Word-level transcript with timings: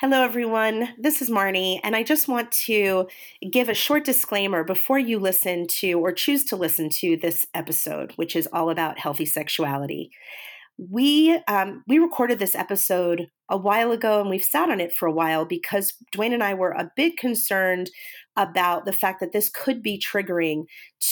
Hello, 0.00 0.22
everyone. 0.22 0.94
This 0.96 1.20
is 1.20 1.28
Marnie, 1.28 1.78
and 1.84 1.94
I 1.94 2.02
just 2.02 2.26
want 2.26 2.50
to 2.52 3.06
give 3.52 3.68
a 3.68 3.74
short 3.74 4.02
disclaimer 4.02 4.64
before 4.64 4.98
you 4.98 5.18
listen 5.18 5.66
to 5.72 5.92
or 5.92 6.10
choose 6.10 6.42
to 6.46 6.56
listen 6.56 6.88
to 7.00 7.18
this 7.18 7.46
episode, 7.52 8.12
which 8.16 8.34
is 8.34 8.48
all 8.50 8.70
about 8.70 8.98
healthy 8.98 9.26
sexuality. 9.26 10.10
We 10.78 11.38
um, 11.48 11.84
we 11.86 11.98
recorded 11.98 12.38
this 12.38 12.54
episode 12.54 13.28
a 13.50 13.58
while 13.58 13.92
ago, 13.92 14.22
and 14.22 14.30
we've 14.30 14.42
sat 14.42 14.70
on 14.70 14.80
it 14.80 14.94
for 14.94 15.06
a 15.06 15.12
while 15.12 15.44
because 15.44 15.92
Duane 16.12 16.32
and 16.32 16.42
I 16.42 16.54
were 16.54 16.70
a 16.70 16.90
bit 16.96 17.18
concerned 17.18 17.90
about 18.36 18.86
the 18.86 18.94
fact 18.94 19.20
that 19.20 19.32
this 19.32 19.50
could 19.50 19.82
be 19.82 20.00
triggering 20.00 20.64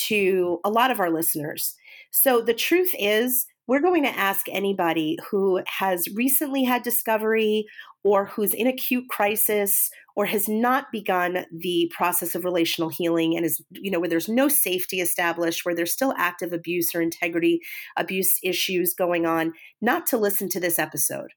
to 0.06 0.60
a 0.64 0.70
lot 0.70 0.90
of 0.90 0.98
our 0.98 1.10
listeners. 1.10 1.74
So 2.10 2.40
the 2.40 2.54
truth 2.54 2.94
is, 2.98 3.44
we're 3.68 3.82
going 3.82 4.02
to 4.02 4.18
ask 4.18 4.46
anybody 4.48 5.18
who 5.30 5.60
has 5.66 6.08
recently 6.14 6.64
had 6.64 6.82
discovery 6.82 7.66
or 8.04 8.26
who's 8.26 8.54
in 8.54 8.66
acute 8.66 9.08
crisis 9.08 9.90
or 10.16 10.26
has 10.26 10.48
not 10.48 10.86
begun 10.92 11.44
the 11.52 11.90
process 11.94 12.34
of 12.34 12.44
relational 12.44 12.88
healing 12.88 13.36
and 13.36 13.44
is, 13.44 13.62
you 13.70 13.90
know, 13.90 14.00
where 14.00 14.08
there's 14.08 14.28
no 14.28 14.48
safety 14.48 15.00
established, 15.00 15.64
where 15.64 15.74
there's 15.74 15.92
still 15.92 16.14
active 16.16 16.52
abuse 16.52 16.94
or 16.94 17.00
integrity 17.00 17.60
abuse 17.96 18.38
issues 18.42 18.94
going 18.94 19.26
on, 19.26 19.52
not 19.80 20.06
to 20.06 20.16
listen 20.16 20.48
to 20.48 20.60
this 20.60 20.78
episode. 20.78 21.30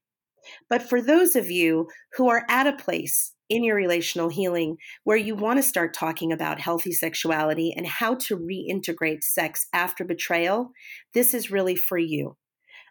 But 0.68 0.82
for 0.82 1.00
those 1.00 1.36
of 1.36 1.50
you 1.50 1.88
who 2.14 2.28
are 2.28 2.44
at 2.48 2.66
a 2.66 2.72
place 2.72 3.32
in 3.48 3.64
your 3.64 3.76
relational 3.76 4.28
healing 4.28 4.76
where 5.04 5.16
you 5.16 5.34
want 5.34 5.58
to 5.58 5.62
start 5.62 5.94
talking 5.94 6.32
about 6.32 6.60
healthy 6.60 6.92
sexuality 6.92 7.72
and 7.76 7.86
how 7.86 8.14
to 8.14 8.36
reintegrate 8.36 9.22
sex 9.22 9.66
after 9.72 10.04
betrayal, 10.04 10.70
this 11.14 11.34
is 11.34 11.50
really 11.50 11.76
for 11.76 11.98
you. 11.98 12.36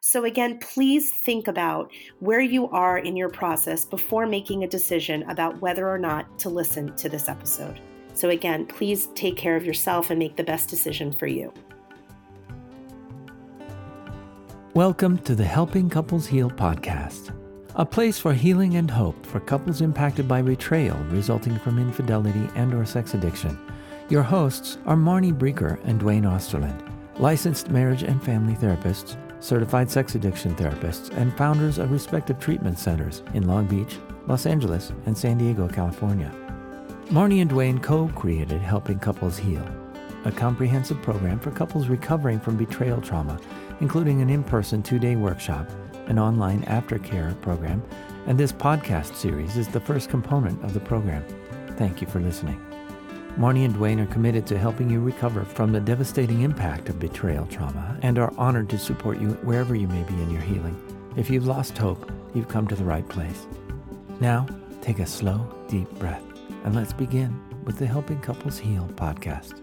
So, 0.04 0.26
again, 0.26 0.58
please 0.58 1.12
think 1.12 1.48
about 1.48 1.92
where 2.22 2.40
you 2.40 2.68
are 2.70 2.98
in 2.98 3.16
your 3.16 3.30
process 3.30 3.86
before 3.86 4.26
making 4.26 4.64
a 4.64 4.68
decision 4.68 5.22
about 5.30 5.62
whether 5.62 5.88
or 5.88 6.00
not 6.00 6.40
to 6.40 6.50
listen 6.50 6.96
to 6.96 7.08
this 7.08 7.30
episode. 7.30 7.80
So, 8.16 8.32
again, 8.32 8.66
please 8.66 9.10
take 9.14 9.38
care 9.38 9.56
of 9.56 9.64
yourself 9.64 10.10
and 10.10 10.18
make 10.18 10.36
the 10.38 10.44
best 10.44 10.70
decision 10.70 11.12
for 11.12 11.28
you. 11.28 11.54
Welcome 14.74 15.20
to 15.20 15.36
the 15.36 15.46
Helping 15.46 15.88
Couples 15.88 16.26
Heal 16.26 16.50
podcast, 16.50 17.32
a 17.76 17.86
place 17.86 18.18
for 18.18 18.34
healing 18.34 18.78
and 18.78 18.90
hope 18.90 19.24
for 19.24 19.40
couples 19.40 19.82
impacted 19.82 20.28
by 20.28 20.42
betrayal 20.42 20.98
resulting 21.12 21.60
from 21.60 21.78
infidelity 21.78 22.50
and 22.56 22.74
or 22.74 22.88
sex 22.88 23.14
addiction. 23.14 23.56
Your 24.10 24.24
hosts 24.24 24.80
are 24.88 24.98
Marnie 24.98 25.32
Breecker 25.32 25.80
and 25.84 26.00
Duane 26.00 26.24
Osterlind, 26.24 26.92
licensed 27.20 27.70
marriage 27.70 28.02
and 28.02 28.22
family 28.24 28.56
therapists 28.56 29.16
certified 29.42 29.92
sex 29.92 30.16
addiction 30.16 30.56
therapists, 30.56 31.10
and 31.18 31.36
founders 31.36 31.78
of 31.78 31.92
respective 31.92 32.40
treatment 32.40 32.80
centers 32.80 33.24
in 33.34 33.48
Long 33.48 33.66
Beach, 33.66 33.98
Los 34.28 34.46
Angeles, 34.46 34.94
and 35.06 35.18
San 35.18 35.38
Diego, 35.38 35.68
California. 35.68 36.32
Marnie 37.08 37.42
and 37.42 37.50
Duane 37.50 37.80
co 37.80 38.08
created 38.10 38.62
Helping 38.62 39.00
Couples 39.00 39.38
Heal, 39.38 39.68
a 40.24 40.32
comprehensive 40.32 41.02
program 41.02 41.40
for 41.40 41.52
couples 41.52 41.90
recovering 41.90 42.40
from 42.40 42.56
betrayal 42.56 43.02
trauma, 43.02 43.38
including 43.82 44.22
an 44.22 44.30
in 44.30 44.44
person 44.44 44.82
two 44.82 45.00
day 45.00 45.16
workshop, 45.16 45.70
an 46.08 46.20
online 46.20 46.62
aftercare 46.64 47.40
program, 47.42 47.84
and 48.28 48.40
this 48.40 48.52
podcast 48.52 49.16
series 49.16 49.58
is 49.58 49.68
the 49.68 49.80
first 49.80 50.10
component 50.10 50.64
of 50.64 50.74
the 50.74 50.80
program. 50.80 51.26
Thank 51.78 52.00
you 52.00 52.08
for 52.08 52.20
listening. 52.20 52.71
Marnie 53.38 53.66
and 53.66 53.74
Duane 53.74 54.00
are 54.02 54.08
committed 54.08 54.46
to 54.48 54.58
helping 54.58 54.90
you 54.90 55.00
recover 55.00 55.46
from 55.46 55.72
the 55.72 55.80
devastating 55.80 56.42
impact 56.42 56.90
of 56.90 57.00
betrayal 57.00 57.46
trauma 57.46 57.98
and 58.02 58.20
are 58.20 58.34
honored 58.38 58.70
to 58.70 58.78
support 58.78 59.20
you 59.20 59.30
wherever 59.44 59.74
you 59.74 59.88
may 59.88 60.04
be 60.04 60.14
in 60.16 60.30
your 60.30 60.42
healing. 60.42 60.78
If 61.16 61.30
you've 61.30 61.48
lost 61.48 61.78
hope, 61.78 62.12
you've 62.34 62.50
come 62.50 62.68
to 62.68 62.76
the 62.76 62.84
right 62.84 63.08
place. 63.08 63.48
Now, 64.20 64.48
take 64.82 65.00
a 65.00 65.06
slow, 65.06 65.48
deep 65.70 65.90
breath 65.92 66.24
and 66.64 66.76
let's 66.76 66.94
begin 66.94 67.40
with 67.64 67.78
the 67.78 67.88
Helping 67.88 68.20
Couples 68.20 68.60
Heal 68.60 68.90
podcast. 68.96 69.62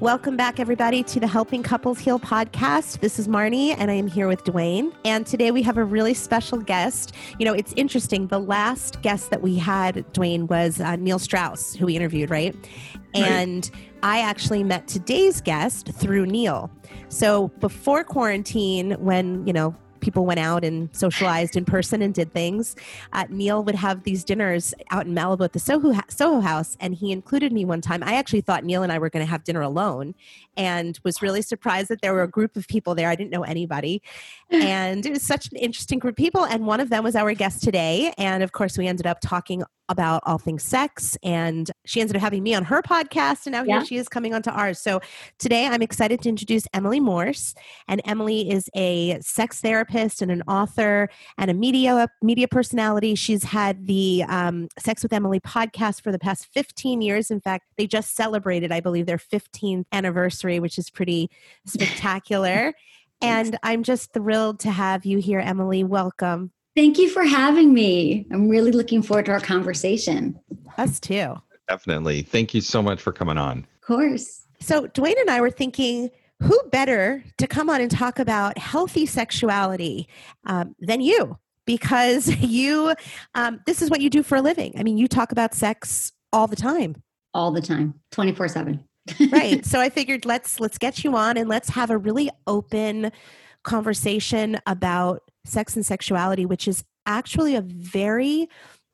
Welcome 0.00 0.36
back, 0.36 0.60
everybody, 0.60 1.02
to 1.04 1.18
the 1.18 1.26
Helping 1.26 1.62
Couples 1.62 1.98
Heal 1.98 2.18
podcast. 2.18 3.00
This 3.00 3.18
is 3.18 3.28
Marnie, 3.28 3.74
and 3.78 3.90
I 3.90 3.94
am 3.94 4.06
here 4.06 4.28
with 4.28 4.44
Duane. 4.44 4.92
And 5.06 5.26
today 5.26 5.50
we 5.50 5.62
have 5.62 5.78
a 5.78 5.84
really 5.84 6.12
special 6.12 6.58
guest. 6.58 7.14
You 7.38 7.46
know, 7.46 7.54
it's 7.54 7.72
interesting. 7.76 8.26
The 8.26 8.38
last 8.38 9.00
guest 9.00 9.30
that 9.30 9.40
we 9.40 9.56
had, 9.56 10.04
Duane, 10.12 10.48
was 10.48 10.82
uh, 10.82 10.96
Neil 10.96 11.18
Strauss, 11.18 11.74
who 11.74 11.86
we 11.86 11.96
interviewed, 11.96 12.28
right? 12.28 12.54
And 13.14 13.70
I 14.02 14.20
actually 14.20 14.62
met 14.64 14.86
today's 14.86 15.40
guest 15.40 15.90
through 15.94 16.26
Neil. 16.26 16.70
So 17.08 17.48
before 17.60 18.04
quarantine, 18.04 18.92
when, 18.98 19.46
you 19.46 19.54
know, 19.54 19.74
people 20.00 20.26
went 20.26 20.40
out 20.40 20.64
and 20.64 20.88
socialized 20.92 21.56
in 21.56 21.64
person 21.64 22.02
and 22.02 22.14
did 22.14 22.32
things. 22.32 22.76
Uh, 23.12 23.24
Neil 23.28 23.62
would 23.64 23.74
have 23.74 24.02
these 24.02 24.24
dinners 24.24 24.74
out 24.90 25.06
in 25.06 25.14
Malibu 25.14 25.44
at 25.44 25.52
the 25.52 25.58
Soho, 25.58 25.92
Soho 26.08 26.40
House, 26.40 26.76
and 26.80 26.94
he 26.94 27.12
included 27.12 27.52
me 27.52 27.64
one 27.64 27.80
time. 27.80 28.02
I 28.02 28.14
actually 28.14 28.40
thought 28.40 28.64
Neil 28.64 28.82
and 28.82 28.92
I 28.92 28.98
were 28.98 29.10
going 29.10 29.24
to 29.24 29.30
have 29.30 29.44
dinner 29.44 29.62
alone 29.62 30.14
and 30.56 30.98
was 31.04 31.22
really 31.22 31.42
surprised 31.42 31.88
that 31.88 32.00
there 32.00 32.12
were 32.12 32.22
a 32.22 32.28
group 32.28 32.56
of 32.56 32.66
people 32.68 32.94
there. 32.94 33.08
I 33.08 33.14
didn't 33.14 33.30
know 33.30 33.42
anybody. 33.42 34.02
And 34.66 35.04
it 35.04 35.10
was 35.10 35.22
such 35.22 35.50
an 35.50 35.56
interesting 35.56 35.98
group 35.98 36.12
of 36.12 36.16
people. 36.16 36.44
And 36.44 36.66
one 36.66 36.78
of 36.80 36.88
them 36.88 37.02
was 37.02 37.16
our 37.16 37.34
guest 37.34 37.62
today. 37.62 38.12
And 38.16 38.42
of 38.42 38.52
course, 38.52 38.78
we 38.78 38.86
ended 38.86 39.06
up 39.06 39.18
talking 39.20 39.64
about 39.88 40.22
all 40.26 40.38
things 40.38 40.62
sex. 40.62 41.16
And 41.22 41.70
she 41.84 42.00
ended 42.00 42.16
up 42.16 42.22
having 42.22 42.42
me 42.42 42.54
on 42.54 42.64
her 42.64 42.82
podcast. 42.82 43.46
And 43.46 43.52
now 43.52 43.62
yeah. 43.62 43.78
here 43.78 43.86
she 43.86 43.96
is 43.96 44.08
coming 44.08 44.34
onto 44.34 44.50
ours. 44.50 44.80
So 44.80 45.00
today 45.38 45.66
I'm 45.66 45.82
excited 45.82 46.20
to 46.22 46.28
introduce 46.28 46.64
Emily 46.72 47.00
Morse. 47.00 47.54
And 47.88 48.00
Emily 48.04 48.50
is 48.50 48.68
a 48.74 49.20
sex 49.20 49.60
therapist 49.60 50.22
and 50.22 50.30
an 50.30 50.42
author 50.48 51.08
and 51.38 51.50
a 51.50 51.54
media 51.54 52.08
media 52.22 52.48
personality. 52.48 53.14
She's 53.14 53.44
had 53.44 53.86
the 53.86 54.24
um, 54.28 54.68
Sex 54.78 55.02
with 55.02 55.12
Emily 55.12 55.40
podcast 55.40 56.02
for 56.02 56.12
the 56.12 56.18
past 56.18 56.46
15 56.52 57.00
years. 57.00 57.30
In 57.30 57.40
fact, 57.40 57.66
they 57.76 57.86
just 57.86 58.14
celebrated, 58.14 58.72
I 58.72 58.80
believe, 58.80 59.06
their 59.06 59.18
15th 59.18 59.84
anniversary, 59.92 60.60
which 60.60 60.78
is 60.78 60.90
pretty 60.90 61.30
spectacular. 61.66 62.74
and 63.22 63.56
I'm 63.62 63.82
just 63.82 64.12
thrilled 64.12 64.60
to 64.60 64.70
have 64.70 65.06
you 65.06 65.18
here, 65.18 65.40
Emily. 65.40 65.84
Welcome. 65.84 66.52
Thank 66.76 66.98
you 66.98 67.08
for 67.08 67.24
having 67.24 67.72
me. 67.72 68.26
I'm 68.30 68.48
really 68.48 68.70
looking 68.70 69.02
forward 69.02 69.24
to 69.26 69.32
our 69.32 69.40
conversation. 69.40 70.38
Us 70.76 71.00
too. 71.00 71.34
Definitely. 71.68 72.20
Thank 72.20 72.52
you 72.52 72.60
so 72.60 72.82
much 72.82 73.00
for 73.00 73.12
coming 73.12 73.38
on. 73.38 73.60
Of 73.60 73.80
course. 73.80 74.46
So, 74.60 74.86
Duane 74.88 75.18
and 75.18 75.30
I 75.30 75.40
were 75.40 75.50
thinking, 75.50 76.10
who 76.42 76.60
better 76.70 77.24
to 77.38 77.46
come 77.46 77.70
on 77.70 77.80
and 77.80 77.90
talk 77.90 78.18
about 78.18 78.58
healthy 78.58 79.06
sexuality 79.06 80.06
um, 80.44 80.76
than 80.78 81.00
you? 81.00 81.38
Because 81.64 82.28
you, 82.40 82.94
um, 83.34 83.60
this 83.64 83.80
is 83.80 83.88
what 83.88 84.02
you 84.02 84.10
do 84.10 84.22
for 84.22 84.36
a 84.36 84.42
living. 84.42 84.74
I 84.78 84.82
mean, 84.82 84.98
you 84.98 85.08
talk 85.08 85.32
about 85.32 85.54
sex 85.54 86.12
all 86.30 86.46
the 86.46 86.56
time. 86.56 87.02
All 87.32 87.52
the 87.52 87.62
time, 87.62 87.94
24 88.12 88.48
7. 88.48 88.84
right. 89.32 89.64
So 89.66 89.80
I 89.80 89.88
figured 89.88 90.26
let's 90.26 90.58
let's 90.60 90.78
get 90.78 91.04
you 91.04 91.16
on 91.16 91.36
and 91.36 91.48
let's 91.48 91.70
have 91.70 91.90
a 91.90 91.98
really 91.98 92.28
open 92.46 93.12
conversation 93.66 94.58
about 94.66 95.22
sex 95.44 95.76
and 95.76 95.84
sexuality, 95.84 96.46
which 96.46 96.66
is 96.66 96.84
actually 97.04 97.54
a 97.54 97.60
very 97.60 98.48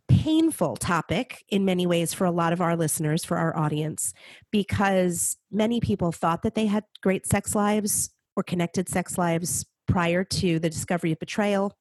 painful 0.09 0.77
topic 0.77 1.45
in 1.49 1.65
many 1.65 1.87
ways 1.87 2.13
for 2.13 2.25
a 2.25 2.31
lot 2.31 2.53
of 2.53 2.61
our 2.61 2.77
listeners, 2.77 3.25
for 3.25 3.39
our 3.39 3.57
audience, 3.57 4.13
because 4.51 5.37
many 5.51 5.81
people 5.81 6.13
thought 6.13 6.43
that 6.43 6.55
they 6.55 6.67
had 6.67 6.85
great 7.03 7.27
sex 7.27 7.55
lives 7.55 8.11
or 8.37 8.43
connected 8.43 8.89
sex 8.89 9.17
lives 9.17 9.65
prior 9.87 10.25
to 10.25 10.59
the 10.59 10.71
discovery 10.71 11.13
of 11.13 11.19
betrayal. 11.19 11.77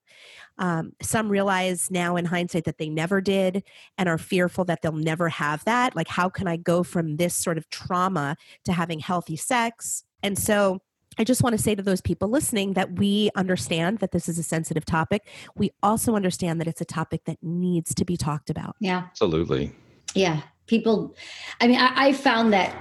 Um, 0.57 0.91
some 1.01 1.29
realize 1.29 1.89
now 1.89 2.15
in 2.17 2.25
hindsight 2.25 2.65
that 2.65 2.77
they 2.77 2.89
never 2.89 3.21
did 3.21 3.63
and 3.97 4.07
are 4.07 4.17
fearful 4.17 4.65
that 4.65 4.81
they'll 4.81 4.91
never 4.91 5.29
have 5.29 5.63
that. 5.65 5.95
Like, 5.95 6.07
how 6.07 6.29
can 6.29 6.47
I 6.47 6.57
go 6.57 6.83
from 6.83 7.17
this 7.17 7.35
sort 7.35 7.57
of 7.57 7.69
trauma 7.69 8.35
to 8.65 8.73
having 8.73 8.99
healthy 8.99 9.37
sex? 9.37 10.03
And 10.21 10.37
so, 10.37 10.81
I 11.17 11.23
just 11.23 11.43
want 11.43 11.55
to 11.55 11.61
say 11.61 11.75
to 11.75 11.83
those 11.83 12.01
people 12.01 12.29
listening 12.29 12.73
that 12.73 12.93
we 12.93 13.29
understand 13.35 13.99
that 13.99 14.11
this 14.11 14.29
is 14.29 14.39
a 14.39 14.43
sensitive 14.43 14.85
topic. 14.85 15.27
We 15.55 15.71
also 15.83 16.15
understand 16.15 16.59
that 16.61 16.67
it's 16.67 16.81
a 16.81 16.85
topic 16.85 17.25
that 17.25 17.37
needs 17.41 17.93
to 17.95 18.05
be 18.05 18.15
talked 18.15 18.49
about. 18.49 18.75
Yeah. 18.79 19.03
Absolutely. 19.09 19.71
Yeah. 20.15 20.41
People, 20.67 21.15
I 21.59 21.67
mean, 21.67 21.79
I, 21.79 21.91
I 21.95 22.13
found 22.13 22.53
that, 22.53 22.73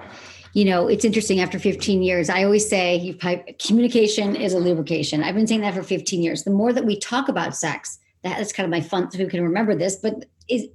you 0.53 0.65
know, 0.65 0.87
it's 0.87 1.05
interesting 1.05 1.41
after 1.41 1.59
15 1.59 2.03
years. 2.03 2.31
I 2.31 2.44
always 2.44 2.69
say 2.69 3.19
communication 3.65 4.37
is 4.37 4.53
a 4.53 4.59
lubrication. 4.59 5.25
I've 5.25 5.35
been 5.35 5.47
saying 5.47 5.62
that 5.62 5.75
for 5.75 5.83
15 5.83 6.23
years. 6.23 6.44
The 6.44 6.50
more 6.50 6.73
that 6.73 6.85
we 6.85 6.99
talk 6.99 7.29
about 7.29 7.56
sex, 7.56 7.99
that 8.23 8.41
is 8.41 8.53
kind 8.53 8.65
of 8.65 8.71
my 8.71 8.81
fun, 8.81 9.11
so 9.11 9.19
who 9.19 9.29
can 9.29 9.43
remember 9.43 9.75
this, 9.75 9.97
but 9.97 10.26
is 10.49 10.67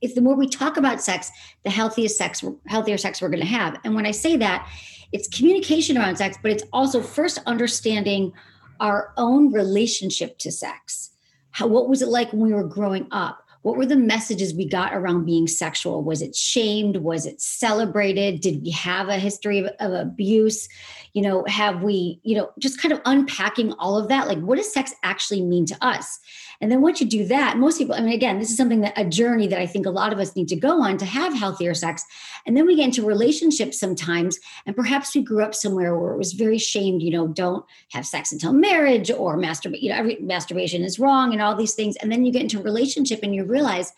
if 0.00 0.14
the 0.14 0.22
more 0.22 0.34
we 0.34 0.48
talk 0.48 0.76
about 0.76 1.02
sex, 1.02 1.30
the 1.64 1.70
healthiest 1.70 2.16
sex, 2.16 2.42
healthier 2.66 2.96
sex 2.96 3.20
we're 3.20 3.28
going 3.28 3.42
to 3.42 3.46
have. 3.46 3.78
And 3.84 3.94
when 3.94 4.06
I 4.06 4.10
say 4.10 4.36
that, 4.38 4.68
it's 5.12 5.28
communication 5.28 5.96
around 5.98 6.16
sex, 6.16 6.36
but 6.42 6.50
it's 6.50 6.64
also 6.72 7.02
first 7.02 7.38
understanding 7.46 8.32
our 8.80 9.12
own 9.16 9.52
relationship 9.52 10.38
to 10.38 10.52
sex. 10.52 11.10
How 11.50 11.66
what 11.66 11.88
was 11.88 12.02
it 12.02 12.08
like 12.08 12.32
when 12.32 12.42
we 12.42 12.52
were 12.52 12.64
growing 12.64 13.06
up? 13.10 13.46
what 13.66 13.76
were 13.76 13.84
the 13.84 13.96
messages 13.96 14.54
we 14.54 14.64
got 14.64 14.94
around 14.94 15.24
being 15.24 15.48
sexual? 15.48 16.04
Was 16.04 16.22
it 16.22 16.36
shamed? 16.36 16.98
Was 16.98 17.26
it 17.26 17.40
celebrated? 17.40 18.40
Did 18.40 18.62
we 18.62 18.70
have 18.70 19.08
a 19.08 19.18
history 19.18 19.58
of, 19.58 19.66
of 19.80 19.92
abuse? 19.92 20.68
You 21.14 21.22
know 21.22 21.44
have 21.48 21.82
we 21.82 22.20
you 22.22 22.36
know 22.36 22.52
just 22.60 22.80
kind 22.80 22.92
of 22.92 23.00
unpacking 23.06 23.72
all 23.72 23.98
of 23.98 24.06
that? 24.06 24.28
Like 24.28 24.38
what 24.38 24.54
does 24.54 24.72
sex 24.72 24.94
actually 25.02 25.42
mean 25.42 25.66
to 25.66 25.76
us 25.84 26.20
and 26.60 26.70
then 26.70 26.80
once 26.80 27.00
you 27.00 27.06
do 27.06 27.26
that, 27.26 27.58
most 27.58 27.78
people, 27.78 27.94
I 27.94 28.00
mean, 28.00 28.12
again, 28.12 28.38
this 28.38 28.50
is 28.50 28.56
something 28.56 28.80
that 28.80 28.94
a 28.96 29.04
journey 29.04 29.46
that 29.48 29.60
I 29.60 29.66
think 29.66 29.86
a 29.86 29.90
lot 29.90 30.12
of 30.12 30.18
us 30.18 30.36
need 30.36 30.48
to 30.48 30.56
go 30.56 30.82
on 30.82 30.98
to 30.98 31.04
have 31.04 31.34
healthier 31.34 31.74
sex. 31.74 32.04
And 32.46 32.56
then 32.56 32.66
we 32.66 32.76
get 32.76 32.86
into 32.86 33.04
relationships 33.04 33.78
sometimes, 33.78 34.38
and 34.64 34.76
perhaps 34.76 35.14
we 35.14 35.22
grew 35.22 35.42
up 35.42 35.54
somewhere 35.54 35.98
where 35.98 36.12
it 36.12 36.18
was 36.18 36.32
very 36.32 36.58
shamed, 36.58 37.02
you 37.02 37.10
know, 37.10 37.28
don't 37.28 37.64
have 37.92 38.06
sex 38.06 38.32
until 38.32 38.52
marriage 38.52 39.10
or 39.10 39.36
masturbate, 39.36 39.82
you 39.82 39.90
know, 39.90 39.96
every 39.96 40.16
masturbation 40.20 40.82
is 40.82 40.98
wrong 40.98 41.32
and 41.32 41.42
all 41.42 41.54
these 41.54 41.74
things. 41.74 41.96
And 41.96 42.10
then 42.10 42.24
you 42.24 42.32
get 42.32 42.42
into 42.42 42.60
a 42.60 42.62
relationship 42.62 43.20
and 43.22 43.34
you 43.34 43.44
realize, 43.44 43.92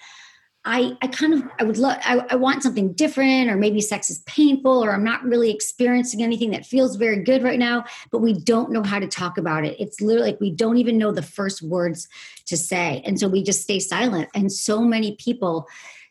I, 0.71 0.93
I 1.01 1.07
kind 1.07 1.33
of 1.33 1.43
I 1.59 1.65
would 1.65 1.79
love 1.79 1.97
I, 2.05 2.19
I 2.29 2.37
want 2.37 2.63
something 2.63 2.93
different 2.93 3.49
or 3.49 3.57
maybe 3.57 3.81
sex 3.81 4.11
is 4.11 4.19
painful 4.27 4.85
or 4.85 4.93
I'm 4.93 5.03
not 5.03 5.25
really 5.25 5.51
experiencing 5.51 6.23
anything 6.23 6.51
that 6.51 6.67
feels 6.67 6.97
very 6.97 7.25
good 7.25 7.43
right 7.43 7.59
now 7.59 7.85
but 8.13 8.19
we 8.19 8.35
don't 8.35 8.71
know 8.71 8.83
how 8.83 8.99
to 8.99 9.09
talk 9.09 9.39
about 9.39 9.65
it. 9.65 9.81
It's 9.81 10.03
literally 10.03 10.33
like 10.33 10.41
we 10.41 10.51
don't 10.51 10.77
even 10.77 10.99
know 10.99 11.11
the 11.11 11.23
first 11.23 11.63
words 11.63 12.07
to 12.47 12.57
say. 12.59 13.03
And 13.07 13.19
so 13.19 13.29
we 13.29 13.43
just 13.43 13.63
stay 13.63 13.81
silent. 13.81 14.29
And 14.35 14.53
so 14.53 14.83
many 14.83 15.17
people 15.17 15.67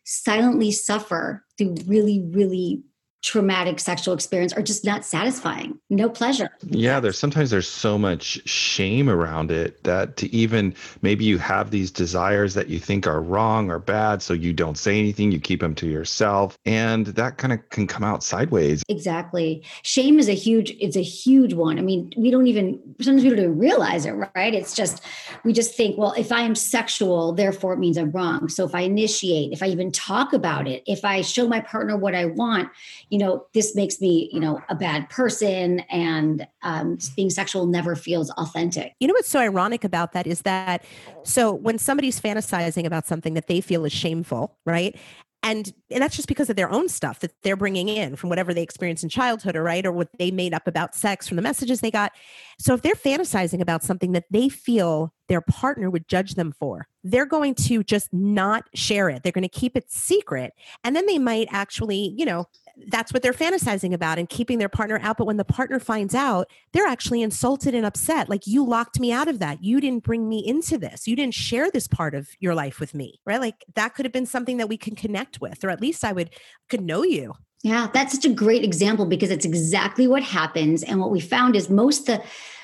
silently 0.06 0.72
suffer 0.72 1.46
through 1.58 1.76
really 1.86 2.24
really 2.32 2.82
traumatic 3.24 3.80
sexual 3.80 4.14
experience 4.14 4.54
are 4.54 4.62
just 4.62 4.86
not 4.86 5.04
satisfying. 5.04 5.80
No 5.90 6.08
pleasure. 6.08 6.50
Yeah 6.64 7.00
there's 7.00 7.18
sometimes 7.18 7.50
there's 7.50 7.68
so 7.68 7.98
much 7.98 8.48
shame 8.48 9.10
around 9.10 9.52
it 9.52 9.84
that 9.84 10.18
to 10.18 10.34
even 10.34 10.76
maybe 11.02 11.26
you 11.26 11.38
have 11.40 11.72
these 11.72 11.90
desires 11.90 12.54
that 12.54 12.68
you 12.68 12.80
think 12.80 13.08
are 13.08 13.22
wrong 13.22 13.72
or 13.72 13.80
bad 13.80 14.22
so 14.22 14.34
you 14.34 14.54
don't 14.54 14.78
say 14.78 15.00
anything 15.00 15.32
you 15.32 15.40
keep 15.40 15.62
them 15.62 15.74
to 15.76 15.88
yourself 15.88 16.58
and 16.66 17.08
that 17.08 17.38
kind 17.38 17.54
of 17.54 17.70
can 17.70 17.88
come 17.88 18.04
out 18.04 18.24
sideways. 18.24 18.84
Exactly. 18.88 19.64
Shame 19.82 20.20
is 20.20 20.30
a 20.30 20.36
huge 20.36 20.72
it's 20.80 20.96
a 20.96 21.04
huge 21.04 21.54
one. 21.54 21.80
I 21.80 21.82
mean 21.82 22.14
we 22.18 22.30
don't 22.30 22.48
even 22.48 22.80
sometimes 23.02 23.24
we 23.24 23.30
don't 23.30 23.40
even 23.40 23.58
realize 23.58 24.06
it 24.06 24.12
right? 24.36 24.54
It's 24.54 24.76
just 24.76 25.04
we 25.44 25.54
just 25.54 25.76
think 25.76 25.98
well 25.98 26.14
if 26.14 26.32
i 26.32 26.42
am 26.42 26.56
sexual 26.56 27.34
therefore 27.34 27.74
it 27.74 27.80
means 27.80 27.98
i'm 27.98 28.12
wrong. 28.12 28.48
So 28.48 28.64
if 28.64 28.76
i 28.76 28.82
initiate 28.82 29.54
if 29.54 29.64
i 29.64 29.68
even 29.68 29.92
talk 29.92 30.34
about 30.34 30.68
it 30.68 30.84
if 30.86 31.04
i 31.04 31.22
show 31.22 31.48
my 31.48 31.62
partner 31.62 31.98
what 31.98 32.14
i 32.14 32.26
want 32.26 32.70
you 33.10 33.18
know, 33.18 33.46
this 33.54 33.76
makes 33.76 34.02
me, 34.02 34.30
you 34.34 34.40
know, 34.40 34.62
a 34.70 34.76
bad 34.76 35.10
person 35.10 35.80
and 35.92 36.48
um, 36.64 36.98
being 37.16 37.30
sexual 37.30 37.66
never 37.66 37.96
feels 37.96 38.30
authentic. 38.32 38.94
You 39.00 39.08
know 39.08 39.14
what's 39.14 39.30
so 39.30 39.40
ironic 39.40 39.84
about 39.84 40.14
that 40.14 40.28
is 40.28 40.42
that 40.42 40.84
so 41.24 41.54
when 41.54 41.78
somebody's 41.78 42.20
fantasizing 42.20 42.86
about 42.86 43.08
something 43.08 43.34
that 43.36 43.48
they 43.48 43.62
feel 43.62 43.86
is 43.86 43.94
shameful, 43.94 44.58
right? 44.66 44.96
and 45.44 45.74
and 45.92 46.02
that's 46.02 46.16
just 46.16 46.28
because 46.28 46.50
of 46.50 46.56
their 46.56 46.70
own 46.72 46.90
stuff 46.90 47.20
that 47.20 47.32
they're 47.44 47.56
bringing 47.56 47.88
in 47.88 48.16
from 48.16 48.30
whatever 48.30 48.54
they 48.54 48.64
experienced 48.64 49.04
in 49.04 49.10
childhood 49.10 49.56
or 49.56 49.64
right 49.64 49.86
or 49.86 49.92
what 49.92 50.10
they 50.18 50.32
made 50.32 50.54
up 50.54 50.68
about 50.68 50.96
sex 50.96 51.28
from 51.28 51.36
the 51.36 51.42
messages 51.42 51.80
they 51.80 51.92
got 51.92 52.12
so 52.60 52.74
if 52.74 52.82
they're 52.82 52.96
fantasizing 52.96 53.62
about 53.62 53.84
something 53.84 54.12
that 54.12 54.26
they 54.32 54.50
feel 54.50 55.14
their 55.30 55.42
partner 55.42 55.90
would 55.90 56.08
judge 56.08 56.36
them 56.36 56.54
for 56.60 56.88
they're 57.04 57.26
going 57.26 57.54
to 57.54 57.84
just 57.84 58.12
not 58.12 58.66
share 58.74 59.10
it 59.10 59.24
they're 59.24 59.32
going 59.32 59.42
to 59.42 59.50
keep 59.50 59.78
it 59.78 59.90
secret 59.92 60.54
and 60.84 60.96
then 60.96 61.06
they 61.06 61.20
might 61.20 61.48
actually 61.52 62.14
you 62.18 62.26
know 62.26 62.46
that's 62.88 63.12
what 63.12 63.24
they're 63.24 63.34
fantasizing 63.34 63.94
about 63.94 64.20
and 64.20 64.30
keeping 64.30 64.60
their 64.60 64.70
partner 64.70 65.00
out. 65.02 65.18
But 65.18 65.26
when 65.26 65.38
the 65.38 65.46
partner 65.46 65.80
finds 65.80 66.14
out, 66.14 66.50
they're 66.74 66.86
actually 66.86 67.22
insulted 67.22 67.74
and 67.74 67.86
upset. 67.86 68.30
Like, 68.30 68.46
you 68.46 68.66
locked 68.66 69.00
me 69.00 69.12
out 69.12 69.28
of 69.28 69.40
that. 69.40 69.64
You 69.64 69.82
didn't 69.82 70.04
bring 70.04 70.30
me 70.30 70.46
into 70.46 70.78
this. 70.78 71.08
You 71.08 71.16
didn't 71.16 71.34
share 71.34 71.72
this 71.72 71.88
part 71.88 72.14
of 72.14 72.30
your 72.40 72.56
life 72.56 72.80
with 72.80 72.94
me, 72.94 73.20
right? 73.26 73.42
Like, 73.42 73.66
that 73.76 73.96
could 73.96 74.06
have 74.06 74.14
been 74.14 74.26
something 74.26 74.58
that 74.58 74.70
we 74.70 74.78
can 74.78 74.96
connect 74.96 75.42
with, 75.42 75.64
or 75.64 75.70
at 75.70 75.82
least 75.82 76.04
I 76.04 76.12
would 76.12 76.30
could 76.70 76.82
know 76.82 77.04
you. 77.04 77.34
Yeah, 77.64 77.88
that's 77.94 78.14
such 78.14 78.26
a 78.26 78.34
great 78.34 78.64
example 78.64 79.06
because 79.06 79.32
it's 79.32 79.46
exactly 79.46 80.08
what 80.08 80.24
happens. 80.24 80.84
And 80.84 81.00
what 81.00 81.12
we 81.12 81.20
found 81.20 81.56
is 81.56 81.70
most 81.70 82.06
the 82.06 82.22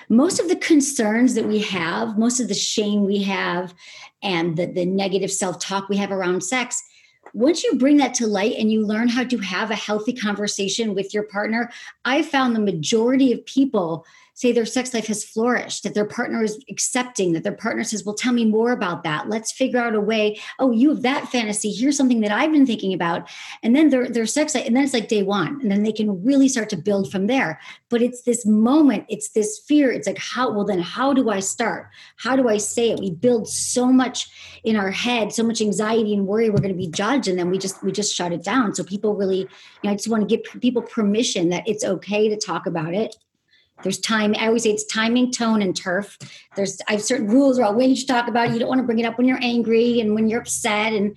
most 0.09 0.39
of 0.39 0.49
the 0.49 0.55
concerns 0.57 1.33
that 1.33 1.47
we 1.47 1.59
have, 1.59 2.17
most 2.17 2.39
of 2.39 2.49
the 2.49 2.53
shame 2.53 3.05
we 3.05 3.23
have, 3.23 3.73
and 4.21 4.57
the, 4.57 4.65
the 4.65 4.85
negative 4.85 5.31
self-talk 5.31 5.87
we 5.89 5.97
have 5.97 6.11
around 6.11 6.43
sex 6.43 6.83
once 7.33 7.63
you 7.63 7.75
bring 7.75 7.97
that 7.97 8.13
to 8.13 8.27
light 8.27 8.55
and 8.57 8.71
you 8.71 8.85
learn 8.85 9.07
how 9.07 9.23
to 9.23 9.37
have 9.39 9.71
a 9.71 9.75
healthy 9.75 10.13
conversation 10.13 10.93
with 10.93 11.13
your 11.13 11.23
partner, 11.23 11.71
I 12.05 12.21
found 12.21 12.55
the 12.55 12.61
majority 12.61 13.33
of 13.33 13.45
people 13.45 14.05
say 14.33 14.51
their 14.51 14.65
sex 14.65 14.93
life 14.93 15.07
has 15.07 15.23
flourished, 15.23 15.83
that 15.83 15.93
their 15.93 16.05
partner 16.05 16.43
is 16.43 16.63
accepting, 16.69 17.33
that 17.33 17.43
their 17.43 17.55
partner 17.55 17.83
says, 17.83 18.03
Well, 18.03 18.15
tell 18.15 18.33
me 18.33 18.45
more 18.45 18.71
about 18.71 19.03
that. 19.03 19.29
Let's 19.29 19.51
figure 19.51 19.79
out 19.79 19.95
a 19.95 20.01
way. 20.01 20.39
Oh, 20.59 20.71
you 20.71 20.89
have 20.89 21.03
that 21.03 21.29
fantasy. 21.29 21.71
Here's 21.71 21.97
something 21.97 22.21
that 22.21 22.31
I've 22.31 22.51
been 22.51 22.65
thinking 22.65 22.93
about. 22.93 23.29
And 23.61 23.75
then 23.75 23.89
their, 23.89 24.09
their 24.09 24.25
sex 24.25 24.55
life, 24.55 24.65
and 24.65 24.75
then 24.75 24.83
it's 24.83 24.93
like 24.93 25.07
day 25.07 25.23
one. 25.23 25.59
And 25.61 25.71
then 25.71 25.83
they 25.83 25.91
can 25.91 26.23
really 26.23 26.47
start 26.47 26.69
to 26.69 26.77
build 26.77 27.11
from 27.11 27.27
there. 27.27 27.59
But 27.89 28.01
it's 28.01 28.23
this 28.23 28.45
moment, 28.45 29.05
it's 29.07 29.29
this 29.29 29.59
fear. 29.67 29.91
It's 29.91 30.07
like, 30.07 30.17
how, 30.17 30.51
well, 30.51 30.65
then 30.65 30.79
how 30.79 31.13
do 31.13 31.29
I 31.29 31.39
start? 31.39 31.89
How 32.17 32.35
do 32.35 32.49
I 32.49 32.57
say 32.57 32.91
it? 32.91 32.99
We 32.99 33.11
build 33.11 33.47
so 33.47 33.87
much 33.87 34.29
in 34.63 34.75
our 34.75 34.91
head, 34.91 35.31
so 35.31 35.43
much 35.43 35.61
anxiety 35.61 36.13
and 36.13 36.25
worry 36.25 36.49
we're 36.49 36.57
going 36.57 36.69
to 36.69 36.77
be 36.77 36.87
judged. 36.87 37.27
And 37.27 37.37
then 37.37 37.51
we 37.51 37.59
just, 37.59 37.83
we 37.83 37.91
just 37.91 38.15
shut 38.15 38.31
it 38.31 38.43
down. 38.43 38.73
So 38.73 38.83
people 38.83 39.15
really, 39.15 39.39
you 39.39 39.47
know, 39.83 39.91
I 39.91 39.95
just 39.95 40.07
want 40.07 40.27
to 40.27 40.37
give 40.37 40.61
people 40.61 40.81
permission 40.81 41.49
that 41.49 41.67
it's 41.67 41.83
okay 41.83 42.29
to 42.29 42.37
talk 42.37 42.65
about 42.65 42.93
it 42.93 43.15
there's 43.83 43.99
time. 43.99 44.33
I 44.39 44.47
always 44.47 44.63
say 44.63 44.71
it's 44.71 44.85
timing, 44.85 45.31
tone, 45.31 45.61
and 45.61 45.75
turf. 45.75 46.17
There's 46.55 46.81
I 46.87 46.93
have 46.93 47.01
certain 47.01 47.27
rules 47.27 47.57
about 47.57 47.75
when 47.75 47.89
you 47.89 47.95
should 47.95 48.07
talk 48.07 48.27
about 48.27 48.47
it. 48.47 48.53
You 48.53 48.59
don't 48.59 48.69
want 48.69 48.79
to 48.79 48.85
bring 48.85 48.99
it 48.99 49.05
up 49.05 49.17
when 49.17 49.27
you're 49.27 49.39
angry 49.41 49.99
and 49.99 50.15
when 50.15 50.29
you're 50.29 50.41
upset. 50.41 50.93
And 50.93 51.15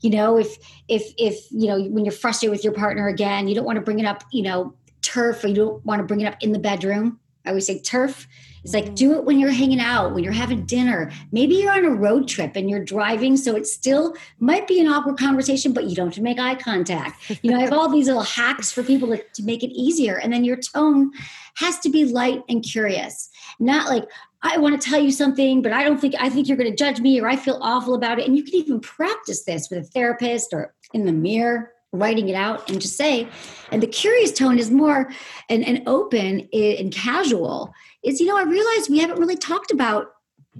you 0.00 0.10
know, 0.10 0.36
if 0.36 0.56
if 0.88 1.12
if 1.16 1.46
you 1.50 1.68
know 1.68 1.82
when 1.82 2.04
you're 2.04 2.12
frustrated 2.12 2.50
with 2.50 2.64
your 2.64 2.74
partner 2.74 3.08
again, 3.08 3.48
you 3.48 3.54
don't 3.54 3.64
want 3.64 3.76
to 3.76 3.82
bring 3.82 3.98
it 3.98 4.06
up. 4.06 4.24
You 4.32 4.42
know, 4.42 4.74
turf, 5.02 5.44
or 5.44 5.48
you 5.48 5.54
don't 5.54 5.84
want 5.86 6.00
to 6.00 6.04
bring 6.04 6.20
it 6.20 6.26
up 6.26 6.36
in 6.42 6.52
the 6.52 6.58
bedroom. 6.58 7.20
I 7.44 7.50
always 7.50 7.66
say 7.66 7.80
turf. 7.80 8.26
It's 8.64 8.74
like 8.74 8.94
do 8.94 9.14
it 9.14 9.24
when 9.24 9.38
you're 9.38 9.50
hanging 9.50 9.80
out, 9.80 10.14
when 10.14 10.24
you're 10.24 10.32
having 10.32 10.64
dinner. 10.66 11.10
Maybe 11.32 11.56
you're 11.56 11.72
on 11.72 11.84
a 11.84 11.90
road 11.90 12.28
trip 12.28 12.56
and 12.56 12.68
you're 12.68 12.84
driving, 12.84 13.36
so 13.36 13.56
it 13.56 13.66
still 13.66 14.14
might 14.40 14.66
be 14.66 14.80
an 14.80 14.88
awkward 14.88 15.18
conversation, 15.18 15.72
but 15.72 15.84
you 15.84 15.94
don't 15.94 16.08
have 16.08 16.14
to 16.14 16.22
make 16.22 16.38
eye 16.38 16.54
contact. 16.54 17.38
You 17.42 17.50
know, 17.50 17.58
I 17.58 17.62
have 17.62 17.72
all 17.72 17.88
these 17.88 18.06
little 18.06 18.22
hacks 18.22 18.70
for 18.70 18.82
people 18.82 19.08
to, 19.08 19.22
to 19.34 19.42
make 19.42 19.62
it 19.62 19.70
easier. 19.70 20.16
And 20.16 20.32
then 20.32 20.44
your 20.44 20.56
tone 20.56 21.12
has 21.56 21.78
to 21.80 21.90
be 21.90 22.04
light 22.04 22.42
and 22.48 22.62
curious, 22.62 23.30
not 23.58 23.88
like, 23.88 24.04
I 24.42 24.58
want 24.58 24.80
to 24.80 24.88
tell 24.88 25.00
you 25.00 25.10
something, 25.10 25.62
but 25.62 25.72
I 25.72 25.82
don't 25.82 26.00
think 26.00 26.14
I 26.18 26.28
think 26.28 26.46
you're 26.46 26.56
going 26.56 26.70
to 26.70 26.76
judge 26.76 27.00
me 27.00 27.20
or 27.20 27.28
I 27.28 27.36
feel 27.36 27.58
awful 27.60 27.94
about 27.94 28.20
it. 28.20 28.26
And 28.26 28.36
you 28.36 28.44
can 28.44 28.54
even 28.54 28.80
practice 28.80 29.44
this 29.44 29.68
with 29.68 29.80
a 29.80 29.84
therapist 29.84 30.52
or 30.52 30.74
in 30.94 31.06
the 31.06 31.12
mirror, 31.12 31.72
writing 31.92 32.28
it 32.28 32.34
out 32.34 32.70
and 32.70 32.80
just 32.80 32.96
say. 32.96 33.28
And 33.72 33.82
the 33.82 33.86
curious 33.86 34.32
tone 34.32 34.58
is 34.58 34.70
more 34.70 35.10
and, 35.48 35.66
and 35.66 35.82
open 35.88 36.48
and 36.52 36.92
casual. 36.92 37.72
Is 38.08 38.20
you 38.20 38.26
know 38.26 38.38
I 38.38 38.42
realize 38.42 38.88
we 38.88 38.98
haven't 38.98 39.18
really 39.18 39.36
talked 39.36 39.70
about 39.70 40.12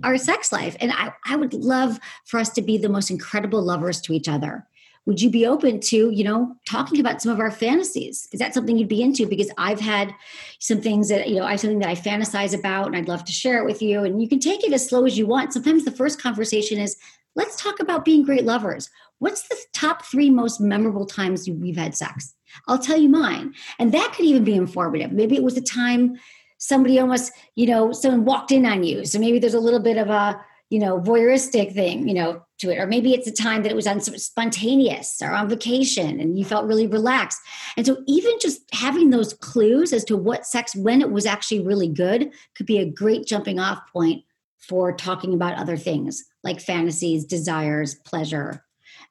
our 0.05 0.19
sex 0.19 0.53
life, 0.53 0.77
and 0.81 0.93
I 0.93 1.13
I 1.27 1.37
would 1.37 1.55
love 1.55 1.99
for 2.27 2.39
us 2.39 2.51
to 2.51 2.63
be 2.63 2.77
the 2.77 2.89
most 2.89 3.11
incredible 3.11 3.63
lovers 3.63 4.01
to 4.03 4.13
each 4.13 4.29
other. 4.29 4.67
Would 5.07 5.23
you 5.23 5.31
be 5.31 5.47
open 5.47 5.81
to 5.81 6.11
you 6.11 6.25
know 6.25 6.55
talking 6.69 7.01
about 7.01 7.23
some 7.23 7.33
of 7.33 7.41
our 7.41 7.51
fantasies? 7.51 8.29
Is 8.33 8.39
that 8.41 8.53
something 8.53 8.77
you'd 8.77 8.89
be 8.89 9.03
into? 9.03 9.27
Because 9.27 9.51
i've 9.57 9.81
had 9.81 10.15
some 10.59 10.83
things 10.83 11.09
that 11.09 11.29
you 11.31 11.37
know 11.37 11.47
i 11.47 11.53
have 11.53 11.61
something 11.61 11.79
that 11.79 11.89
i 11.89 11.95
fantasize 11.95 12.59
about 12.59 12.87
and 12.87 12.97
i'd 12.97 13.09
love 13.09 13.25
to 13.25 13.33
share 13.33 13.59
it 13.59 13.65
with 13.65 13.81
you 13.81 14.05
and 14.05 14.21
you 14.21 14.29
can 14.29 14.41
take 14.41 14.63
it 14.63 14.73
as 14.75 14.87
slow 14.87 15.07
as 15.07 15.17
you 15.17 15.27
want. 15.27 15.55
Sometimes 15.55 15.87
the 15.87 15.91
first 15.91 16.21
conversation 16.21 16.79
is 16.79 16.99
let's 17.35 17.57
talk 17.57 17.81
about 17.81 18.05
being 18.05 18.25
great 18.25 18.45
lovers. 18.45 18.91
What's 19.21 19.49
the 19.49 19.57
top 19.73 20.05
three 20.05 20.29
most 20.29 20.61
memorable 20.61 21.07
times 21.07 21.49
we've 21.49 21.77
had 21.77 21.97
sex? 21.97 22.35
I'll 22.67 22.79
tell 22.79 22.99
you 22.99 23.09
mine. 23.09 23.55
And 23.79 23.93
that 23.93 24.13
could 24.15 24.25
even 24.25 24.45
be 24.45 24.55
informative. 24.55 25.13
Maybe 25.13 25.37
it 25.37 25.43
was 25.43 25.57
a 25.57 25.63
time 25.63 26.19
somebody 26.59 26.99
almost 26.99 27.33
you 27.55 27.67
know 27.67 27.93
someone 27.93 28.25
walked 28.25 28.53
in 28.53 28.67
on 28.67 28.85
you. 28.85 29.05
So 29.05 29.19
maybe 29.19 29.39
there's 29.39 29.55
a 29.55 29.61
little 29.61 29.81
bit 29.81 29.97
of 29.97 30.11
a 30.11 30.41
you 30.71 30.79
know 30.79 31.01
voyeuristic 31.01 31.73
thing 31.73 32.07
you 32.07 32.15
know 32.15 32.43
to 32.59 32.71
it. 32.71 32.79
Or 32.79 32.87
maybe 32.87 33.15
it's 33.15 33.29
a 33.29 33.33
time 33.33 33.63
that 33.63 33.73
it 33.73 33.77
was 33.77 33.87
on 33.87 34.01
spontaneous 34.01 35.21
or 35.23 35.31
on 35.31 35.49
vacation 35.49 36.21
and 36.21 36.39
you 36.39 36.45
felt 36.45 36.67
really 36.67 36.87
relaxed. 36.87 37.41
And 37.77 37.87
so 37.87 38.03
even 38.07 38.33
just 38.41 38.63
having 38.73 39.11
those 39.11 39.35
clues 39.35 39.93
as 39.93 40.05
to 40.07 40.17
what 40.17 40.47
sex 40.47 40.75
when 40.75 41.01
it 41.01 41.11
was 41.11 41.25
actually 41.25 41.61
really 41.61 41.89
good 41.89 42.33
could 42.57 42.67
be 42.67 42.79
a 42.79 42.91
great 42.91 43.27
jumping 43.27 43.59
off 43.59 43.81
point 43.93 44.25
for 44.59 44.93
talking 44.93 45.33
about 45.33 45.57
other 45.57 45.77
things 45.77 46.25
like 46.43 46.61
fantasies 46.61 47.25
desires 47.25 47.95
pleasure. 47.95 48.65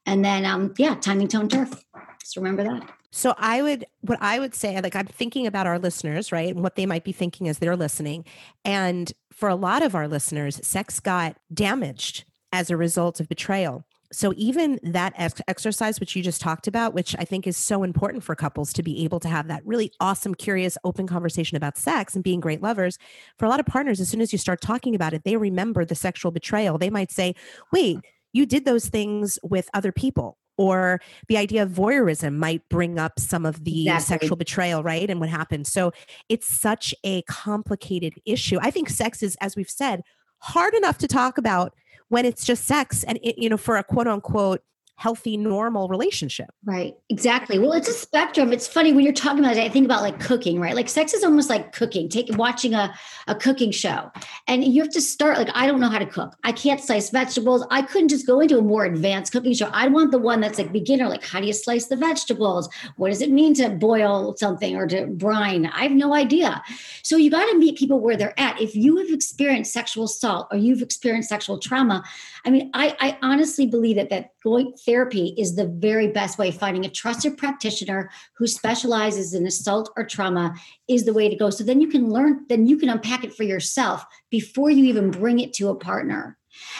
And 0.06 0.24
then 0.24 0.46
um 0.46 0.74
yeah 0.78 0.96
timing 0.96 1.28
tone 1.28 1.50
turf. 1.50 1.84
Just 2.20 2.36
remember 2.36 2.64
that 2.64 2.97
so 3.12 3.34
I 3.38 3.62
would, 3.62 3.86
what 4.02 4.20
I 4.22 4.40
would 4.40 4.54
say, 4.54 4.80
like 4.82 4.96
I'm 4.96 5.08
thinking 5.08 5.48
about 5.48 5.68
our 5.68 5.80
listeners, 5.80 6.32
right? 6.32 6.54
And 6.54 6.62
what 6.62 6.76
they 6.76 6.86
might 6.86 7.04
be 7.04 7.12
thinking 7.12 7.48
as 7.48 7.60
they're 7.60 7.76
listening. 7.76 8.26
And 8.66 9.12
for 9.32 9.50
a 9.50 9.56
lot 9.56 9.82
of 9.82 9.96
our 9.96 10.08
listeners, 10.08 10.60
sex 10.66 11.00
got 11.00 11.38
damaged 11.54 12.26
as 12.52 12.70
a 12.70 12.78
result 12.78 13.20
of 13.20 13.30
betrayal. 13.30 13.86
So 14.12 14.34
even 14.38 14.80
that 14.84 15.14
ex- 15.18 15.42
exercise, 15.48 16.00
which 16.00 16.16
you 16.16 16.24
just 16.24 16.40
talked 16.40 16.68
about, 16.68 16.94
which 16.94 17.16
I 17.20 17.26
think 17.26 17.46
is 17.46 17.58
so 17.58 17.84
important 17.84 18.24
for 18.24 18.36
couples 18.36 18.72
to 18.74 18.84
be 18.84 19.04
able 19.04 19.20
to 19.20 19.28
have 19.28 19.48
that 19.48 19.66
really 19.66 19.92
awesome, 20.00 20.34
curious, 20.34 20.78
open 20.86 21.08
conversation 21.08 21.58
about 21.58 21.78
sex 21.78 22.16
and 22.16 22.24
being 22.24 22.40
great 22.40 22.62
lovers. 22.62 22.98
For 23.38 23.46
a 23.46 23.50
lot 23.50 23.60
of 23.60 23.66
partners, 23.66 24.00
as 24.00 24.08
soon 24.08 24.22
as 24.22 24.32
you 24.32 24.40
start 24.40 24.62
talking 24.62 24.96
about 24.96 25.14
it, 25.14 25.24
they 25.26 25.36
remember 25.36 25.84
the 25.84 25.96
sexual 25.96 26.32
betrayal. 26.32 26.78
They 26.78 26.90
might 26.90 27.12
say, 27.12 27.36
wait, 27.74 27.98
you 28.32 28.46
did 28.46 28.64
those 28.64 28.88
things 28.88 29.40
with 29.44 29.70
other 29.74 29.92
people 29.92 30.38
or 30.58 31.00
the 31.28 31.38
idea 31.38 31.64
of 31.64 31.70
voyeurism 31.70 32.36
might 32.36 32.68
bring 32.70 33.00
up 33.00 33.20
some 33.20 33.46
of 33.46 33.64
the 33.64 33.84
exactly. 33.84 34.06
sexual 34.06 34.38
betrayal 34.38 34.84
right 34.84 35.10
and 35.10 35.20
what 35.20 35.30
happens. 35.30 35.72
so 35.72 35.92
it's 36.30 36.48
such 36.48 36.94
a 37.04 37.22
complicated 37.24 38.14
issue 38.26 38.58
i 38.62 38.72
think 38.72 38.90
sex 38.90 39.24
is 39.24 39.38
as 39.42 39.56
we've 39.56 39.70
said 39.70 40.02
hard 40.40 40.74
enough 40.74 40.98
to 40.98 41.08
talk 41.08 41.38
about 41.38 41.74
when 42.10 42.26
it's 42.26 42.46
just 42.46 42.66
sex 42.66 43.04
and 43.04 43.20
it, 43.24 43.38
you 43.38 43.50
know 43.50 43.58
for 43.58 43.78
a 43.78 43.84
quote 43.84 44.08
unquote 44.08 44.62
healthy, 44.98 45.38
normal 45.38 45.88
relationship. 45.88 46.50
Right. 46.66 46.96
Exactly. 47.10 47.60
Well, 47.60 47.74
it's 47.74 47.88
a 47.88 47.94
spectrum. 47.94 48.52
It's 48.52 48.68
funny 48.68 48.94
when 48.94 49.04
you're 49.04 49.14
talking 49.14 49.40
about 49.40 49.56
it, 49.56 49.64
I 49.64 49.70
think 49.70 49.86
about 49.86 50.02
like 50.02 50.20
cooking, 50.20 50.60
right? 50.60 50.76
Like 50.76 50.90
sex 50.90 51.14
is 51.14 51.24
almost 51.24 51.52
like 51.52 51.72
cooking, 51.72 52.10
take 52.10 52.36
watching 52.36 52.74
a, 52.74 52.92
a 53.28 53.36
cooking 53.36 53.70
show. 53.70 54.12
And 54.48 54.64
you 54.64 54.82
have 54.82 54.92
to 54.94 55.02
start 55.02 55.38
like, 55.38 55.50
I 55.54 55.68
don't 55.68 55.80
know 55.80 55.90
how 55.90 56.00
to 56.00 56.06
cook. 56.06 56.36
I 56.44 56.52
can't 56.52 56.82
slice 56.82 57.12
vegetables. 57.12 57.64
I 57.70 57.84
couldn't 57.84 58.08
just 58.08 58.26
go 58.26 58.40
into 58.40 58.58
a 58.58 58.62
more 58.64 58.86
advanced 58.86 59.32
cooking 59.32 59.54
show. 59.54 59.70
I 59.72 59.88
want 59.88 60.10
the 60.10 60.18
one 60.18 60.42
that's 60.42 60.58
like 60.58 60.74
beginner, 60.74 61.08
like 61.08 61.24
how 61.24 61.42
do 61.42 61.46
you 61.46 61.54
slice 61.54 61.86
the 61.86 61.96
vegetables? 61.96 62.68
What 62.96 63.10
does 63.10 63.22
it 63.22 63.30
mean 63.30 63.54
to 63.56 63.70
boil 63.70 64.36
something 64.38 64.76
or 64.76 64.88
to 64.88 65.06
brine? 65.06 65.68
I 65.68 65.84
have 65.84 65.92
no 65.92 66.16
idea. 66.16 66.64
So 67.04 67.18
you 67.18 67.30
got 67.30 67.46
to 67.46 67.58
meet 67.60 67.78
people 67.78 68.00
where 68.00 68.18
they're 68.18 68.40
at. 68.40 68.60
If 68.60 68.76
you 68.76 68.98
have 68.98 69.10
experienced 69.10 69.74
sexual 69.74 70.06
assault 70.06 70.48
or 70.50 70.58
you've 70.58 70.82
experienced 70.82 71.30
sexual 71.30 71.60
trauma, 71.60 72.04
I 72.46 72.50
mean, 72.50 72.72
I, 72.74 72.96
I 73.00 73.18
honestly 73.22 73.68
believe 73.68 73.98
that 73.98 74.10
that 74.10 74.32
going 74.48 74.74
therapy 74.86 75.36
is 75.38 75.56
the 75.56 75.68
very 75.68 76.08
best 76.08 76.38
way. 76.38 76.52
Finding 76.52 76.86
a 76.86 76.90
trusted 76.90 77.38
practitioner 77.38 78.10
who 78.38 78.48
specializes 78.48 79.34
in 79.34 79.46
assault 79.46 79.92
or 79.98 80.06
trauma 80.06 80.56
is 80.88 81.04
the 81.04 81.14
way 81.14 81.28
to 81.28 81.36
go. 81.36 81.50
So 81.50 81.66
then 81.66 81.82
you 81.82 81.90
can 81.90 82.10
learn, 82.10 82.46
then 82.48 82.66
you 82.66 82.78
can 82.78 82.90
unpack 82.90 83.26
it 83.26 83.34
for 83.34 83.44
yourself 83.44 84.06
before 84.30 84.70
you 84.70 84.86
even 84.86 85.12
bring 85.12 85.40
it 85.40 85.54
to 85.56 85.68
a 85.68 85.76
partner. 85.76 86.38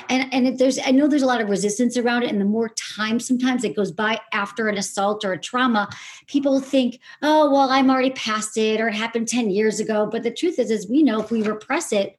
And 0.10 0.34
and 0.34 0.48
if 0.48 0.58
there's 0.58 0.80
I 0.80 0.92
know 0.92 1.08
there's 1.08 1.28
a 1.28 1.28
lot 1.34 1.42
of 1.42 1.50
resistance 1.50 1.98
around 1.98 2.24
it, 2.24 2.32
and 2.32 2.42
the 2.42 2.46
more 2.46 2.70
time 2.98 3.20
sometimes 3.20 3.64
it 3.64 3.76
goes 3.76 3.92
by 3.92 4.20
after 4.32 4.70
an 4.70 4.78
assault 4.78 5.24
or 5.24 5.34
a 5.34 5.40
trauma, 5.40 5.88
people 6.26 6.60
think, 6.60 7.00
oh 7.22 7.52
well, 7.52 7.70
I'm 7.70 7.92
already 7.92 8.12
past 8.12 8.58
it, 8.58 8.82
or 8.82 8.88
it 8.88 8.96
happened 8.96 9.28
ten 9.28 9.52
years 9.52 9.80
ago. 9.80 10.08
But 10.12 10.24
the 10.24 10.32
truth 10.32 10.58
is, 10.58 10.72
is 10.72 10.90
we 10.90 11.04
know 11.04 11.22
if 11.22 11.30
we 11.30 11.44
repress 11.44 11.92
it, 11.92 12.18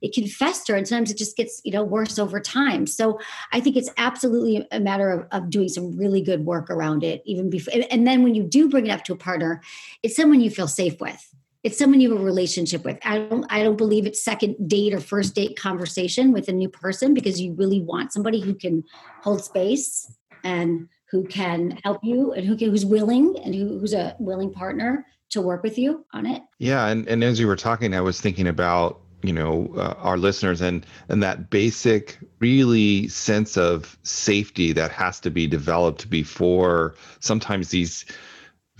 it 0.00 0.14
can 0.14 0.26
fester 0.26 0.74
and 0.74 0.86
sometimes 0.86 1.10
it 1.10 1.18
just 1.18 1.36
gets 1.36 1.60
you 1.64 1.72
know 1.72 1.82
worse 1.82 2.18
over 2.18 2.40
time. 2.40 2.86
So 2.86 3.20
i 3.52 3.60
think 3.60 3.76
it's 3.76 3.90
absolutely 3.96 4.66
a 4.70 4.80
matter 4.80 5.10
of, 5.10 5.26
of 5.32 5.50
doing 5.50 5.68
some 5.68 5.96
really 5.96 6.20
good 6.20 6.44
work 6.44 6.70
around 6.70 7.04
it 7.04 7.22
even 7.24 7.50
before 7.50 7.74
and, 7.90 8.06
then 8.06 8.22
when 8.22 8.34
you 8.34 8.42
do 8.42 8.68
bring 8.68 8.86
it 8.86 8.90
up 8.90 9.04
to 9.04 9.12
a 9.12 9.16
partner 9.16 9.62
it's 10.02 10.16
someone 10.16 10.40
you 10.40 10.50
feel 10.50 10.68
safe 10.68 11.00
with. 11.00 11.34
It's 11.62 11.76
someone 11.76 12.00
you 12.00 12.10
have 12.12 12.20
a 12.20 12.24
relationship 12.24 12.84
with. 12.84 12.98
I 13.04 13.18
don't 13.18 13.44
i 13.50 13.62
don't 13.62 13.76
believe 13.76 14.06
it's 14.06 14.22
second 14.22 14.68
date 14.68 14.94
or 14.94 15.00
first 15.00 15.34
date 15.34 15.58
conversation 15.58 16.32
with 16.32 16.48
a 16.48 16.52
new 16.52 16.68
person 16.68 17.14
because 17.14 17.40
you 17.40 17.52
really 17.52 17.80
want 17.80 18.12
somebody 18.12 18.40
who 18.40 18.54
can 18.54 18.84
hold 19.22 19.44
space 19.44 20.10
and 20.42 20.88
who 21.10 21.24
can 21.24 21.72
help 21.82 21.98
you 22.02 22.32
and 22.32 22.46
who 22.46 22.56
can, 22.56 22.70
who's 22.70 22.86
willing 22.86 23.36
and 23.44 23.54
who, 23.54 23.78
who's 23.80 23.92
a 23.92 24.14
willing 24.20 24.52
partner 24.52 25.04
to 25.30 25.40
work 25.40 25.62
with 25.62 25.76
you 25.76 26.06
on 26.12 26.24
it. 26.24 26.42
Yeah 26.58 26.86
and, 26.86 27.06
and 27.08 27.22
as 27.22 27.38
you 27.38 27.46
were 27.46 27.56
talking 27.56 27.94
i 27.94 28.00
was 28.00 28.20
thinking 28.20 28.48
about 28.48 29.00
you 29.22 29.32
know 29.32 29.72
uh, 29.76 29.94
our 29.98 30.16
listeners 30.16 30.60
and 30.60 30.86
and 31.08 31.22
that 31.22 31.50
basic 31.50 32.18
really 32.38 33.08
sense 33.08 33.56
of 33.56 33.98
safety 34.02 34.72
that 34.72 34.90
has 34.90 35.20
to 35.20 35.30
be 35.30 35.46
developed 35.46 36.08
before 36.10 36.94
sometimes 37.20 37.70
these 37.70 38.04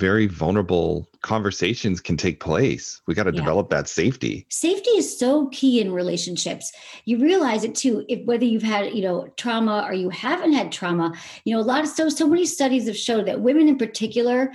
very 0.01 0.27
vulnerable 0.27 1.07
conversations 1.21 2.01
can 2.01 2.17
take 2.17 2.41
place. 2.41 3.03
We 3.07 3.15
got 3.15 3.25
to 3.25 3.33
yeah. 3.33 3.41
develop 3.41 3.69
that 3.69 3.87
safety. 3.87 4.47
Safety 4.49 4.89
is 4.93 5.19
so 5.19 5.49
key 5.49 5.79
in 5.79 5.93
relationships. 5.93 6.73
You 7.05 7.19
realize 7.19 7.65
it 7.65 7.75
too, 7.75 8.07
if 8.09 8.25
whether 8.25 8.47
you've 8.47 8.63
had, 8.63 8.95
you 8.95 9.03
know, 9.03 9.29
trauma 9.37 9.85
or 9.87 9.93
you 9.93 10.09
haven't 10.09 10.55
had 10.55 10.73
trauma, 10.73 11.13
you 11.45 11.55
know, 11.55 11.61
a 11.61 11.63
lot 11.63 11.85
of 11.85 11.91
so 11.91 12.09
so 12.09 12.27
many 12.27 12.47
studies 12.47 12.87
have 12.87 12.97
showed 12.97 13.27
that 13.27 13.43
women 13.43 13.69
in 13.69 13.77
particular 13.77 14.51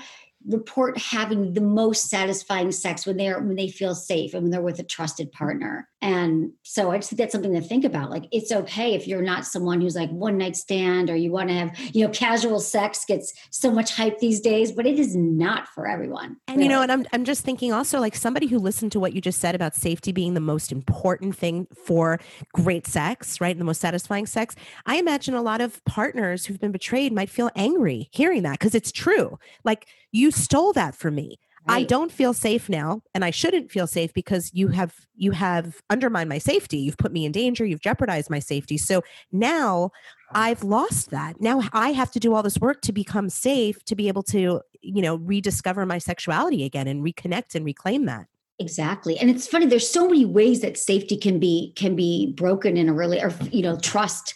report 0.47 0.97
having 0.97 1.53
the 1.53 1.61
most 1.61 2.09
satisfying 2.09 2.71
sex 2.71 3.05
when 3.05 3.17
they're 3.17 3.39
when 3.39 3.55
they 3.55 3.67
feel 3.67 3.95
safe 3.95 4.33
and 4.33 4.43
when 4.43 4.51
they're 4.51 4.61
with 4.61 4.79
a 4.79 4.83
trusted 4.83 5.31
partner. 5.31 5.87
And 6.01 6.51
so 6.63 6.91
i 6.91 6.97
just 6.97 7.09
think 7.09 7.17
that's 7.19 7.31
something 7.31 7.53
to 7.53 7.61
think 7.61 7.83
about. 7.83 8.11
Like 8.11 8.25
it's 8.31 8.51
okay 8.51 8.93
if 8.93 9.07
you're 9.07 9.21
not 9.21 9.45
someone 9.45 9.81
who's 9.81 9.95
like 9.95 10.09
one 10.09 10.37
night 10.37 10.55
stand 10.55 11.09
or 11.09 11.15
you 11.15 11.31
want 11.31 11.49
to 11.49 11.55
have 11.55 11.79
you 11.93 12.05
know 12.05 12.11
casual 12.11 12.59
sex 12.59 13.05
gets 13.05 13.33
so 13.49 13.71
much 13.71 13.95
hype 13.95 14.19
these 14.19 14.39
days 14.39 14.71
but 14.71 14.85
it 14.85 14.99
is 14.99 15.15
not 15.15 15.67
for 15.67 15.87
everyone 15.87 16.37
and 16.47 16.57
really. 16.57 16.63
you 16.63 16.69
know 16.69 16.81
and 16.81 16.91
I'm, 16.91 17.05
I'm 17.13 17.25
just 17.25 17.43
thinking 17.43 17.73
also 17.73 17.99
like 17.99 18.15
somebody 18.15 18.47
who 18.47 18.59
listened 18.59 18.91
to 18.93 18.99
what 18.99 19.13
you 19.13 19.21
just 19.21 19.39
said 19.39 19.55
about 19.55 19.75
safety 19.75 20.11
being 20.11 20.33
the 20.33 20.39
most 20.39 20.71
important 20.71 21.35
thing 21.35 21.67
for 21.85 22.19
great 22.53 22.87
sex 22.87 23.41
right 23.41 23.57
the 23.57 23.63
most 23.63 23.81
satisfying 23.81 24.25
sex 24.25 24.55
i 24.85 24.97
imagine 24.97 25.33
a 25.33 25.41
lot 25.41 25.61
of 25.61 25.83
partners 25.85 26.45
who've 26.45 26.59
been 26.59 26.71
betrayed 26.71 27.13
might 27.13 27.29
feel 27.29 27.49
angry 27.55 28.09
hearing 28.11 28.43
that 28.43 28.53
because 28.53 28.75
it's 28.75 28.91
true. 28.91 29.37
Like 29.63 29.87
you 30.11 30.31
stole 30.35 30.73
that 30.73 30.95
from 30.95 31.15
me. 31.15 31.39
Right. 31.67 31.77
I 31.77 31.83
don't 31.83 32.11
feel 32.11 32.33
safe 32.33 32.69
now 32.69 33.01
and 33.15 33.25
I 33.25 33.31
shouldn't 33.31 33.71
feel 33.71 33.87
safe 33.87 34.13
because 34.13 34.51
you 34.53 34.67
have 34.67 34.93
you 35.15 35.31
have 35.31 35.81
undermined 35.89 36.29
my 36.29 36.37
safety. 36.37 36.77
You've 36.77 36.97
put 36.97 37.11
me 37.11 37.25
in 37.25 37.31
danger, 37.31 37.65
you've 37.65 37.81
jeopardized 37.81 38.29
my 38.29 38.37
safety. 38.37 38.77
So 38.77 39.01
now 39.31 39.89
I've 40.31 40.63
lost 40.63 41.09
that. 41.09 41.41
Now 41.41 41.63
I 41.73 41.91
have 41.91 42.11
to 42.11 42.19
do 42.19 42.35
all 42.35 42.43
this 42.43 42.59
work 42.59 42.81
to 42.81 42.93
become 42.93 43.29
safe 43.29 43.83
to 43.85 43.95
be 43.95 44.07
able 44.07 44.21
to, 44.23 44.61
you 44.81 45.01
know, 45.01 45.15
rediscover 45.15 45.87
my 45.87 45.97
sexuality 45.97 46.65
again 46.65 46.87
and 46.87 47.03
reconnect 47.03 47.55
and 47.55 47.65
reclaim 47.65 48.05
that. 48.05 48.27
Exactly. 48.57 49.17
And 49.17 49.29
it's 49.29 49.47
funny 49.47 49.65
there's 49.65 49.89
so 49.89 50.07
many 50.07 50.23
ways 50.23 50.61
that 50.61 50.77
safety 50.77 51.17
can 51.17 51.39
be 51.39 51.73
can 51.75 51.95
be 51.95 52.31
broken 52.37 52.77
in 52.77 52.87
a 52.87 52.93
really 52.93 53.21
or 53.21 53.33
you 53.51 53.61
know 53.61 53.77
trust. 53.77 54.33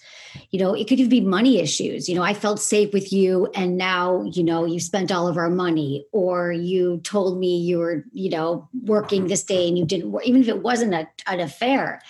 You 0.52 0.60
know 0.60 0.74
it 0.74 0.88
could 0.88 1.00
even 1.00 1.10
be 1.10 1.22
money 1.22 1.60
issues. 1.60 2.10
You 2.10 2.16
know 2.16 2.22
i 2.24 2.34
felt 2.34 2.60
safe 2.60 2.92
with 2.94 3.14
you 3.14 3.48
and 3.56 3.78
now 3.78 4.24
you 4.24 4.44
know 4.44 4.66
you 4.66 4.80
spent 4.82 5.12
all 5.12 5.28
of 5.28 5.38
our 5.38 5.50
money 5.50 6.06
or 6.12 6.52
you 6.52 7.00
told 7.04 7.40
me 7.40 7.58
you 7.60 7.78
were 7.80 8.04
you 8.12 8.30
know 8.30 8.68
working 8.84 9.28
this 9.28 9.44
day 9.44 9.68
and 9.70 9.78
you 9.78 9.86
didn't 9.86 10.12
work 10.12 10.26
even 10.26 10.42
if 10.42 10.50
it 10.50 10.62
wasn't 10.64 10.94
a, 10.94 11.08
an 11.28 11.40
affair. 11.40 12.02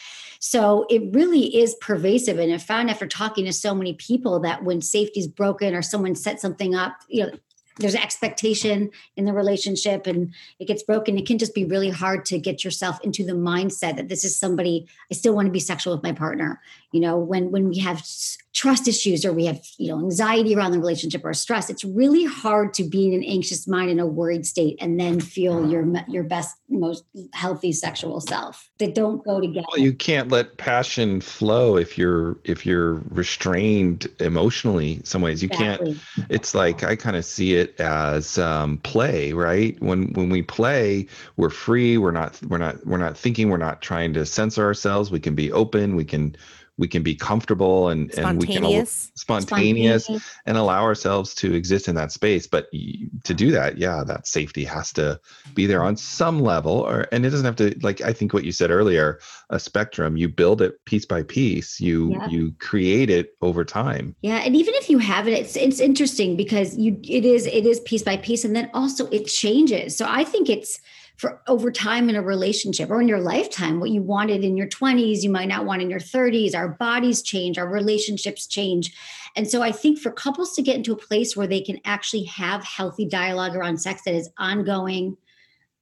So 0.41 0.85
it 0.89 1.13
really 1.13 1.55
is 1.57 1.75
pervasive 1.75 2.39
and 2.39 2.51
i 2.51 2.57
found 2.57 2.89
after 2.89 3.05
talking 3.07 3.45
to 3.45 3.53
so 3.53 3.75
many 3.75 3.93
people 3.93 4.39
that 4.39 4.63
when 4.63 4.81
safety 4.81 5.19
is 5.19 5.27
broken 5.27 5.75
or 5.75 5.81
someone 5.83 6.15
set 6.15 6.39
something 6.39 6.73
up 6.73 6.93
you 7.07 7.25
know 7.25 7.31
there's 7.79 7.95
expectation 7.95 8.91
in 9.15 9.25
the 9.25 9.33
relationship 9.33 10.05
and 10.05 10.33
it 10.59 10.65
gets 10.65 10.83
broken. 10.83 11.17
It 11.17 11.25
can 11.25 11.37
just 11.37 11.55
be 11.55 11.65
really 11.65 11.89
hard 11.89 12.25
to 12.25 12.37
get 12.37 12.63
yourself 12.63 12.99
into 13.03 13.25
the 13.25 13.33
mindset 13.33 13.95
that 13.95 14.09
this 14.09 14.23
is 14.23 14.35
somebody 14.35 14.87
i 15.11 15.13
still 15.13 15.35
want 15.35 15.45
to 15.45 15.51
be 15.51 15.59
sexual 15.59 15.93
with 15.93 16.03
my 16.03 16.11
partner 16.11 16.61
you 16.91 16.99
know 16.99 17.17
when 17.17 17.51
when 17.51 17.69
we 17.69 17.79
have 17.79 18.03
trust 18.53 18.87
issues 18.87 19.23
or 19.23 19.31
we 19.31 19.45
have 19.45 19.61
you 19.77 19.87
know 19.87 19.99
anxiety 19.99 20.55
around 20.55 20.71
the 20.71 20.79
relationship 20.79 21.23
or 21.23 21.33
stress 21.33 21.69
it's 21.69 21.83
really 21.83 22.25
hard 22.25 22.73
to 22.73 22.83
be 22.83 23.07
in 23.07 23.13
an 23.13 23.23
anxious 23.23 23.67
mind 23.67 23.89
in 23.89 23.99
a 23.99 24.05
worried 24.05 24.45
state 24.45 24.77
and 24.81 24.99
then 24.99 25.19
feel 25.19 25.69
your 25.69 25.85
your 26.07 26.23
best 26.23 26.57
most 26.67 27.03
healthy 27.33 27.71
sexual 27.71 28.19
self 28.19 28.69
they 28.79 28.91
don't 28.91 29.23
go 29.23 29.39
together. 29.39 29.65
well, 29.71 29.81
you 29.81 29.93
can't 29.93 30.29
let 30.29 30.57
passion 30.57 31.21
flow 31.21 31.77
if 31.77 31.97
you're 31.97 32.37
if 32.43 32.65
you're 32.65 32.95
restrained 33.09 34.07
emotionally 34.19 34.99
some 35.03 35.21
ways. 35.21 35.41
You 35.43 35.49
exactly. 35.51 35.99
can't 36.15 36.27
it's 36.29 36.55
like 36.55 36.83
i 36.83 36.95
kind 36.95 37.15
of 37.15 37.25
see 37.25 37.55
it 37.55 37.79
as 37.79 38.37
um, 38.37 38.77
play 38.79 39.33
right? 39.33 39.79
When 39.81 40.13
when 40.13 40.29
we 40.29 40.41
play 40.41 41.07
we're 41.37 41.49
free 41.49 41.97
we're 41.97 42.11
not 42.11 42.39
we're 42.47 42.57
not 42.57 42.85
we're 42.85 42.97
not 42.97 43.17
thinking 43.17 43.49
we're 43.49 43.57
not 43.57 43.81
trying 43.81 44.13
to 44.13 44.25
censor 44.25 44.65
ourselves. 44.65 45.11
We 45.11 45.19
can 45.19 45.35
be 45.35 45.51
open 45.51 45.95
we 45.95 46.05
can 46.05 46.35
we 46.79 46.87
can 46.87 47.03
be 47.03 47.13
comfortable 47.13 47.89
and, 47.89 48.11
and 48.17 48.39
we 48.39 48.47
can 48.47 48.63
spontaneous. 48.63 49.11
spontaneous 49.15 50.09
and 50.45 50.57
allow 50.57 50.81
ourselves 50.81 51.35
to 51.35 51.53
exist 51.53 51.87
in 51.89 51.95
that 51.95 52.11
space. 52.11 52.47
But 52.47 52.71
to 52.71 53.33
do 53.33 53.51
that 53.51 53.77
yeah 53.77 54.03
that 54.05 54.25
safety 54.25 54.63
has 54.63 54.93
to 54.93 55.19
be 55.53 55.65
there 55.65 55.83
on 55.83 55.97
some 55.97 56.41
level 56.41 56.71
or 56.71 57.07
and 57.11 57.25
it 57.25 57.29
doesn't 57.29 57.45
have 57.45 57.55
to 57.57 57.77
like 57.81 58.01
i 58.01 58.13
think 58.13 58.33
what 58.33 58.43
you 58.43 58.51
said 58.51 58.71
earlier 58.71 59.19
a 59.49 59.59
spectrum. 59.59 60.15
You 60.15 60.29
build 60.29 60.61
it 60.61 60.83
piece 60.85 61.05
by 61.05 61.23
piece. 61.23 61.79
You 61.79 62.11
yeah. 62.11 62.27
you 62.27 62.53
create 62.59 63.09
it 63.09 63.35
over 63.41 63.65
time. 63.65 64.15
Yeah 64.21 64.37
and 64.37 64.55
even 64.55 64.73
if 64.75 64.89
you 64.89 64.99
have 64.99 65.27
it 65.27 65.33
it's 65.33 65.55
it's 65.55 65.79
interesting 65.79 66.35
because 66.35 66.77
you 66.77 66.99
it 67.03 67.25
is 67.25 67.45
it 67.47 67.65
is 67.65 67.79
piece 67.81 68.03
by 68.03 68.17
piece 68.17 68.45
and 68.45 68.55
then 68.55 68.69
also 68.73 69.07
it 69.07 69.25
changes. 69.25 69.95
So 69.95 70.05
i 70.07 70.23
think 70.23 70.49
it's 70.49 70.79
for 71.19 71.41
over 71.47 71.69
time 71.69 72.09
in 72.09 72.15
a 72.15 72.21
relationship 72.21 72.89
or 72.89 73.01
in 73.01 73.07
your 73.07 73.19
lifetime 73.19 73.79
what 73.79 73.89
you 73.89 74.01
wanted 74.01 74.43
in 74.43 74.55
your 74.55 74.67
20s 74.67 75.21
you 75.21 75.29
might 75.29 75.49
not 75.49 75.65
want 75.65 75.81
in 75.81 75.89
your 75.89 75.99
30s 75.99 76.55
our 76.55 76.69
bodies 76.69 77.21
change 77.21 77.57
our 77.57 77.67
relationships 77.67 78.47
change. 78.47 78.95
And 79.35 79.49
so 79.49 79.61
i 79.61 79.71
think 79.71 79.99
for 79.99 80.11
couples 80.11 80.55
to 80.55 80.61
get 80.61 80.77
into 80.77 80.93
a 80.93 80.97
place 80.97 81.35
where 81.35 81.47
they 81.47 81.61
can 81.61 81.79
actually 81.85 82.23
have 82.23 82.63
healthy 82.63 83.05
dialogue 83.05 83.55
around 83.55 83.79
sex 83.79 84.01
that 84.05 84.15
is 84.15 84.29
ongoing 84.37 85.17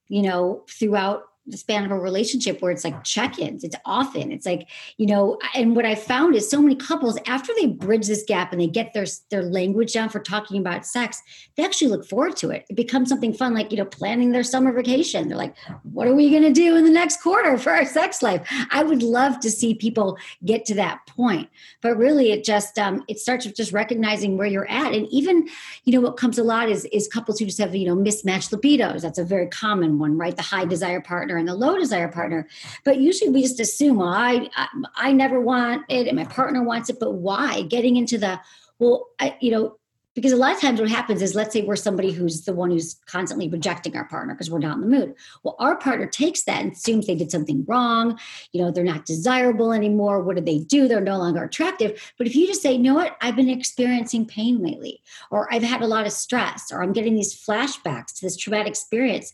you 0.09 0.21
know 0.21 0.63
throughout 0.69 1.23
span 1.51 1.85
of 1.85 1.91
a 1.91 1.99
relationship 1.99 2.61
where 2.61 2.71
it's 2.71 2.83
like 2.83 3.03
check-ins 3.03 3.63
it's 3.63 3.75
often 3.85 4.31
it's 4.31 4.45
like 4.45 4.67
you 4.97 5.05
know 5.05 5.37
and 5.55 5.75
what 5.75 5.85
i 5.85 5.95
found 5.95 6.35
is 6.35 6.49
so 6.49 6.61
many 6.61 6.75
couples 6.75 7.17
after 7.25 7.53
they 7.59 7.67
bridge 7.67 8.07
this 8.07 8.23
gap 8.27 8.51
and 8.51 8.59
they 8.59 8.67
get 8.67 8.93
their 8.93 9.05
their 9.29 9.43
language 9.43 9.93
down 9.93 10.09
for 10.09 10.19
talking 10.19 10.59
about 10.59 10.85
sex 10.85 11.21
they 11.57 11.65
actually 11.65 11.89
look 11.89 12.07
forward 12.07 12.35
to 12.37 12.51
it. 12.51 12.65
It 12.69 12.75
becomes 12.75 13.09
something 13.09 13.33
fun 13.33 13.53
like 13.53 13.71
you 13.71 13.77
know 13.77 13.85
planning 13.85 14.31
their 14.31 14.43
summer 14.43 14.71
vacation. 14.71 15.27
They're 15.27 15.37
like 15.37 15.55
what 15.83 16.07
are 16.07 16.13
we 16.13 16.29
going 16.29 16.43
to 16.43 16.53
do 16.53 16.75
in 16.75 16.83
the 16.85 16.91
next 16.91 17.21
quarter 17.21 17.57
for 17.57 17.71
our 17.71 17.85
sex 17.85 18.21
life? 18.21 18.47
I 18.71 18.83
would 18.83 19.01
love 19.01 19.39
to 19.39 19.51
see 19.51 19.73
people 19.73 20.17
get 20.45 20.65
to 20.65 20.75
that 20.75 20.99
point 21.07 21.49
but 21.81 21.97
really 21.97 22.31
it 22.31 22.43
just 22.43 22.77
um, 22.77 23.03
it 23.07 23.19
starts 23.19 23.45
with 23.45 23.55
just 23.55 23.73
recognizing 23.73 24.37
where 24.37 24.47
you're 24.47 24.69
at 24.69 24.93
and 24.93 25.07
even 25.09 25.47
you 25.83 25.93
know 25.93 26.01
what 26.01 26.17
comes 26.17 26.37
a 26.37 26.43
lot 26.43 26.69
is 26.69 26.85
is 26.85 27.07
couples 27.07 27.39
who 27.39 27.45
just 27.45 27.57
have 27.57 27.75
you 27.75 27.87
know 27.87 27.95
mismatched 27.95 28.51
libidos. 28.51 29.01
That's 29.01 29.19
a 29.19 29.25
very 29.25 29.47
common 29.47 29.97
one 29.97 30.17
right? 30.17 30.35
The 30.35 30.43
high 30.43 30.65
desire 30.65 31.01
partner 31.01 31.36
and 31.37 31.47
the 31.47 31.55
low 31.55 31.77
desire 31.77 32.07
partner. 32.07 32.47
But 32.83 32.99
usually 32.99 33.29
we 33.29 33.41
just 33.41 33.59
assume, 33.59 33.97
well, 33.97 34.09
I, 34.09 34.49
I, 34.55 34.67
I 34.95 35.11
never 35.11 35.39
want 35.39 35.85
it 35.89 36.07
and 36.07 36.17
my 36.17 36.25
partner 36.25 36.63
wants 36.63 36.89
it, 36.89 36.99
but 36.99 37.13
why? 37.13 37.61
Getting 37.63 37.95
into 37.95 38.17
the, 38.17 38.39
well, 38.79 39.07
I, 39.19 39.37
you 39.39 39.51
know, 39.51 39.77
because 40.17 40.31
a 40.31 40.35
lot 40.35 40.55
of 40.55 40.59
times 40.59 40.79
what 40.79 40.89
happens 40.89 41.21
is 41.21 41.35
let's 41.35 41.53
say 41.53 41.61
we're 41.61 41.75
somebody 41.75 42.11
who's 42.11 42.41
the 42.41 42.53
one 42.53 42.71
who's 42.71 42.95
constantly 43.05 43.47
rejecting 43.47 43.95
our 43.95 44.05
partner 44.05 44.33
because 44.33 44.49
we're 44.49 44.57
not 44.57 44.75
in 44.75 44.81
the 44.81 44.87
mood 44.87 45.13
well 45.43 45.55
our 45.59 45.77
partner 45.77 46.07
takes 46.07 46.43
that 46.43 46.63
and 46.63 46.71
assumes 46.71 47.05
they 47.05 47.13
did 47.13 47.29
something 47.29 47.63
wrong 47.67 48.17
you 48.51 48.59
know 48.59 48.71
they're 48.71 48.83
not 48.83 49.05
desirable 49.05 49.71
anymore 49.71 50.23
what 50.23 50.35
did 50.35 50.47
they 50.47 50.57
do 50.57 50.87
they're 50.87 50.99
no 50.99 51.19
longer 51.19 51.43
attractive 51.43 52.13
but 52.17 52.25
if 52.25 52.35
you 52.35 52.47
just 52.47 52.63
say 52.63 52.73
you 52.73 52.79
know 52.79 52.95
what 52.95 53.15
i've 53.21 53.35
been 53.35 53.47
experiencing 53.47 54.25
pain 54.25 54.57
lately 54.57 55.03
or 55.29 55.53
i've 55.53 55.61
had 55.61 55.83
a 55.83 55.87
lot 55.87 56.07
of 56.07 56.11
stress 56.11 56.71
or 56.71 56.81
i'm 56.81 56.93
getting 56.93 57.13
these 57.13 57.35
flashbacks 57.35 58.15
to 58.15 58.25
this 58.25 58.35
traumatic 58.35 58.69
experience 58.69 59.33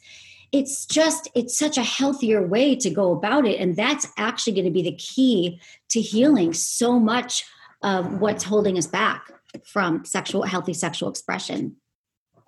it's 0.53 0.85
just 0.85 1.27
it's 1.33 1.57
such 1.57 1.77
a 1.77 1.83
healthier 1.83 2.45
way 2.45 2.75
to 2.75 2.89
go 2.89 3.11
about 3.11 3.45
it. 3.45 3.59
And 3.59 3.75
that's 3.75 4.07
actually 4.17 4.53
going 4.53 4.65
to 4.65 4.71
be 4.71 4.83
the 4.83 4.95
key 4.95 5.59
to 5.89 5.99
healing 5.99 6.53
so 6.53 6.99
much 6.99 7.43
of 7.81 8.21
what's 8.21 8.43
holding 8.43 8.77
us 8.77 8.87
back 8.87 9.31
from 9.65 10.05
sexual 10.05 10.43
healthy 10.43 10.73
sexual 10.73 11.09
expression. 11.09 11.75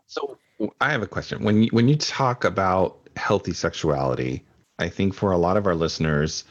So 0.08 0.38
i 0.80 0.92
have 0.92 1.02
a 1.02 1.08
question. 1.08 1.44
When 1.44 1.64
you, 1.64 1.70
when 1.72 1.90
you 1.90 1.98
talk 1.98 2.46
about 2.46 3.00
healthy 3.18 3.54
sexuality 3.54 4.46
i 4.78 4.90
think 4.90 5.14
for 5.14 5.32
a 5.32 5.38
lot 5.38 5.56
of 5.56 5.66
our 5.68 5.76
listeners 5.76 6.44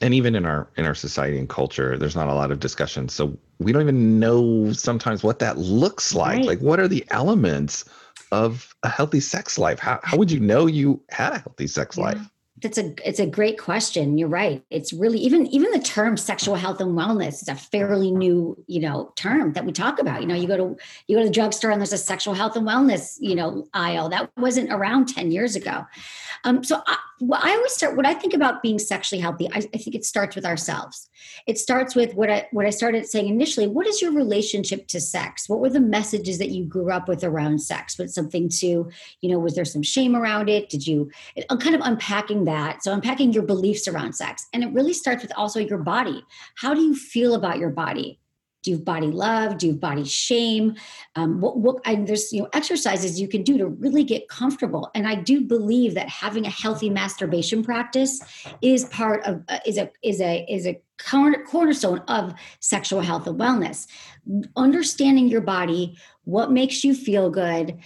and 0.00 0.14
even 0.14 0.34
in 0.34 0.44
our 0.46 0.68
in 0.76 0.84
our 0.84 0.94
society 0.94 1.38
and 1.38 1.48
culture 1.48 1.96
there's 1.96 2.16
not 2.16 2.28
a 2.28 2.34
lot 2.34 2.50
of 2.50 2.60
discussion. 2.60 3.08
So 3.08 3.38
we 3.58 3.72
don't 3.72 3.82
even 3.82 4.18
know 4.18 4.72
sometimes 4.72 5.22
what 5.22 5.38
that 5.38 5.58
looks 5.58 6.14
like. 6.14 6.38
Right. 6.38 6.46
like 6.46 6.60
what 6.60 6.80
are 6.80 6.88
the 6.88 7.04
elements 7.10 7.84
of 8.32 8.74
a 8.82 8.88
healthy 8.88 9.20
sex 9.20 9.58
life? 9.58 9.78
How, 9.78 10.00
how 10.02 10.16
would 10.16 10.30
you 10.30 10.40
know 10.40 10.66
you 10.66 11.02
had 11.10 11.32
a 11.32 11.38
healthy 11.38 11.66
sex 11.66 11.96
yeah. 11.96 12.04
life? 12.04 12.20
That's 12.60 12.78
a 12.78 12.92
it's 13.06 13.20
a 13.20 13.26
great 13.26 13.56
question. 13.56 14.18
You're 14.18 14.28
right. 14.28 14.64
It's 14.70 14.92
really 14.92 15.18
even 15.18 15.46
even 15.46 15.70
the 15.70 15.78
term 15.78 16.16
sexual 16.16 16.56
health 16.56 16.80
and 16.80 16.98
wellness 16.98 17.42
is 17.42 17.48
a 17.48 17.54
fairly 17.54 18.10
new, 18.10 18.56
you 18.66 18.80
know, 18.80 19.12
term 19.14 19.52
that 19.52 19.64
we 19.64 19.70
talk 19.70 20.00
about. 20.00 20.22
You 20.22 20.26
know, 20.26 20.34
you 20.34 20.48
go 20.48 20.56
to 20.56 20.76
you 21.06 21.16
go 21.16 21.22
to 21.22 21.28
the 21.28 21.32
drugstore 21.32 21.70
and 21.70 21.80
there's 21.80 21.92
a 21.92 21.98
sexual 21.98 22.34
health 22.34 22.56
and 22.56 22.66
wellness, 22.66 23.16
you 23.20 23.36
know, 23.36 23.68
aisle. 23.74 24.08
That 24.08 24.32
wasn't 24.36 24.72
around 24.72 25.06
10 25.06 25.30
years 25.30 25.54
ago. 25.54 25.86
Um, 26.42 26.64
so 26.64 26.82
I, 26.84 26.96
well, 27.20 27.40
I 27.42 27.50
always 27.50 27.72
start 27.72 27.96
when 27.96 28.06
I 28.06 28.14
think 28.14 28.32
about 28.34 28.62
being 28.62 28.78
sexually 28.78 29.20
healthy. 29.20 29.48
I, 29.52 29.58
I, 29.58 29.78
think 29.78 29.94
it 29.94 30.04
starts 30.04 30.36
with 30.36 30.44
ourselves. 30.44 31.08
It 31.46 31.58
starts 31.58 31.94
with 31.94 32.14
what 32.14 32.30
I 32.30 32.46
what 32.52 32.66
I 32.66 32.70
started 32.70 33.06
saying 33.06 33.28
initially. 33.28 33.66
What 33.66 33.86
is 33.86 34.00
your 34.00 34.12
relationship 34.12 34.86
to 34.88 35.00
sex? 35.00 35.48
What 35.48 35.60
were 35.60 35.70
the 35.70 35.80
messages 35.80 36.38
that 36.38 36.50
you 36.50 36.64
grew 36.64 36.92
up 36.92 37.08
with 37.08 37.24
around 37.24 37.60
sex? 37.60 37.98
Was 37.98 38.14
something 38.14 38.48
to 38.60 38.88
you 39.20 39.30
know? 39.30 39.38
Was 39.38 39.54
there 39.54 39.64
some 39.64 39.82
shame 39.82 40.14
around 40.14 40.48
it? 40.48 40.68
Did 40.68 40.86
you? 40.86 41.10
I'm 41.50 41.58
kind 41.58 41.74
of 41.74 41.80
unpacking 41.84 42.44
that. 42.44 42.84
So 42.84 42.92
unpacking 42.92 43.32
your 43.32 43.42
beliefs 43.42 43.88
around 43.88 44.14
sex, 44.14 44.46
and 44.52 44.62
it 44.62 44.72
really 44.72 44.94
starts 44.94 45.22
with 45.22 45.32
also 45.36 45.58
your 45.60 45.78
body. 45.78 46.24
How 46.56 46.74
do 46.74 46.80
you 46.80 46.94
feel 46.94 47.34
about 47.34 47.58
your 47.58 47.70
body? 47.70 48.20
Do 48.62 48.72
you 48.72 48.78
body 48.78 49.06
love? 49.06 49.58
Do 49.58 49.68
you 49.68 49.72
body 49.72 50.04
shame? 50.04 50.74
Um, 51.14 51.40
what, 51.40 51.58
what 51.58 51.76
I, 51.84 51.94
there's 51.94 52.32
you 52.32 52.42
know 52.42 52.48
exercises 52.52 53.20
you 53.20 53.28
can 53.28 53.42
do 53.42 53.56
to 53.58 53.66
really 53.66 54.04
get 54.04 54.28
comfortable. 54.28 54.90
And 54.94 55.06
i 55.06 55.14
do 55.14 55.42
believe 55.42 55.94
that 55.94 56.08
having 56.08 56.46
a 56.46 56.50
healthy 56.50 56.90
masturbation 56.90 57.62
practice 57.62 58.20
is 58.62 58.84
part 58.86 59.24
of 59.24 59.42
uh, 59.48 59.58
is 59.64 59.78
a 59.78 59.90
is 60.02 60.20
a 60.20 60.44
is 60.48 60.66
a 60.66 60.80
cornerstone 60.98 62.00
of 62.08 62.34
sexual 62.60 63.00
health 63.00 63.26
and 63.26 63.38
wellness. 63.38 63.86
Understanding 64.56 65.28
your 65.28 65.40
body 65.40 65.96
what 66.24 66.50
makes 66.50 66.82
you 66.84 66.94
feel 66.94 67.30
good 67.30 67.78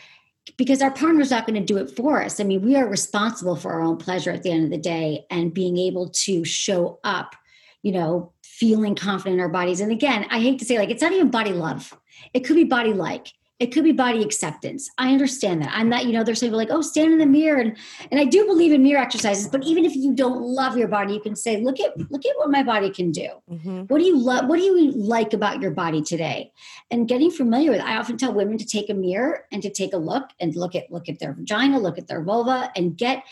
because 0.56 0.82
our 0.82 0.90
partner's 0.90 1.30
not 1.30 1.46
going 1.46 1.64
to 1.64 1.64
do 1.64 1.78
it 1.78 1.94
for 1.94 2.22
us. 2.22 2.40
I 2.40 2.44
mean 2.44 2.62
we 2.62 2.76
are 2.76 2.88
responsible 2.88 3.56
for 3.56 3.72
our 3.72 3.82
own 3.82 3.98
pleasure 3.98 4.30
at 4.30 4.42
the 4.42 4.50
end 4.50 4.64
of 4.64 4.70
the 4.70 4.78
day 4.78 5.26
and 5.30 5.52
being 5.52 5.76
able 5.76 6.08
to 6.08 6.44
show 6.44 6.98
up 7.04 7.36
you 7.82 7.92
know 7.92 8.32
feeling 8.62 8.94
confident 8.94 9.34
in 9.34 9.40
our 9.40 9.48
bodies. 9.48 9.80
And 9.80 9.90
again, 9.90 10.24
I 10.30 10.38
hate 10.38 10.60
to 10.60 10.64
say 10.64 10.78
like 10.78 10.88
it's 10.88 11.02
not 11.02 11.10
even 11.10 11.32
body 11.32 11.52
love. 11.52 11.98
It 12.32 12.44
could 12.44 12.54
be 12.54 12.62
body 12.62 12.92
like. 12.92 13.32
It 13.58 13.72
could 13.72 13.82
be 13.82 13.90
body 13.90 14.22
acceptance. 14.22 14.88
I 14.98 15.12
understand 15.12 15.62
that. 15.62 15.72
I'm 15.72 15.88
not, 15.88 16.04
you 16.04 16.12
know, 16.12 16.22
there's 16.22 16.38
people 16.38 16.58
like, 16.58 16.70
oh, 16.70 16.80
stand 16.80 17.12
in 17.12 17.18
the 17.18 17.26
mirror. 17.26 17.60
And 17.60 17.76
and 18.12 18.20
I 18.20 18.24
do 18.24 18.46
believe 18.46 18.72
in 18.72 18.84
mirror 18.84 19.02
exercises, 19.02 19.48
but 19.48 19.64
even 19.64 19.84
if 19.84 19.96
you 19.96 20.14
don't 20.14 20.40
love 20.40 20.76
your 20.76 20.86
body, 20.86 21.14
you 21.14 21.20
can 21.20 21.34
say, 21.34 21.60
look 21.60 21.80
at 21.80 21.98
look 22.12 22.24
at 22.24 22.36
what 22.36 22.52
my 22.52 22.62
body 22.62 22.90
can 22.90 23.10
do. 23.10 23.30
Mm-hmm. 23.50 23.80
What 23.88 23.98
do 23.98 24.04
you 24.04 24.16
love? 24.16 24.46
What 24.46 24.58
do 24.60 24.62
you 24.62 24.92
like 24.92 25.32
about 25.32 25.60
your 25.60 25.72
body 25.72 26.00
today? 26.00 26.52
And 26.92 27.08
getting 27.08 27.32
familiar 27.32 27.72
with. 27.72 27.80
I 27.80 27.96
often 27.96 28.16
tell 28.16 28.32
women 28.32 28.58
to 28.58 28.66
take 28.66 28.88
a 28.90 28.94
mirror 28.94 29.44
and 29.50 29.60
to 29.62 29.70
take 29.70 29.92
a 29.92 29.98
look 29.98 30.30
and 30.38 30.54
look 30.54 30.76
at 30.76 30.88
look 30.92 31.08
at 31.08 31.18
their 31.18 31.32
vagina, 31.32 31.80
look 31.80 31.98
at 31.98 32.06
their 32.06 32.22
vulva, 32.22 32.70
and 32.76 32.96
get 32.96 33.24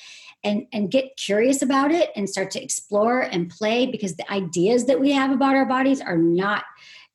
and 0.45 0.67
and 0.73 0.91
get 0.91 1.17
curious 1.17 1.63
about 1.63 1.93
it 1.93 2.11
and 2.17 2.29
start 2.29 2.51
to 2.53 2.63
explore 2.63 3.21
and 3.21 3.51
play 3.51 3.87
because 3.87 4.17
the 4.17 4.31
ideas 4.33 4.87
that 4.87 5.01
we 5.01 5.13
have 5.13 5.31
about 5.31 5.55
our 5.55 5.67
bodies 5.67 6.01
are 6.01 6.17
not 6.17 6.65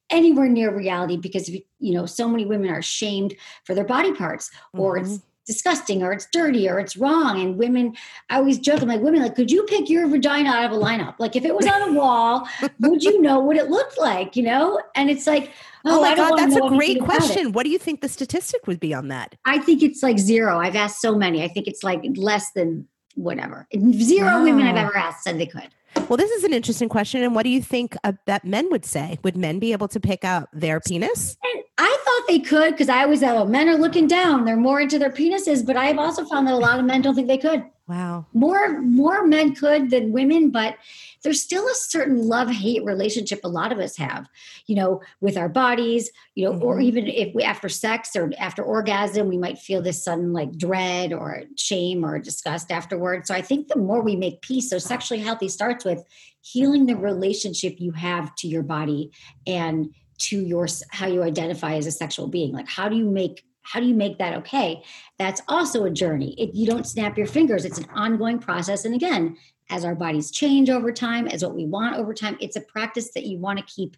anywhere 0.10 0.48
near 0.48 0.76
reality 0.76 1.18
because 1.18 1.50
you 1.50 1.64
know 1.80 2.06
so 2.06 2.28
many 2.28 2.46
women 2.46 2.70
are 2.70 2.82
shamed 2.82 3.36
for 3.64 3.74
their 3.74 3.86
body 3.86 4.14
parts 4.14 4.52
or 4.74 4.98
mm-hmm. 4.98 5.14
it's 5.14 5.24
disgusting 5.46 6.02
or 6.02 6.12
it's 6.12 6.28
dirty 6.32 6.68
or 6.68 6.80
it's 6.80 6.98
wrong. 6.98 7.40
And 7.40 7.58
women 7.58 7.96
i 8.30 8.38
always 8.38 8.60
joke 8.60 8.82
i'm 8.82 8.88
like 8.88 9.02
women 9.02 9.22
like 9.22 9.36
could 9.36 9.52
you 9.52 9.64
pick 9.64 9.90
your 9.90 10.08
vagina 10.08 10.50
out 10.50 10.66
of 10.66 10.72
a 10.72 10.84
lineup? 10.84 11.16
Like 11.20 11.36
if 11.36 11.46
it 11.46 11.56
was 11.56 11.68
on 11.68 11.90
a 11.90 11.94
wall 11.94 12.48
would 12.80 13.04
you 13.04 13.22
know 13.22 13.40
what 13.40 13.58
it 13.58 13.70
looked 13.70 14.00
like 14.00 14.36
you 14.36 14.44
know? 14.44 14.82
And 14.96 15.10
it's 15.10 15.28
like 15.28 15.52
oh, 15.86 16.00
oh 16.00 16.02
my 16.02 16.16
god 16.16 16.38
that's 16.38 16.56
a 16.56 16.68
great 16.68 17.02
question. 17.02 17.52
What 17.52 17.64
do 17.64 17.70
you 17.70 17.80
think 17.80 18.02
the 18.02 18.10
statistic 18.10 18.68
would 18.68 18.80
be 18.80 18.94
on 18.94 19.08
that? 19.10 19.36
I 19.46 19.60
think 19.60 19.82
it's 19.82 20.04
like 20.04 20.20
zero. 20.20 20.60
I've 20.60 20.76
asked 20.76 21.02
so 21.02 21.16
many. 21.16 21.44
I 21.44 21.48
think 21.48 21.68
it's 21.68 21.84
like 21.84 22.04
less 22.16 22.52
than 22.52 22.88
whatever. 23.16 23.68
Zero 23.74 24.44
women 24.44 24.68
I've 24.68 24.76
ever 24.76 24.96
asked 24.96 25.24
said 25.24 25.40
they 25.40 25.46
could. 25.46 25.70
Well, 26.10 26.18
this 26.18 26.30
is 26.32 26.44
an 26.44 26.54
interesting 26.54 26.90
question. 26.90 27.24
And 27.24 27.34
what 27.34 27.44
do 27.44 27.50
you 27.50 27.62
think 27.62 27.96
uh, 28.04 28.14
that 28.26 28.46
men 28.46 28.70
would 28.70 28.86
say? 28.86 29.18
Would 29.24 29.36
men 29.36 29.60
be 29.60 29.72
able 29.72 29.88
to 29.88 30.00
pick 30.00 30.24
out 30.24 30.50
their 30.54 30.80
penis? 30.80 31.38
And 31.44 31.64
I 31.78 31.98
thought 32.06 32.28
they 32.28 32.40
could 32.40 32.72
because 32.72 32.90
I 32.90 33.04
always 33.04 33.22
thought, 33.22 33.36
oh, 33.36 33.46
men 33.46 33.70
are 33.70 33.78
looking 33.78 34.06
down. 34.06 34.46
They're 34.46 34.58
more 34.58 34.82
into 34.82 35.00
their 35.00 35.10
penises. 35.10 35.66
But 35.66 35.78
I 35.78 35.86
have 35.86 35.98
also 35.98 36.26
found 36.26 36.48
that 36.48 36.54
a 36.54 36.58
lot 36.58 36.80
of 36.80 36.86
men 36.86 37.02
don't 37.02 37.16
think 37.16 37.28
they 37.28 37.38
could. 37.38 37.64
Wow. 37.88 38.26
More 38.34 38.82
more 38.82 39.28
men 39.28 39.54
could 39.54 39.92
than 39.92 40.12
women, 40.12 40.50
but 40.50 40.78
there's 41.24 41.42
still 41.42 41.68
a 41.68 41.76
certain 41.76 42.28
love 42.28 42.50
hate 42.50 42.84
relationship 42.84 43.42
a 43.44 43.48
lot 43.48 43.72
of 43.72 43.78
us 43.78 43.96
have, 43.98 44.28
you 44.66 44.76
know, 44.76 45.02
with 45.22 45.38
our 45.38 45.50
bodies, 45.50 46.10
you 46.34 46.46
know, 46.46 46.54
mm-hmm. 46.54 46.64
or 46.64 46.80
even 46.80 47.06
if 47.06 47.36
we 47.36 47.44
after 47.44 47.70
sex 47.70 48.16
or 48.16 48.32
after 48.40 48.64
orgasm, 48.64 49.28
we 49.28 49.38
might 49.38 49.60
feel 49.60 49.84
this 49.84 50.04
sudden 50.04 50.34
like 50.34 50.58
dread 50.58 51.14
or 51.14 51.44
shame 51.58 52.04
or 52.04 52.18
disgust 52.18 52.72
afterwards. 52.72 53.28
So 53.28 53.36
I 53.36 53.44
think 53.44 53.68
the 53.68 53.78
more 53.78 54.02
we 54.02 54.16
make 54.16 54.42
peace, 54.42 54.72
so 54.72 54.80
sexually 54.80 55.22
healthy 55.22 55.48
starts 55.48 55.86
with 55.86 56.04
healing 56.42 56.88
the 56.88 56.96
relationship 56.96 57.76
you 57.78 57.92
have 57.92 58.34
to 58.38 58.48
your 58.48 58.64
body 58.64 59.12
and 59.46 59.94
to 60.18 60.40
your 60.40 60.68
how 60.90 61.06
you 61.06 61.22
identify 61.22 61.76
as 61.76 61.86
a 61.86 61.92
sexual 61.92 62.28
being. 62.28 62.52
Like 62.52 62.68
how 62.68 62.90
do 62.90 62.96
you 62.96 63.10
make 63.10 63.44
how 63.66 63.80
do 63.80 63.86
you 63.86 63.94
make 63.94 64.18
that 64.20 64.38
okay? 64.38 64.84
That's 65.18 65.42
also 65.48 65.86
a 65.86 65.92
journey. 65.92 66.34
It, 66.38 66.56
you 66.56 66.68
don't 66.68 66.88
snap 66.88 67.18
your 67.18 67.28
fingers 67.28 67.66
it's 67.66 67.78
an 67.78 67.90
ongoing 67.94 68.40
process. 68.40 68.86
And 68.86 68.96
again 68.96 69.38
as 69.70 69.84
our 69.84 69.96
bodies 69.96 70.30
change 70.30 70.70
over 70.70 70.92
time 70.92 71.28
as 71.28 71.44
what 71.44 71.56
we 71.56 71.66
want 71.66 71.96
over 71.96 72.14
time 72.14 72.38
it's 72.40 72.56
a 72.56 72.62
practice 72.62 73.14
that 73.14 73.26
you 73.26 73.40
want 73.40 73.58
to 73.58 73.66
keep 73.66 73.98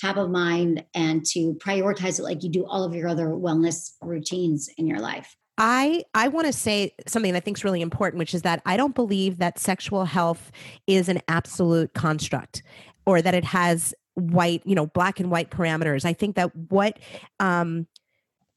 top 0.00 0.16
of 0.16 0.30
mind 0.30 0.84
and 0.94 1.24
to 1.24 1.54
prioritize 1.54 2.18
it 2.18 2.22
like 2.22 2.42
you 2.42 2.50
do 2.50 2.66
all 2.66 2.84
of 2.84 2.94
your 2.94 3.08
other 3.08 3.28
wellness 3.28 3.92
routines 4.02 4.68
in 4.76 4.86
your 4.86 4.98
life. 4.98 5.36
I 5.56 6.02
I 6.14 6.28
want 6.28 6.46
to 6.48 6.52
say 6.52 6.94
something 7.06 7.32
that 7.32 7.38
I 7.38 7.40
think 7.40 7.58
is 7.58 7.64
really 7.64 7.80
important, 7.80 8.18
which 8.18 8.34
is 8.34 8.42
that 8.42 8.60
I 8.66 8.76
don't 8.76 8.94
believe 8.94 9.38
that 9.38 9.58
sexual 9.58 10.04
health 10.04 10.50
is 10.86 11.08
an 11.08 11.20
absolute 11.28 11.94
construct 11.94 12.62
or 13.06 13.22
that 13.22 13.34
it 13.34 13.44
has 13.44 13.94
white, 14.14 14.62
you 14.64 14.74
know, 14.74 14.86
black 14.86 15.20
and 15.20 15.30
white 15.30 15.50
parameters. 15.50 16.04
I 16.04 16.12
think 16.12 16.34
that 16.36 16.54
what 16.56 16.98
um, 17.38 17.86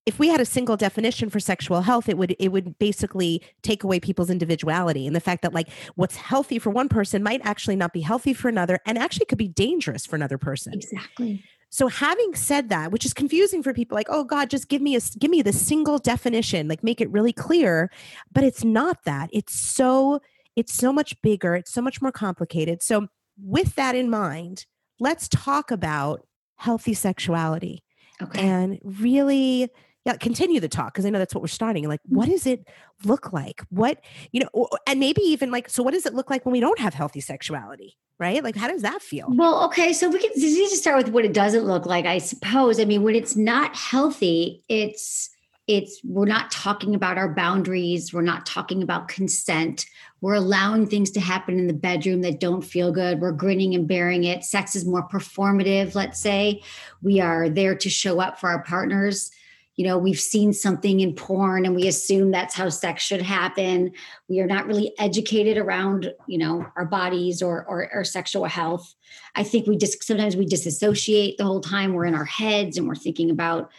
if 0.07 0.17
we 0.19 0.29
had 0.29 0.39
a 0.39 0.45
single 0.45 0.77
definition 0.77 1.29
for 1.29 1.39
sexual 1.39 1.81
health 1.81 2.07
it 2.09 2.17
would 2.17 2.35
it 2.39 2.47
would 2.47 2.79
basically 2.79 3.43
take 3.61 3.83
away 3.83 3.99
people's 3.99 4.29
individuality. 4.29 5.05
And 5.05 5.15
the 5.15 5.19
fact 5.19 5.41
that 5.43 5.53
like 5.53 5.69
what's 5.95 6.15
healthy 6.15 6.57
for 6.57 6.69
one 6.69 6.89
person 6.89 7.21
might 7.21 7.41
actually 7.43 7.75
not 7.75 7.93
be 7.93 8.01
healthy 8.01 8.33
for 8.33 8.47
another 8.47 8.79
and 8.85 8.97
actually 8.97 9.25
could 9.25 9.37
be 9.37 9.49
dangerous 9.49 10.05
for 10.05 10.15
another 10.15 10.37
person. 10.37 10.73
Exactly. 10.73 11.43
So 11.69 11.89
having 11.89 12.33
said 12.33 12.69
that 12.69 12.91
which 12.91 13.05
is 13.05 13.13
confusing 13.13 13.61
for 13.61 13.73
people 13.73 13.95
like 13.95 14.07
oh 14.09 14.23
god 14.23 14.49
just 14.49 14.69
give 14.69 14.81
me 14.81 14.95
a 14.95 15.01
give 15.19 15.29
me 15.29 15.41
the 15.41 15.53
single 15.53 15.99
definition 15.99 16.67
like 16.69 16.83
make 16.83 17.01
it 17.01 17.11
really 17.11 17.33
clear. 17.33 17.91
But 18.31 18.45
it's 18.45 18.63
not 18.63 19.03
that. 19.03 19.29
It's 19.33 19.53
so 19.53 20.21
it's 20.55 20.73
so 20.73 20.91
much 20.91 21.21
bigger, 21.21 21.55
it's 21.55 21.71
so 21.71 21.81
much 21.81 22.01
more 22.01 22.11
complicated. 22.11 22.81
So, 22.81 23.07
with 23.39 23.75
that 23.75 23.93
in 23.95 24.09
mind, 24.09 24.65
let's 24.99 25.27
talk 25.27 25.69
about 25.69 26.25
healthy 26.55 26.95
sexuality 26.95 27.83
Okay. 28.19 28.41
and 28.41 28.79
really 28.83 29.69
yeah 30.07 30.17
continue 30.17 30.59
the 30.59 30.67
talk 30.67 30.93
because 30.93 31.05
i 31.05 31.09
know 31.09 31.19
that's 31.19 31.35
what 31.35 31.41
we're 31.41 31.47
starting 31.47 31.87
like 31.87 32.01
mm. 32.03 32.15
what 32.15 32.27
does 32.27 32.47
it 32.47 32.67
look 33.03 33.31
like 33.31 33.61
what 33.69 33.99
you 34.31 34.39
know 34.39 34.67
and 34.87 34.99
maybe 34.99 35.21
even 35.21 35.51
like 35.51 35.69
so 35.69 35.83
what 35.83 35.93
does 35.93 36.05
it 36.07 36.13
look 36.15 36.29
like 36.31 36.45
when 36.45 36.53
we 36.53 36.59
don't 36.59 36.79
have 36.79 36.95
healthy 36.95 37.19
sexuality 37.19 37.95
right 38.19 38.43
like 38.43 38.55
how 38.55 38.67
does 38.67 38.81
that 38.81 39.01
feel 39.01 39.27
Well, 39.29 39.63
okay, 39.65 39.93
so 39.93 40.09
we 40.09 40.19
can 40.19 40.31
it's 40.31 40.43
easy 40.43 40.67
to 40.67 40.75
start 40.75 40.97
with 40.97 41.09
what 41.13 41.25
it 41.25 41.33
doesn't 41.33 41.65
look 41.65 41.85
like, 41.85 42.05
I 42.05 42.17
suppose. 42.17 42.79
I 42.79 42.85
mean, 42.85 43.03
when 43.03 43.15
it's 43.15 43.35
not 43.35 43.75
healthy, 43.75 44.63
it's 44.69 45.29
it's 45.67 45.99
we're 46.03 46.25
not 46.25 46.49
talking 46.49 46.95
about 46.95 47.17
our 47.17 47.33
boundaries, 47.33 48.13
we're 48.13 48.21
not 48.21 48.45
talking 48.45 48.81
about 48.81 49.07
consent. 49.07 49.85
We're 50.21 50.35
allowing 50.35 50.87
things 50.87 51.11
to 51.11 51.19
happen 51.19 51.59
in 51.59 51.67
the 51.67 51.73
bedroom 51.73 52.21
that 52.21 52.39
don't 52.39 52.63
feel 52.63 52.91
good. 52.91 53.19
We're 53.19 53.33
grinning 53.33 53.75
and 53.75 53.87
bearing 53.87 54.23
it. 54.23 54.43
Sex 54.43 54.75
is 54.75 54.85
more 54.85 55.07
performative, 55.07 55.93
let's 55.93 56.19
say. 56.19 56.63
We 57.03 57.19
are 57.19 57.49
there 57.49 57.75
to 57.75 57.89
show 57.89 58.19
up 58.19 58.39
for 58.39 58.49
our 58.49 58.63
partners. 58.63 59.29
You 59.77 59.85
know, 59.85 59.97
we've 59.97 60.19
seen 60.19 60.53
something 60.53 60.99
in 60.99 61.13
porn 61.13 61.65
and 61.65 61.75
we 61.75 61.87
assume 61.87 62.31
that's 62.31 62.55
how 62.55 62.67
sex 62.67 63.03
should 63.03 63.21
happen. 63.21 63.93
We 64.27 64.41
are 64.41 64.47
not 64.47 64.65
really 64.65 64.93
educated 64.99 65.57
around, 65.57 66.11
you 66.27 66.39
know, 66.39 66.65
our 66.75 66.85
bodies 66.85 67.41
or 67.41 67.63
or, 67.65 68.03
sexual 68.03 68.45
health. 68.45 68.95
I 69.35 69.43
think 69.43 69.67
we 69.67 69.77
just 69.77 70.03
sometimes 70.03 70.35
we 70.35 70.45
disassociate 70.45 71.37
the 71.37 71.45
whole 71.45 71.61
time. 71.61 71.93
We're 71.93 72.05
in 72.05 72.15
our 72.15 72.25
heads 72.25 72.77
and 72.77 72.87
we're 72.87 72.95
thinking 72.95 73.29
about, 73.29 73.69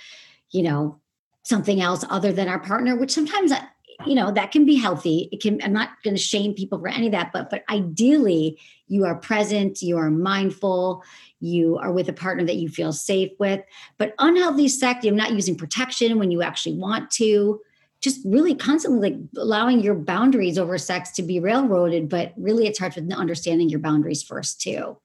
you 0.50 0.62
know, 0.62 1.00
something 1.42 1.80
else 1.80 2.04
other 2.10 2.32
than 2.32 2.48
our 2.48 2.60
partner, 2.60 2.94
which 2.94 3.10
sometimes 3.10 3.50
uh, 3.50 3.60
you 4.06 4.14
know 4.14 4.30
that 4.30 4.52
can 4.52 4.64
be 4.64 4.76
healthy. 4.76 5.28
It 5.32 5.40
can. 5.40 5.60
I'm 5.62 5.72
not 5.72 5.90
going 6.04 6.14
to 6.14 6.22
shame 6.22 6.54
people 6.54 6.78
for 6.78 6.88
any 6.88 7.06
of 7.06 7.12
that, 7.12 7.32
but 7.32 7.50
but 7.50 7.64
ideally, 7.68 8.58
you 8.86 9.04
are 9.04 9.16
present, 9.16 9.82
you 9.82 9.96
are 9.96 10.10
mindful, 10.10 11.02
you 11.40 11.78
are 11.78 11.92
with 11.92 12.08
a 12.08 12.12
partner 12.12 12.44
that 12.44 12.56
you 12.56 12.68
feel 12.68 12.92
safe 12.92 13.30
with. 13.38 13.60
But 13.96 14.14
unhealthy 14.18 14.68
sex, 14.68 15.04
you're 15.04 15.14
not 15.14 15.32
using 15.32 15.56
protection 15.56 16.18
when 16.18 16.30
you 16.30 16.42
actually 16.42 16.76
want 16.76 17.10
to. 17.12 17.60
Just 18.00 18.20
really 18.24 18.54
constantly 18.54 19.10
like 19.10 19.20
allowing 19.36 19.80
your 19.80 19.94
boundaries 19.94 20.58
over 20.58 20.78
sex 20.78 21.10
to 21.12 21.22
be 21.22 21.40
railroaded, 21.40 22.08
but 22.08 22.32
really 22.36 22.66
it 22.66 22.76
starts 22.76 22.96
with 22.96 23.12
understanding 23.12 23.68
your 23.68 23.80
boundaries 23.80 24.22
first 24.22 24.60
too. 24.60 24.98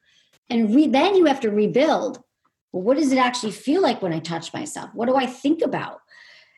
And 0.50 0.76
re- 0.76 0.88
then 0.88 1.16
you 1.16 1.26
have 1.26 1.40
to 1.42 1.50
rebuild. 1.50 2.24
Well, 2.72 2.84
what 2.84 2.98
does 2.98 3.12
it 3.12 3.18
actually 3.18 3.52
feel 3.52 3.82
like 3.82 4.02
when 4.02 4.14
I 4.14 4.20
touch 4.20 4.54
myself? 4.54 4.92
What 4.94 5.08
do 5.08 5.16
I 5.16 5.26
think 5.26 5.62
about? 5.62 6.02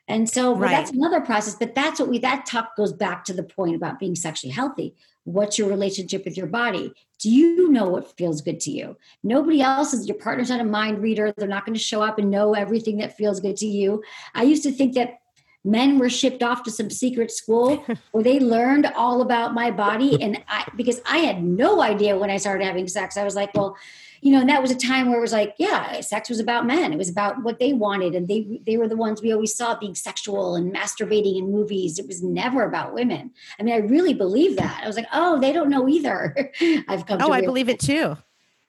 And 0.08 0.30
so 0.30 0.52
well, 0.52 0.70
that's 0.70 0.92
another 0.92 1.22
process, 1.22 1.56
but 1.56 1.74
that's 1.74 2.00
what 2.00 2.10
we 2.10 2.20
that 2.20 2.46
talk 2.46 2.76
goes 2.76 2.94
back 2.94 3.26
to 3.26 3.34
the 3.34 3.44
point 3.44 3.76
about 3.76 4.00
being 4.00 4.16
sexually 4.16 4.54
healthy. 4.54 4.94
What's 5.26 5.60
your 5.60 5.70
relationship 5.70 6.24
with 6.24 6.38
your 6.38 6.48
body? 6.48 6.94
Do 7.20 7.30
you 7.30 7.70
know 7.72 7.90
what 7.90 8.16
feels 8.16 8.42
good 8.42 8.60
to 8.62 8.72
you? 8.72 8.96
Nobody 9.24 9.62
else 9.62 9.94
is 9.94 10.08
your 10.08 10.18
partner's 10.18 10.50
not 10.50 10.62
a 10.62 10.64
mind 10.64 11.02
reader. 11.02 11.34
They're 11.36 11.48
not 11.48 11.66
going 11.66 11.74
to 11.74 11.80
show 11.80 12.02
up 12.02 12.20
and 12.20 12.32
know 12.32 12.54
everything 12.54 12.98
that 13.00 13.18
feels 13.18 13.40
good 13.40 13.58
to 13.58 13.66
you. 13.66 14.04
I 14.34 14.44
used 14.44 14.64
to 14.64 14.72
think 14.72 14.94
that 14.94 15.20
men 15.66 15.98
were 15.98 16.10
shipped 16.10 16.44
off 16.44 16.64
to 16.64 16.72
some 16.72 16.90
secret 16.90 17.32
school 17.32 17.84
where 18.12 18.24
they 18.24 18.40
learned 18.40 18.86
all 18.96 19.22
about 19.22 19.54
my 19.54 19.72
body 19.72 20.18
and 20.22 20.42
I 20.48 20.66
because 20.76 21.02
I 21.06 21.18
had 21.18 21.44
no 21.44 21.82
idea 21.82 22.18
when 22.18 22.30
I 22.30 22.38
started 22.38 22.64
having 22.64 22.88
sex. 22.88 23.18
I 23.18 23.24
was 23.24 23.36
like, 23.36 23.54
well, 23.54 23.76
you 24.22 24.32
know, 24.32 24.40
and 24.40 24.50
that 24.50 24.62
was 24.62 24.72
a 24.72 24.76
time 24.76 25.08
where 25.08 25.18
it 25.18 25.22
was 25.22 25.34
like, 25.34 25.54
yeah, 25.60 26.00
sex 26.02 26.30
was 26.30 26.40
about 26.40 26.66
men. 26.66 26.92
It 26.92 26.98
was 26.98 27.10
about 27.10 27.44
what 27.44 27.60
they 27.60 27.74
wanted, 27.74 28.16
and 28.16 28.28
they 28.28 28.60
they 28.66 28.78
were 28.78 28.88
the 28.88 28.96
ones 28.98 29.22
we 29.22 29.34
always 29.34 29.56
saw 29.56 29.78
being 29.78 29.96
sexual 29.96 30.56
and 30.56 30.74
masturbating 30.74 31.38
in 31.38 31.52
movies. 31.52 32.00
It 32.00 32.08
was 32.08 32.24
never 32.24 32.64
about 32.64 32.94
women. 32.94 33.32
I 33.60 33.64
mean, 33.64 33.76
I 33.76 33.80
really 33.80 34.14
believe 34.14 34.58
that. 34.58 34.82
I 34.84 34.88
was 34.88 34.96
like, 34.96 35.08
oh, 35.14 35.40
they 35.40 35.52
don't 35.52 35.70
know 35.70 35.88
either. 35.88 36.52
I've 36.88 37.06
come. 37.06 37.20
oh 37.22 37.28
to 37.28 37.34
i 37.34 37.42
believe 37.42 37.70
it 37.70 37.80
too 37.80 38.18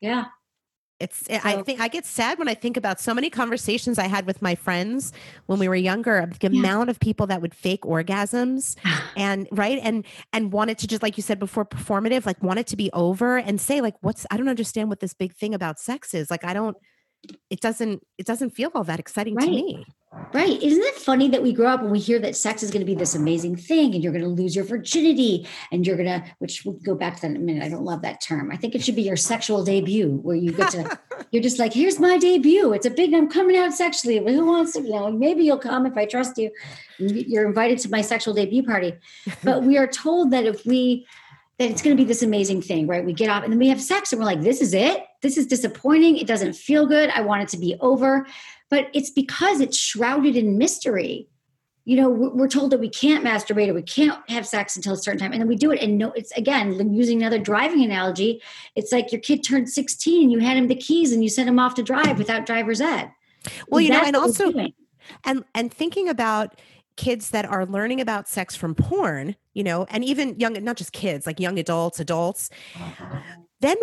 Yeah, 0.01 0.27
It's 0.99 1.25
I 1.31 1.61
think 1.63 1.81
I 1.81 1.89
get 1.89 2.07
sad 2.07 2.39
when 2.39 2.49
I 2.49 2.55
think 2.55 2.77
about 2.79 3.01
so 3.01 3.13
many 3.13 3.29
conversations 3.29 3.99
I 3.99 4.07
had 4.07 4.27
with 4.27 4.41
my 4.41 4.55
friends 4.55 5.13
when 5.45 5.59
we 5.59 5.69
were 5.69 5.75
younger, 5.77 6.27
the 6.41 6.51
Yeah. 6.51 6.59
amount 6.59 6.89
of 6.89 6.99
people 7.01 7.27
that 7.27 7.43
would 7.43 7.55
fake 7.55 7.83
orgasms 7.83 8.77
and 9.17 9.47
right 9.53 9.79
and 9.83 10.07
and 10.33 10.53
wanted 10.53 10.79
to 10.79 10.87
just 10.87 11.03
like 11.03 11.17
you 11.19 11.23
said 11.23 11.39
before 11.39 11.67
performative, 11.67 12.25
like 12.25 12.43
want 12.43 12.59
it 12.61 12.67
to 12.69 12.77
be 12.77 12.91
over 12.93 13.37
and 13.37 13.61
say 13.61 13.81
like 13.83 13.95
what's 14.01 14.27
I 14.31 14.39
don't 14.39 14.49
understand 14.49 14.89
what 14.89 15.01
this 15.01 15.13
big 15.13 15.35
thing 15.35 15.53
about 15.55 15.79
sex 15.79 16.15
is. 16.15 16.31
Like 16.31 16.45
I 16.45 16.55
don't 16.55 16.77
it 17.51 17.61
doesn't 17.61 18.07
it 18.19 18.27
doesn't 18.27 18.51
feel 18.51 18.71
all 18.75 18.85
that 18.85 19.01
exciting 19.01 19.37
to 19.39 19.47
me. 19.47 19.85
Right. 20.33 20.63
Isn't 20.63 20.83
it 20.83 20.95
funny 20.95 21.29
that 21.29 21.43
we 21.43 21.53
grow 21.53 21.69
up 21.69 21.83
and 21.83 21.91
we 21.91 21.99
hear 21.99 22.19
that 22.21 22.37
sex 22.37 22.63
is 22.63 22.71
going 22.71 22.81
to 22.81 22.87
be 22.87 22.95
this 22.95 23.15
amazing 23.15 23.57
thing 23.57 23.95
and 23.95 24.03
you're 24.03 24.13
going 24.13 24.25
to 24.25 24.31
lose 24.31 24.57
your 24.57 24.65
virginity 24.65 25.47
and 25.71 25.87
you're 25.87 25.97
going 25.97 26.09
to, 26.09 26.25
which 26.39 26.65
we'll 26.65 26.75
go 26.77 26.95
back 26.95 27.17
to 27.17 27.23
that 27.23 27.31
in 27.31 27.37
a 27.37 27.41
minute. 27.41 27.63
I 27.63 27.69
don't 27.69 27.85
love 27.85 28.03
that 28.03 28.21
term. 28.21 28.51
I 28.51 28.57
think 28.57 28.75
it 28.75 28.83
should 28.83 28.97
be 28.97 29.03
your 29.03 29.17
sexual 29.17 29.63
debut 29.63 30.09
where 30.23 30.37
you 30.37 30.53
get 30.53 30.71
to, 30.73 30.99
you're 31.31 31.43
just 31.43 31.59
like, 31.59 31.73
here's 31.73 32.01
my 32.01 32.19
debut. 32.19 32.73
It's 32.73 32.87
a 32.87 32.91
big, 32.91 33.15
I'm 33.15 33.29
coming 33.29 33.57
out 33.57 33.73
sexually. 33.75 34.19
Who 34.19 34.47
wants 34.47 34.73
to, 34.73 34.81
you 34.81 34.91
know, 34.91 35.11
maybe 35.13 35.45
you'll 35.45 35.59
come 35.59 35.87
if 35.87 35.97
I 35.97 36.07
trust 36.07 36.39
you. 36.39 36.51
You're 36.99 37.47
invited 37.47 37.79
to 37.81 37.91
my 37.91 38.01
sexual 38.01 38.35
debut 38.35 38.63
party. 38.63 38.95
But 39.45 39.65
we 39.65 39.77
are 39.77 39.87
told 39.87 40.31
that 40.31 40.45
if 40.45 40.65
we, 40.65 41.07
that 41.59 41.71
it's 41.71 41.83
going 41.83 41.97
to 41.97 42.01
be 42.03 42.07
this 42.07 42.23
amazing 42.23 42.63
thing, 42.63 42.87
right? 42.87 43.05
We 43.05 43.13
get 43.13 43.31
off 43.31 43.45
and 43.45 43.53
then 43.53 43.59
we 43.59 43.69
have 43.69 43.81
sex 43.81 44.13
and 44.13 44.21
we're 44.21 44.27
like, 44.27 44.43
this 44.43 44.61
is 44.61 44.75
it. 44.75 45.05
This 45.27 45.37
is 45.37 45.49
disappointing. 45.49 46.19
It 46.19 46.29
doesn't 46.29 46.53
feel 46.53 46.87
good. 46.87 47.11
I 47.11 47.21
want 47.21 47.43
it 47.43 47.49
to 47.49 47.59
be 47.59 47.75
over. 47.81 48.29
But 48.71 48.91
it's 48.95 49.11
because 49.11 49.61
it's 49.61 49.77
shrouded 49.77 50.37
in 50.37 50.57
mystery. 50.57 51.29
You 51.85 51.97
know, 51.97 52.09
we're 52.09 52.47
told 52.47 52.71
that 52.71 52.79
we 52.79 52.89
can't 52.89 53.25
masturbate 53.25 53.67
or 53.67 53.75
we 53.75 53.83
can't 53.83 54.19
have 54.31 54.47
sex 54.47 54.77
until 54.77 54.95
a 54.95 54.97
certain 54.97 55.19
time. 55.19 55.33
And 55.33 55.41
then 55.41 55.49
we 55.49 55.57
do 55.57 55.73
it. 55.73 55.83
And 55.83 55.99
no, 55.99 56.13
it's 56.13 56.31
again, 56.37 56.95
using 56.95 57.23
another 57.23 57.41
driving 57.41 57.83
analogy, 57.83 58.41
it's 58.77 58.93
like 58.93 59.11
your 59.11 59.21
kid 59.21 59.43
turned 59.43 59.69
16 59.69 60.23
and 60.23 60.31
you 60.31 60.39
hand 60.39 60.61
him 60.61 60.69
the 60.69 60.77
keys 60.77 61.11
and 61.11 61.25
you 61.25 61.29
sent 61.29 61.49
him 61.49 61.59
off 61.59 61.75
to 61.75 61.83
drive 61.83 62.19
without 62.19 62.47
driver's 62.47 62.81
ed. 62.81 63.11
Well, 63.67 63.81
you 63.81 63.91
know, 63.91 64.03
and 64.05 64.15
also 64.15 64.53
and 65.25 65.43
and 65.57 65.75
thinking 65.75 66.09
about 66.09 66.55
kids 66.97 67.31
that 67.31 67.45
are 67.45 67.67
learning 67.67 68.01
about 68.01 68.29
sex 68.29 68.55
from 68.55 68.75
porn 68.75 69.37
you 69.55 69.63
know 69.63 69.87
and 69.91 70.03
even 70.03 70.39
young 70.41 70.55
not 70.65 70.77
just 70.77 70.93
kids 70.93 71.27
like 71.27 71.39
young 71.39 71.59
adults 71.59 72.01
adults 72.01 72.49
uh-huh. 72.75 73.19
then 73.61 73.77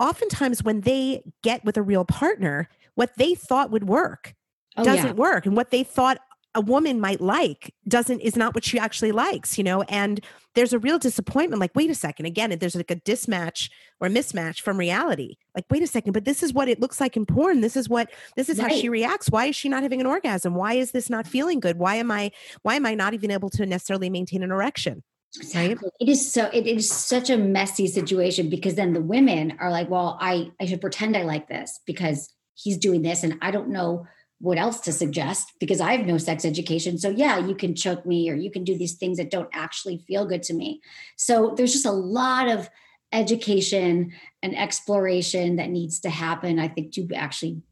oftentimes 0.00 0.64
when 0.64 0.80
they 0.80 1.22
get 1.42 1.64
with 1.64 1.76
a 1.76 1.82
real 1.82 2.04
partner 2.04 2.68
what 2.96 3.10
they 3.16 3.34
thought 3.34 3.70
would 3.70 3.84
work 3.88 4.34
Oh, 4.76 4.84
doesn't 4.84 5.06
yeah. 5.06 5.12
work 5.12 5.46
and 5.46 5.56
what 5.56 5.70
they 5.70 5.82
thought 5.84 6.18
a 6.56 6.60
woman 6.60 7.00
might 7.00 7.20
like 7.20 7.72
doesn't 7.86 8.18
is 8.20 8.34
not 8.36 8.54
what 8.56 8.64
she 8.64 8.76
actually 8.78 9.12
likes 9.12 9.56
you 9.58 9.62
know? 9.62 9.82
And 9.82 10.20
there's 10.54 10.72
a 10.72 10.78
real 10.80 10.98
disappointment 10.98 11.60
like 11.60 11.74
wait 11.76 11.90
a 11.90 11.94
second 11.94 12.26
again 12.26 12.56
there's 12.58 12.74
like 12.74 12.90
a 12.90 12.96
dismatch 12.96 13.70
or 14.00 14.08
a 14.08 14.10
mismatch 14.10 14.60
from 14.60 14.76
reality. 14.78 15.36
Like 15.54 15.64
wait 15.70 15.82
a 15.82 15.86
second 15.86 16.12
but 16.12 16.24
this 16.24 16.42
is 16.42 16.52
what 16.52 16.68
it 16.68 16.80
looks 16.80 17.00
like 17.00 17.16
in 17.16 17.26
porn. 17.26 17.60
This 17.60 17.76
is 17.76 17.88
what 17.88 18.10
this 18.36 18.48
is 18.48 18.58
how 18.58 18.68
she 18.68 18.88
reacts. 18.88 19.28
Why 19.30 19.46
is 19.46 19.56
she 19.56 19.68
not 19.68 19.82
having 19.82 20.00
an 20.00 20.06
orgasm? 20.06 20.54
Why 20.54 20.74
is 20.74 20.90
this 20.92 21.08
not 21.10 21.26
feeling 21.26 21.60
good? 21.60 21.78
Why 21.78 21.96
am 21.96 22.10
i 22.10 22.32
why 22.62 22.74
am 22.74 22.86
i 22.86 22.94
not 22.94 23.14
even 23.14 23.30
able 23.30 23.50
to 23.50 23.66
necessarily 23.66 24.10
maintain 24.10 24.42
an 24.42 24.50
erection 24.50 25.02
right? 25.54 25.78
It 26.00 26.08
is 26.08 26.32
so 26.32 26.50
it 26.52 26.66
is 26.66 26.90
such 26.90 27.30
a 27.30 27.36
messy 27.36 27.86
situation 27.86 28.48
because 28.48 28.74
then 28.74 28.92
the 28.92 29.00
women 29.00 29.56
are 29.60 29.70
like, 29.70 29.88
well, 29.88 30.18
I 30.20 30.50
I 30.60 30.66
should 30.66 30.80
pretend 30.80 31.16
I 31.16 31.22
like 31.22 31.48
this 31.48 31.80
because 31.86 32.32
he's 32.54 32.78
doing 32.78 33.02
this 33.02 33.22
and 33.22 33.38
I 33.40 33.50
don't 33.50 33.68
know 33.68 34.06
what 34.40 34.58
else 34.58 34.80
to 34.80 34.92
suggest 34.92 35.52
because 35.60 35.80
I 35.80 35.94
have 35.94 36.06
no 36.06 36.16
sex 36.16 36.44
education. 36.44 36.98
So 36.98 37.10
yeah, 37.10 37.38
you 37.38 37.54
can 37.54 37.74
choke 37.74 38.06
me 38.06 38.30
or 38.30 38.34
you 38.34 38.50
can 38.50 38.64
do 38.64 38.76
these 38.76 38.94
things 38.94 39.18
that 39.18 39.30
don't 39.30 39.50
actually 39.52 39.98
feel 39.98 40.24
good 40.24 40.42
to 40.44 40.54
me. 40.54 40.80
So 41.16 41.54
there's 41.56 41.72
just 41.72 41.86
a 41.86 41.92
lot 41.92 42.48
of 42.48 42.70
education 43.12 44.12
and 44.42 44.56
exploration 44.56 45.56
that 45.56 45.68
needs 45.68 46.00
to 46.00 46.10
happen 46.10 46.58
I 46.58 46.68
think 46.68 46.92
to 46.92 47.06
actually 47.14 47.62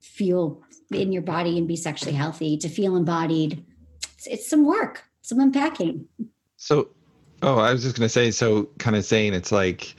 feel 0.00 0.62
in 0.90 1.12
your 1.12 1.22
body 1.22 1.58
and 1.58 1.68
be 1.68 1.76
sexually 1.76 2.14
healthy, 2.14 2.56
to 2.58 2.68
feel 2.68 2.96
embodied. 2.96 3.64
It's, 4.16 4.26
it's 4.26 4.48
some 4.48 4.64
work, 4.64 5.04
some 5.22 5.40
unpacking. 5.40 6.06
So, 6.62 6.90
oh, 7.42 7.58
I 7.58 7.72
was 7.72 7.82
just 7.82 7.96
going 7.96 8.04
to 8.04 8.08
say, 8.08 8.30
so 8.30 8.68
kind 8.78 8.94
of 8.94 9.04
saying 9.04 9.34
it's 9.34 9.50
like, 9.50 9.96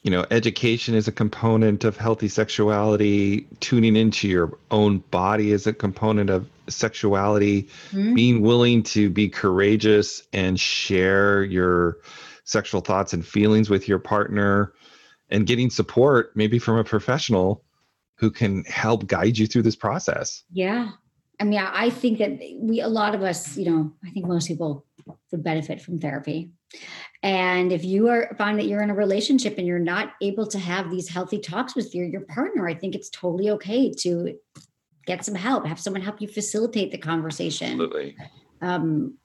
you 0.00 0.10
know, 0.10 0.24
education 0.30 0.94
is 0.94 1.06
a 1.06 1.12
component 1.12 1.84
of 1.84 1.98
healthy 1.98 2.28
sexuality, 2.28 3.46
tuning 3.60 3.94
into 3.94 4.26
your 4.26 4.58
own 4.70 5.00
body 5.10 5.52
is 5.52 5.66
a 5.66 5.74
component 5.74 6.30
of 6.30 6.48
sexuality, 6.66 7.68
Hmm? 7.90 8.14
being 8.14 8.40
willing 8.40 8.82
to 8.84 9.10
be 9.10 9.28
courageous 9.28 10.22
and 10.32 10.58
share 10.58 11.44
your 11.44 11.98
sexual 12.44 12.80
thoughts 12.80 13.12
and 13.12 13.24
feelings 13.24 13.68
with 13.68 13.86
your 13.86 13.98
partner, 13.98 14.72
and 15.28 15.46
getting 15.46 15.68
support 15.68 16.34
maybe 16.34 16.58
from 16.58 16.78
a 16.78 16.84
professional 16.84 17.62
who 18.14 18.30
can 18.30 18.64
help 18.64 19.08
guide 19.08 19.36
you 19.36 19.46
through 19.46 19.62
this 19.62 19.76
process. 19.76 20.42
Yeah. 20.50 20.92
I 21.38 21.44
mean, 21.44 21.58
I 21.58 21.90
think 21.90 22.18
that 22.18 22.38
we, 22.60 22.80
a 22.80 22.88
lot 22.88 23.14
of 23.16 23.22
us, 23.22 23.56
you 23.56 23.68
know, 23.68 23.92
I 24.06 24.10
think 24.10 24.26
most 24.26 24.46
people 24.46 24.86
would 25.30 25.42
benefit 25.42 25.80
from 25.80 25.98
therapy. 25.98 26.50
And 27.22 27.72
if 27.72 27.84
you 27.84 28.08
are 28.08 28.34
find 28.36 28.58
that 28.58 28.66
you're 28.66 28.82
in 28.82 28.90
a 28.90 28.94
relationship 28.94 29.58
and 29.58 29.66
you're 29.66 29.78
not 29.78 30.12
able 30.20 30.46
to 30.48 30.58
have 30.58 30.90
these 30.90 31.08
healthy 31.08 31.38
talks 31.38 31.74
with 31.74 31.94
your, 31.94 32.06
your 32.06 32.22
partner, 32.22 32.68
I 32.68 32.74
think 32.74 32.94
it's 32.94 33.10
totally 33.10 33.50
okay 33.50 33.92
to 34.00 34.38
get 35.06 35.24
some 35.24 35.34
help, 35.34 35.66
have 35.66 35.80
someone 35.80 36.02
help 36.02 36.20
you 36.20 36.28
facilitate 36.28 36.92
the 36.92 36.98
conversation. 36.98 37.72
Absolutely. 37.72 38.16
Um, 38.60 39.18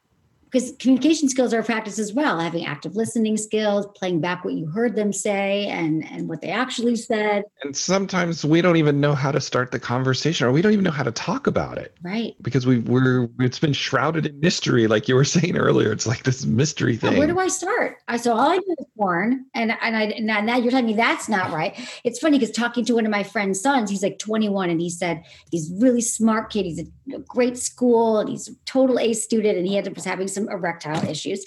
because 0.52 0.74
communication 0.80 1.28
skills 1.28 1.54
are 1.54 1.60
a 1.60 1.64
practice 1.64 2.00
as 2.00 2.14
well 2.14 2.40
having 2.40 2.66
active 2.66 2.96
listening 2.96 3.36
skills 3.36 3.86
playing 3.96 4.22
back 4.22 4.46
what 4.46 4.54
you 4.54 4.66
heard 4.68 4.96
them 4.96 5.12
say 5.12 5.68
and 5.68 6.10
and 6.10 6.30
what 6.30 6.42
they 6.42 6.50
actually 6.50 6.96
said. 6.96 7.44
And 7.64 7.76
sometimes 7.76 8.46
we 8.46 8.62
don't 8.62 8.78
even 8.78 9.02
know 9.02 9.14
how 9.14 9.32
to 9.32 9.42
start 9.42 9.72
the 9.72 9.80
conversation 9.80 10.48
or 10.48 10.52
we 10.52 10.62
don't 10.62 10.74
even 10.74 10.86
know 10.86 10.92
how 10.92 11.04
to 11.04 11.12
talk 11.12 11.48
about 11.48 11.78
it. 11.78 11.96
Right. 12.02 12.36
Because 12.42 12.66
we 12.66 12.80
we're 12.80 13.30
it's 13.40 13.60
been 13.60 13.74
shrouded 13.74 14.26
in 14.26 14.40
mystery 14.40 14.88
like 14.88 15.08
you 15.08 15.16
were 15.16 15.26
saying 15.38 15.58
earlier. 15.58 15.92
It's 15.92 16.08
like 16.08 16.24
this 16.24 16.46
mystery 16.46 16.96
thing 16.96 17.18
where 17.18 17.28
do 17.28 17.40
i 17.40 17.48
start? 17.48 17.98
I 18.08 18.18
so 18.18 18.34
all 18.34 18.50
i 18.50 18.58
do 18.58 18.76
is 18.80 18.86
porn 18.96 19.46
and 19.54 19.74
and 19.82 19.96
i 19.96 20.04
and 20.04 20.26
now 20.26 20.58
you're 20.58 20.72
telling 20.72 20.86
me 20.86 20.94
that's 20.94 21.28
not 21.28 21.52
right. 21.52 21.78
It's 22.04 22.20
funny 22.20 22.40
because 22.40 22.56
talking 22.56 22.86
to 22.86 22.96
one 22.96 23.06
of 23.06 23.12
my 23.12 23.24
friend's 23.24 23.60
sons 23.60 23.90
he's 23.90 24.04
like 24.04 24.20
21 24.20 24.70
and 24.70 24.80
he 24.80 24.90
said 24.90 25.24
he's 25.52 25.72
really 25.78 26.02
smart 26.02 26.52
kid. 26.52 26.66
He's 26.66 26.80
a 26.80 27.20
great 27.28 27.58
school 27.58 28.20
and 28.20 28.30
he's 28.30 28.48
a 28.48 28.56
total 28.66 29.00
a 29.00 29.14
student 29.14 29.58
and 29.58 29.68
he 29.68 29.78
ended 29.78 29.98
up 29.98 30.04
having 30.04 30.28
some 30.38 30.50
erectile 30.50 31.04
issues. 31.10 31.46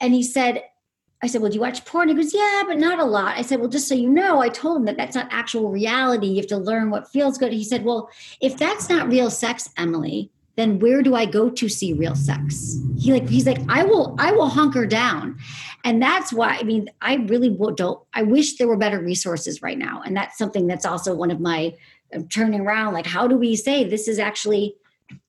And 0.00 0.12
he 0.12 0.22
said, 0.22 0.64
I 1.22 1.26
said, 1.26 1.40
Well, 1.40 1.50
do 1.50 1.54
you 1.54 1.60
watch 1.60 1.84
porn? 1.84 2.08
He 2.08 2.14
goes, 2.14 2.34
Yeah, 2.34 2.62
but 2.66 2.78
not 2.78 2.98
a 2.98 3.04
lot. 3.04 3.36
I 3.36 3.42
said, 3.42 3.60
Well, 3.60 3.68
just 3.68 3.88
so 3.88 3.94
you 3.94 4.08
know, 4.08 4.40
I 4.40 4.48
told 4.48 4.78
him 4.78 4.84
that 4.86 4.96
that's 4.96 5.14
not 5.14 5.28
actual 5.30 5.70
reality. 5.70 6.26
You 6.26 6.36
have 6.36 6.46
to 6.48 6.58
learn 6.58 6.90
what 6.90 7.08
feels 7.08 7.38
good. 7.38 7.52
He 7.52 7.64
said, 7.64 7.84
Well, 7.84 8.10
if 8.40 8.56
that's 8.56 8.88
not 8.88 9.08
real 9.08 9.30
sex, 9.30 9.70
Emily, 9.76 10.30
then 10.56 10.80
where 10.80 11.02
do 11.02 11.14
I 11.14 11.24
go 11.24 11.48
to 11.50 11.68
see 11.68 11.92
real 11.92 12.16
sex? 12.16 12.76
He 12.98 13.12
like 13.12 13.28
he's 13.28 13.46
like 13.46 13.60
I 13.68 13.84
will 13.84 14.16
I 14.18 14.32
will 14.32 14.48
hunker 14.48 14.86
down, 14.86 15.38
and 15.84 16.02
that's 16.02 16.32
why 16.32 16.56
I 16.56 16.64
mean 16.64 16.90
I 17.00 17.14
really 17.14 17.56
don't. 17.76 18.00
I 18.12 18.24
wish 18.24 18.56
there 18.56 18.66
were 18.66 18.76
better 18.76 19.00
resources 19.00 19.62
right 19.62 19.78
now, 19.78 20.02
and 20.04 20.16
that's 20.16 20.36
something 20.36 20.66
that's 20.66 20.84
also 20.84 21.14
one 21.14 21.30
of 21.30 21.38
my 21.38 21.74
I'm 22.12 22.28
turning 22.28 22.62
around. 22.62 22.94
Like 22.94 23.06
how 23.06 23.28
do 23.28 23.36
we 23.36 23.54
say 23.54 23.84
this 23.84 24.08
is 24.08 24.18
actually 24.18 24.74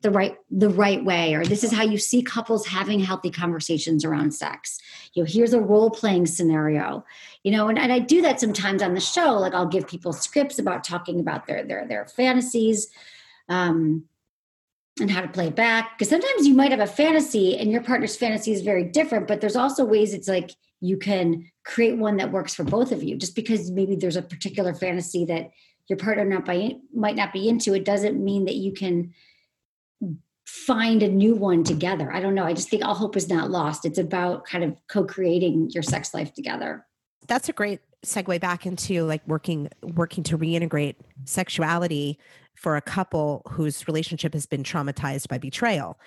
the 0.02 0.12
right 0.12 0.36
the 0.52 0.70
right 0.70 1.04
way 1.04 1.34
or 1.34 1.46
this 1.46 1.64
is 1.64 1.72
how 1.72 1.84
you 1.84 1.98
see 1.98 2.22
couples 2.22 2.68
having 2.68 3.00
healthy 3.00 3.32
conversations 3.32 4.04
around 4.04 4.32
sex. 4.34 4.78
You 5.14 5.24
know 5.24 5.30
here's 5.30 5.54
a 5.54 5.62
role 5.62 5.90
playing 5.90 6.26
scenario. 6.26 7.06
You 7.44 7.52
know 7.52 7.68
and, 7.68 7.80
and 7.80 7.92
i 7.92 8.00
do 8.00 8.22
that 8.22 8.40
sometimes 8.40 8.82
on 8.82 8.94
the 8.94 9.00
show. 9.00 9.34
Like 9.34 9.54
i'll 9.54 9.66
give 9.66 9.88
people 9.88 10.14
scripts 10.14 10.60
about 10.60 10.84
talking 10.84 11.20
about 11.20 11.48
their 11.48 11.64
their 11.64 11.88
their 11.88 12.06
fantasies 12.06 12.88
um 13.48 14.04
and 15.00 15.10
how 15.10 15.22
to 15.22 15.30
play 15.30 15.48
it 15.48 15.56
back. 15.56 15.98
Because 15.98 16.10
sometimes 16.10 16.46
you 16.46 16.54
might 16.54 16.72
have 16.72 16.82
a 16.82 16.88
fantasy 16.88 17.58
and 17.58 17.72
your 17.72 17.82
partner's 17.82 18.18
fantasy 18.18 18.52
is 18.52 18.62
very 18.62 18.84
different 18.84 19.28
but 19.28 19.40
there's 19.42 19.56
also 19.56 19.86
ways 19.86 20.14
it's 20.14 20.28
like 20.28 20.52
you 20.82 20.98
can 20.98 21.50
create 21.66 21.98
one 21.98 22.18
that 22.18 22.32
works 22.32 22.54
for 22.56 22.64
both 22.64 22.92
of 22.92 23.04
you. 23.04 23.18
Just 23.18 23.36
because 23.36 23.70
maybe 23.72 23.96
there's 23.96 24.16
a 24.16 24.22
particular 24.22 24.74
fantasy 24.74 25.26
that 25.26 25.52
your 25.88 25.98
partner 25.98 26.24
not 26.24 26.46
by 26.46 26.76
might 26.94 27.16
not 27.16 27.34
be 27.34 27.50
into 27.50 27.74
it 27.74 27.84
doesn't 27.84 28.24
mean 28.24 28.46
that 28.46 28.56
you 28.56 28.72
can 28.72 29.14
find 30.46 31.04
a 31.04 31.08
new 31.08 31.36
one 31.36 31.64
together. 31.64 32.12
I 32.12 32.20
don't 32.20 32.36
know. 32.36 32.44
I 32.44 32.54
just 32.54 32.70
think 32.70 32.84
all 32.84 32.96
hope 32.96 33.16
is 33.16 33.30
not 33.30 33.52
lost. 33.52 33.86
It's 33.86 34.00
about 34.00 34.46
kind 34.46 34.64
of 34.64 34.76
co-creating 34.88 35.70
your 35.72 35.84
sex 35.84 36.14
life 36.14 36.34
together. 36.34 36.86
That's 37.28 37.50
a 37.50 37.54
great 37.54 37.82
segue 38.06 38.40
back 38.40 38.66
into 38.66 39.04
like 39.04 39.22
working 39.28 39.70
working 39.82 40.24
to 40.24 40.38
reintegrate 40.38 40.96
sexuality 41.26 42.18
for 42.56 42.76
a 42.76 42.82
couple 42.82 43.42
whose 43.50 43.88
relationship 43.88 44.34
has 44.34 44.46
been 44.46 44.64
traumatized 44.64 45.28
by 45.28 45.38
betrayal 45.38 46.00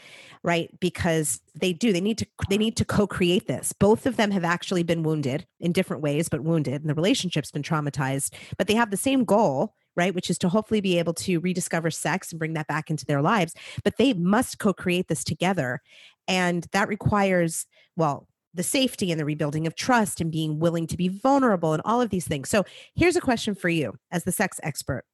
right 0.42 0.70
because 0.80 1.40
they 1.54 1.72
do 1.72 1.92
they 1.92 2.00
need 2.00 2.16
to 2.16 2.26
they 2.48 2.56
need 2.56 2.76
to 2.78 2.84
co-create 2.84 3.46
this 3.46 3.74
both 3.74 4.06
of 4.06 4.16
them 4.16 4.30
have 4.30 4.44
actually 4.44 4.82
been 4.82 5.02
wounded 5.02 5.46
in 5.60 5.70
different 5.70 6.02
ways 6.02 6.30
but 6.30 6.42
wounded 6.42 6.80
and 6.80 6.88
the 6.88 6.94
relationship's 6.94 7.50
been 7.50 7.62
traumatized 7.62 8.32
but 8.56 8.68
they 8.68 8.74
have 8.74 8.90
the 8.90 8.96
same 8.96 9.24
goal 9.24 9.74
right? 9.96 10.14
Which 10.14 10.30
is 10.30 10.38
to 10.38 10.48
hopefully 10.48 10.80
be 10.80 10.98
able 10.98 11.14
to 11.14 11.38
rediscover 11.40 11.90
sex 11.90 12.32
and 12.32 12.38
bring 12.38 12.54
that 12.54 12.66
back 12.66 12.90
into 12.90 13.06
their 13.06 13.22
lives. 13.22 13.54
But 13.84 13.96
they 13.96 14.12
must 14.14 14.58
co 14.58 14.72
create 14.72 15.08
this 15.08 15.24
together. 15.24 15.80
And 16.28 16.66
that 16.72 16.88
requires, 16.88 17.66
well, 17.96 18.28
the 18.54 18.62
safety 18.62 19.10
and 19.10 19.18
the 19.18 19.24
rebuilding 19.24 19.66
of 19.66 19.74
trust 19.74 20.20
and 20.20 20.30
being 20.30 20.58
willing 20.58 20.86
to 20.86 20.96
be 20.96 21.08
vulnerable 21.08 21.72
and 21.72 21.82
all 21.84 22.00
of 22.00 22.10
these 22.10 22.26
things. 22.26 22.50
So 22.50 22.64
here's 22.94 23.16
a 23.16 23.20
question 23.20 23.54
for 23.54 23.68
you 23.68 23.94
as 24.10 24.24
the 24.24 24.32
sex 24.32 24.60
expert. 24.62 25.04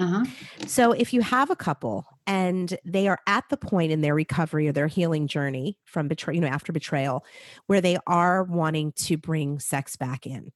Uh-huh. 0.00 0.24
So, 0.66 0.92
if 0.92 1.12
you 1.12 1.20
have 1.20 1.50
a 1.50 1.56
couple 1.56 2.06
and 2.26 2.76
they 2.84 3.08
are 3.08 3.18
at 3.26 3.44
the 3.50 3.58
point 3.58 3.92
in 3.92 4.00
their 4.00 4.14
recovery 4.14 4.66
or 4.66 4.72
their 4.72 4.86
healing 4.86 5.28
journey 5.28 5.78
from 5.84 6.08
betrayal, 6.08 6.34
you 6.34 6.40
know, 6.40 6.48
after 6.48 6.72
betrayal, 6.72 7.24
where 7.66 7.80
they 7.80 7.98
are 8.06 8.42
wanting 8.42 8.92
to 8.92 9.16
bring 9.18 9.58
sex 9.60 9.96
back 9.96 10.26
in, 10.26 10.50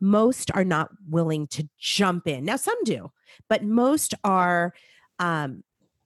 most 0.00 0.50
are 0.54 0.64
not 0.64 0.90
willing 1.08 1.46
to 1.48 1.68
jump 1.78 2.26
in. 2.26 2.44
Now, 2.44 2.56
some 2.56 2.82
do, 2.84 3.10
but 3.48 3.64
most 3.64 4.14
are 4.24 4.74
um, 5.18 5.62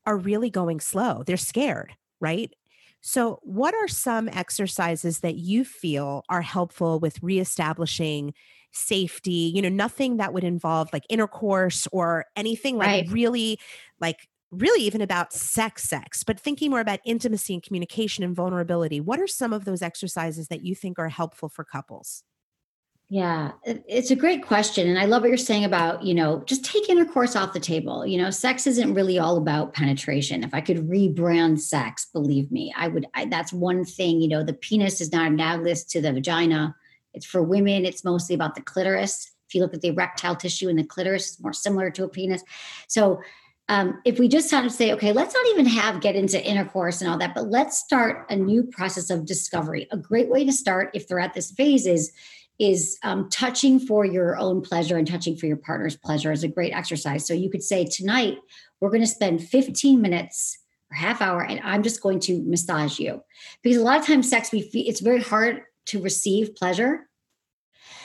are 0.06 0.16
really 0.16 0.50
going 0.50 0.80
slow. 0.80 1.22
They're 1.24 1.36
scared, 1.36 1.94
right? 2.20 2.52
So, 3.00 3.40
what 3.42 3.74
are 3.74 3.88
some 3.88 4.28
exercises 4.28 5.20
that 5.20 5.36
you 5.36 5.64
feel 5.64 6.24
are 6.28 6.42
helpful 6.42 7.00
with 7.00 7.22
reestablishing 7.22 8.34
safety, 8.72 9.52
you 9.54 9.60
know, 9.60 9.68
nothing 9.68 10.16
that 10.16 10.32
would 10.32 10.44
involve 10.44 10.88
like 10.92 11.04
intercourse 11.08 11.86
or 11.92 12.26
anything 12.36 12.76
like 12.76 12.86
right. 12.86 13.08
really 13.10 13.58
like 14.00 14.28
really 14.52 14.82
even 14.82 15.00
about 15.00 15.32
sex 15.32 15.82
sex 15.84 16.22
but 16.22 16.38
thinking 16.38 16.70
more 16.70 16.80
about 16.80 17.00
intimacy 17.06 17.54
and 17.54 17.62
communication 17.62 18.22
and 18.22 18.36
vulnerability 18.36 19.00
what 19.00 19.18
are 19.18 19.26
some 19.26 19.50
of 19.52 19.64
those 19.64 19.80
exercises 19.80 20.48
that 20.48 20.62
you 20.62 20.74
think 20.74 20.98
are 20.98 21.08
helpful 21.08 21.48
for 21.48 21.64
couples 21.64 22.22
yeah 23.12 23.50
it's 23.64 24.10
a 24.10 24.16
great 24.16 24.42
question 24.46 24.88
and 24.88 24.98
i 24.98 25.04
love 25.04 25.22
what 25.22 25.28
you're 25.28 25.36
saying 25.36 25.64
about 25.64 26.02
you 26.02 26.14
know 26.14 26.42
just 26.46 26.64
take 26.64 26.88
intercourse 26.88 27.36
off 27.36 27.52
the 27.52 27.60
table 27.60 28.06
you 28.06 28.16
know 28.16 28.30
sex 28.30 28.66
isn't 28.66 28.94
really 28.94 29.18
all 29.18 29.36
about 29.36 29.74
penetration 29.74 30.44
if 30.44 30.54
i 30.54 30.60
could 30.60 30.88
rebrand 30.88 31.58
sex 31.58 32.06
believe 32.12 32.50
me 32.50 32.72
i 32.76 32.88
would 32.88 33.06
I, 33.14 33.26
that's 33.26 33.52
one 33.52 33.84
thing 33.84 34.20
you 34.20 34.28
know 34.28 34.42
the 34.42 34.54
penis 34.54 35.00
is 35.00 35.12
not 35.12 35.26
analogous 35.26 35.84
to 35.84 36.00
the 36.00 36.12
vagina 36.12 36.74
it's 37.14 37.26
for 37.26 37.42
women, 37.42 37.84
it's 37.84 38.04
mostly 38.04 38.34
about 38.34 38.54
the 38.54 38.62
clitoris. 38.62 39.30
If 39.48 39.54
you 39.54 39.60
look 39.60 39.74
at 39.74 39.82
the 39.82 39.88
erectile 39.88 40.36
tissue 40.36 40.68
in 40.68 40.76
the 40.76 40.84
clitoris, 40.84 41.32
it's 41.32 41.42
more 41.42 41.52
similar 41.52 41.90
to 41.90 42.04
a 42.04 42.08
penis. 42.08 42.42
So 42.88 43.20
um, 43.68 44.00
if 44.04 44.18
we 44.18 44.28
just 44.28 44.50
kind 44.50 44.66
of 44.66 44.72
say, 44.72 44.92
okay, 44.92 45.12
let's 45.12 45.34
not 45.34 45.46
even 45.48 45.66
have 45.66 46.00
get 46.00 46.16
into 46.16 46.42
intercourse 46.42 47.00
and 47.00 47.10
all 47.10 47.18
that, 47.18 47.34
but 47.34 47.48
let's 47.48 47.78
start 47.78 48.26
a 48.28 48.36
new 48.36 48.64
process 48.64 49.10
of 49.10 49.26
discovery. 49.26 49.88
A 49.90 49.96
great 49.96 50.28
way 50.28 50.44
to 50.44 50.52
start, 50.52 50.90
if 50.94 51.06
they're 51.06 51.20
at 51.20 51.34
this 51.34 51.50
phase, 51.52 51.86
is 51.86 52.12
is 52.62 52.96
um, 53.02 53.28
touching 53.28 53.80
for 53.80 54.04
your 54.04 54.38
own 54.38 54.60
pleasure 54.60 54.96
and 54.96 55.04
touching 55.04 55.36
for 55.36 55.46
your 55.46 55.56
partner's 55.56 55.96
pleasure 55.96 56.30
is 56.30 56.44
a 56.44 56.48
great 56.48 56.72
exercise. 56.72 57.26
So 57.26 57.34
you 57.34 57.50
could 57.50 57.62
say 57.62 57.84
tonight 57.84 58.38
we're 58.78 58.90
going 58.90 59.00
to 59.00 59.06
spend 59.08 59.42
15 59.42 60.00
minutes 60.00 60.58
or 60.88 60.94
half 60.94 61.20
hour, 61.20 61.42
and 61.42 61.60
I'm 61.64 61.82
just 61.82 62.00
going 62.00 62.20
to 62.20 62.40
massage 62.44 63.00
you 63.00 63.20
because 63.64 63.78
a 63.78 63.82
lot 63.82 63.98
of 63.98 64.06
times 64.06 64.30
sex 64.30 64.52
we 64.52 64.62
feel 64.62 64.84
it's 64.86 65.00
very 65.00 65.20
hard 65.20 65.62
to 65.86 66.00
receive 66.00 66.54
pleasure. 66.54 67.08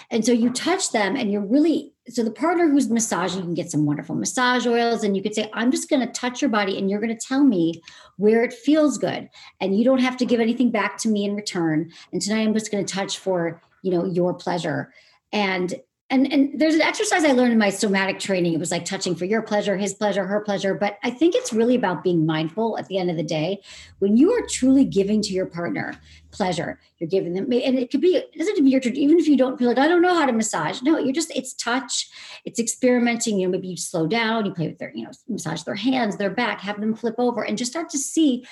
And 0.09 0.25
so 0.25 0.31
you 0.31 0.49
touch 0.49 0.91
them 0.91 1.15
and 1.15 1.31
you're 1.31 1.45
really, 1.45 1.93
so 2.07 2.23
the 2.23 2.31
partner 2.31 2.67
who's 2.67 2.89
massaging, 2.89 3.39
you 3.39 3.45
can 3.45 3.53
get 3.53 3.69
some 3.69 3.85
wonderful 3.85 4.15
massage 4.15 4.65
oils 4.65 5.03
and 5.03 5.15
you 5.15 5.21
could 5.21 5.35
say, 5.35 5.51
I'm 5.53 5.69
just 5.69 5.89
going 5.89 5.99
to 5.99 6.11
touch 6.13 6.41
your 6.41 6.49
body 6.49 6.79
and 6.79 6.89
you're 6.89 7.01
going 7.01 7.15
to 7.15 7.27
tell 7.27 7.43
me 7.43 7.81
where 8.15 8.43
it 8.43 8.53
feels 8.53 8.97
good. 8.97 9.29
And 9.59 9.77
you 9.77 9.83
don't 9.83 9.99
have 9.99 10.17
to 10.17 10.25
give 10.25 10.39
anything 10.39 10.71
back 10.71 10.97
to 10.99 11.09
me 11.09 11.25
in 11.25 11.35
return. 11.35 11.91
And 12.13 12.21
tonight 12.21 12.47
I'm 12.47 12.53
just 12.53 12.71
going 12.71 12.85
to 12.85 12.91
touch 12.91 13.19
for, 13.19 13.61
you 13.83 13.91
know, 13.91 14.05
your 14.05 14.33
pleasure. 14.33 14.93
And 15.31 15.73
and 16.09 16.31
and 16.31 16.57
there's 16.57 16.75
an 16.75 16.81
exercise 16.81 17.25
I 17.25 17.33
learned 17.33 17.51
in 17.51 17.59
my 17.59 17.69
somatic 17.69 18.17
training. 18.17 18.53
It 18.53 18.59
was 18.59 18.71
like 18.71 18.85
touching 18.85 19.13
for 19.13 19.25
your 19.25 19.41
pleasure, 19.41 19.75
his 19.75 19.93
pleasure, 19.93 20.25
her 20.25 20.39
pleasure. 20.39 20.73
But 20.73 20.97
I 21.03 21.09
think 21.09 21.35
it's 21.35 21.51
really 21.51 21.75
about 21.75 22.01
being 22.01 22.25
mindful 22.25 22.77
at 22.77 22.87
the 22.87 22.97
end 22.97 23.11
of 23.11 23.17
the 23.17 23.23
day. 23.23 23.61
When 23.99 24.15
you 24.15 24.31
are 24.31 24.47
truly 24.47 24.85
giving 24.85 25.21
to 25.23 25.33
your 25.33 25.47
partner 25.47 25.99
pleasure, 26.31 26.79
you're 26.99 27.09
giving 27.09 27.33
them, 27.33 27.51
and 27.51 27.77
it 27.77 27.91
could 27.91 27.99
be, 27.99 28.15
it 28.15 28.31
doesn't 28.31 28.51
have 28.51 28.55
to 28.57 28.63
be 28.63 28.69
your, 28.69 28.81
even 28.83 29.19
if 29.19 29.27
you 29.27 29.35
don't 29.35 29.57
feel 29.57 29.67
like, 29.67 29.77
I 29.77 29.87
don't 29.89 30.01
know 30.01 30.13
how 30.13 30.25
to 30.25 30.31
massage. 30.31 30.81
No, 30.81 30.97
you're 30.97 31.11
just, 31.11 31.35
it's 31.35 31.53
touch, 31.53 32.09
it's 32.45 32.59
experimenting. 32.59 33.37
You 33.37 33.47
know, 33.47 33.51
maybe 33.51 33.67
you 33.67 33.77
slow 33.77 34.07
down, 34.07 34.45
you 34.45 34.53
play 34.53 34.67
with 34.67 34.77
their, 34.77 34.93
you 34.95 35.03
know, 35.03 35.11
massage 35.27 35.63
their 35.63 35.75
hands, 35.75 36.15
their 36.15 36.29
back, 36.29 36.61
have 36.61 36.79
them 36.79 36.95
flip 36.95 37.15
over 37.17 37.43
and 37.43 37.57
just 37.57 37.71
start 37.71 37.89
to 37.89 37.97
see 37.97 38.45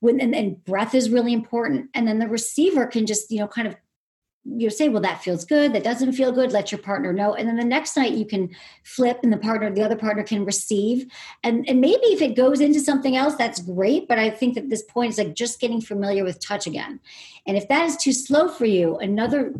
when, 0.00 0.20
and, 0.20 0.34
and 0.34 0.62
breath 0.64 0.94
is 0.94 1.08
really 1.08 1.32
important. 1.32 1.88
And 1.94 2.06
then 2.06 2.18
the 2.18 2.28
receiver 2.28 2.86
can 2.86 3.06
just, 3.06 3.30
you 3.30 3.38
know, 3.38 3.48
kind 3.48 3.68
of 3.68 3.76
you 4.44 4.70
say, 4.70 4.88
well, 4.88 5.02
that 5.02 5.22
feels 5.22 5.44
good. 5.44 5.74
That 5.74 5.84
doesn't 5.84 6.12
feel 6.12 6.32
good. 6.32 6.50
Let 6.52 6.72
your 6.72 6.80
partner 6.80 7.12
know. 7.12 7.34
And 7.34 7.46
then 7.46 7.56
the 7.56 7.64
next 7.64 7.96
night 7.96 8.12
you 8.12 8.24
can 8.24 8.50
flip 8.84 9.20
and 9.22 9.32
the 9.32 9.36
partner, 9.36 9.70
the 9.70 9.82
other 9.82 9.96
partner 9.96 10.22
can 10.22 10.44
receive. 10.44 11.06
And, 11.42 11.68
and 11.68 11.80
maybe 11.80 12.06
if 12.06 12.22
it 12.22 12.36
goes 12.36 12.60
into 12.60 12.80
something 12.80 13.16
else, 13.16 13.34
that's 13.34 13.60
great. 13.60 14.08
But 14.08 14.18
I 14.18 14.30
think 14.30 14.54
that 14.54 14.70
this 14.70 14.82
point 14.82 15.10
is 15.10 15.18
like 15.18 15.34
just 15.34 15.60
getting 15.60 15.80
familiar 15.80 16.24
with 16.24 16.40
touch 16.40 16.66
again. 16.66 17.00
And 17.46 17.56
if 17.56 17.68
that 17.68 17.84
is 17.84 17.96
too 17.96 18.12
slow 18.12 18.48
for 18.48 18.64
you, 18.64 18.96
another 18.96 19.52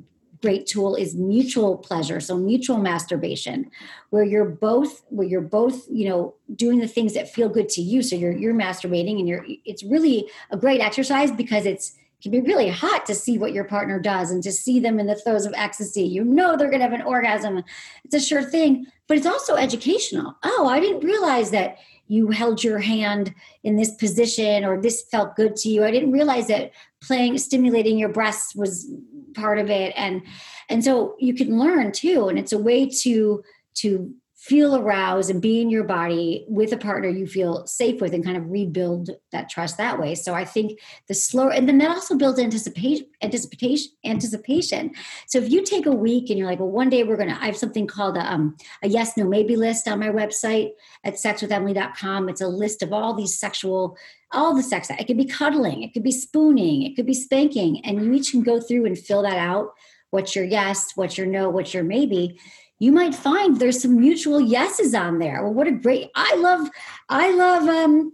great 0.43 0.66
tool 0.66 0.95
is 0.95 1.14
mutual 1.14 1.77
pleasure 1.77 2.19
so 2.19 2.35
mutual 2.35 2.79
masturbation 2.79 3.71
where 4.09 4.25
you're 4.25 4.47
both 4.47 5.03
where 5.11 5.27
you're 5.27 5.40
both 5.43 5.87
you 5.90 6.09
know 6.09 6.35
doing 6.57 6.79
the 6.79 6.88
things 6.88 7.12
that 7.12 7.29
feel 7.29 7.49
good 7.49 7.69
to 7.69 7.83
you 7.83 8.03
so 8.03 8.16
you're 8.16 8.33
you're 8.33 8.55
masturbating 8.55 9.19
and 9.19 9.29
you're 9.29 9.45
it's 9.66 9.83
really 9.85 10.31
a 10.51 10.57
great 10.57 10.81
exercise 10.81 11.31
because 11.31 11.66
it's 11.66 11.95
can 12.23 12.31
be 12.31 12.41
really 12.41 12.69
hot 12.69 13.07
to 13.07 13.15
see 13.15 13.39
what 13.39 13.53
your 13.53 13.65
partner 13.65 13.99
does 13.99 14.31
and 14.31 14.43
to 14.43 14.53
see 14.53 14.81
them 14.81 14.99
in 14.99 15.07
the 15.07 15.15
throes 15.15 15.47
of 15.47 15.55
ecstasy. 15.57 16.03
You 16.03 16.25
know 16.25 16.57
they're 16.57 16.71
going 16.71 16.81
to 16.81 16.89
have 16.89 16.99
an 16.99 17.03
orgasm. 17.03 17.63
It's 18.05 18.15
a 18.15 18.21
sure 18.21 18.43
thing, 18.43 18.87
but 19.07 19.17
it's 19.17 19.27
also 19.27 19.57
educational. 19.57 20.37
Oh, 20.43 20.69
I 20.69 20.81
didn't 20.81 21.05
realize 21.05 21.51
that 21.51 21.79
you 22.09 22.29
held 22.29 22.65
your 22.65 22.81
hand 22.81 23.33
in 23.63 23.77
this 23.77 23.95
position 23.95 24.65
or 24.65 24.81
this 24.81 25.03
felt 25.11 25.37
good 25.37 25.55
to 25.57 25.69
you. 25.69 25.85
I 25.85 25.93
didn't 25.93 26.13
realize 26.13 26.49
that 26.49 26.73
playing 27.01 27.39
stimulating 27.39 27.99
your 27.99 28.09
breasts 28.09 28.55
was 28.55 28.91
part 29.35 29.59
of 29.59 29.71
it 29.71 29.93
and 29.97 30.23
and 30.69 30.85
so 30.85 31.15
you 31.21 31.35
can 31.35 31.59
learn 31.59 31.93
too 31.93 32.29
and 32.29 32.37
it's 32.37 32.53
a 32.53 32.59
way 32.59 32.85
to 32.85 33.43
to 33.75 34.13
feel 34.40 34.74
aroused 34.74 35.29
and 35.29 35.42
be 35.42 35.61
in 35.61 35.68
your 35.68 35.85
body 35.85 36.46
with 36.48 36.72
a 36.72 36.76
partner 36.79 37.11
you 37.11 37.26
feel 37.26 37.66
safe 37.66 38.00
with 38.00 38.14
and 38.14 38.24
kind 38.24 38.38
of 38.38 38.50
rebuild 38.50 39.11
that 39.33 39.50
trust 39.50 39.76
that 39.76 40.00
way. 40.00 40.14
So 40.14 40.33
i 40.33 40.46
think 40.46 40.81
the 41.09 41.14
slower 41.14 41.53
and 41.53 41.68
then 41.68 41.76
that 41.79 41.90
also 41.90 42.16
builds 42.16 42.40
anticipation 42.40 43.07
anticipation 43.22 43.92
anticipation. 44.03 44.92
So 45.26 45.38
if 45.38 45.50
you 45.50 45.62
take 45.62 45.85
a 45.85 45.92
week 45.92 46.31
and 46.31 46.38
you're 46.38 46.48
like 46.48 46.59
well 46.59 46.70
one 46.70 46.88
day 46.88 47.05
we're 47.05 47.18
gonna 47.18 47.38
i 47.38 47.44
have 47.44 47.57
something 47.57 47.87
called 47.87 48.16
a, 48.16 48.33
um, 48.33 48.57
a 48.83 48.88
yes 48.88 49.14
no 49.14 49.24
maybe 49.24 49.57
list 49.57 49.87
on 49.87 50.00
my 50.00 50.09
website 50.09 50.70
at 51.05 51.14
sexwithemily.com 51.14 52.31
it's 52.31 52.40
a 52.40 52.48
list 52.48 52.83
of 52.83 52.94
all 52.94 53.12
these 53.12 53.38
sexual 53.38 53.94
all 54.33 54.55
the 54.55 54.62
sex 54.62 54.88
it 54.88 55.05
could 55.05 55.18
be 55.18 55.26
cuddling 55.26 55.83
it 55.83 55.92
could 55.92 56.03
be 56.03 56.11
spooning 56.12 56.83
it 56.83 56.96
could 56.96 57.07
be 57.07 57.12
spanking 57.12 57.85
and 57.85 58.03
you 58.03 58.12
each 58.14 58.31
can 58.31 58.42
go 58.42 58.59
through 58.59 58.87
and 58.87 58.98
fill 58.98 59.22
that 59.22 59.37
out. 59.37 59.74
What's 60.11 60.35
your 60.35 60.46
yes 60.46 60.92
what's 60.96 61.18
your 61.18 61.26
no 61.26 61.50
what's 61.50 61.74
your 61.74 61.85
maybe 61.85 62.38
you 62.81 62.90
might 62.90 63.14
find 63.14 63.57
there's 63.57 63.81
some 63.81 64.01
mutual 64.01 64.40
yeses 64.40 64.95
on 64.95 65.19
there. 65.19 65.45
Well, 65.45 65.53
what 65.53 65.69
a 65.69 65.73
great 65.73 66.11
I 66.16 66.35
love 66.37 66.69
I 67.09 67.31
love 67.31 67.69
um 67.69 68.12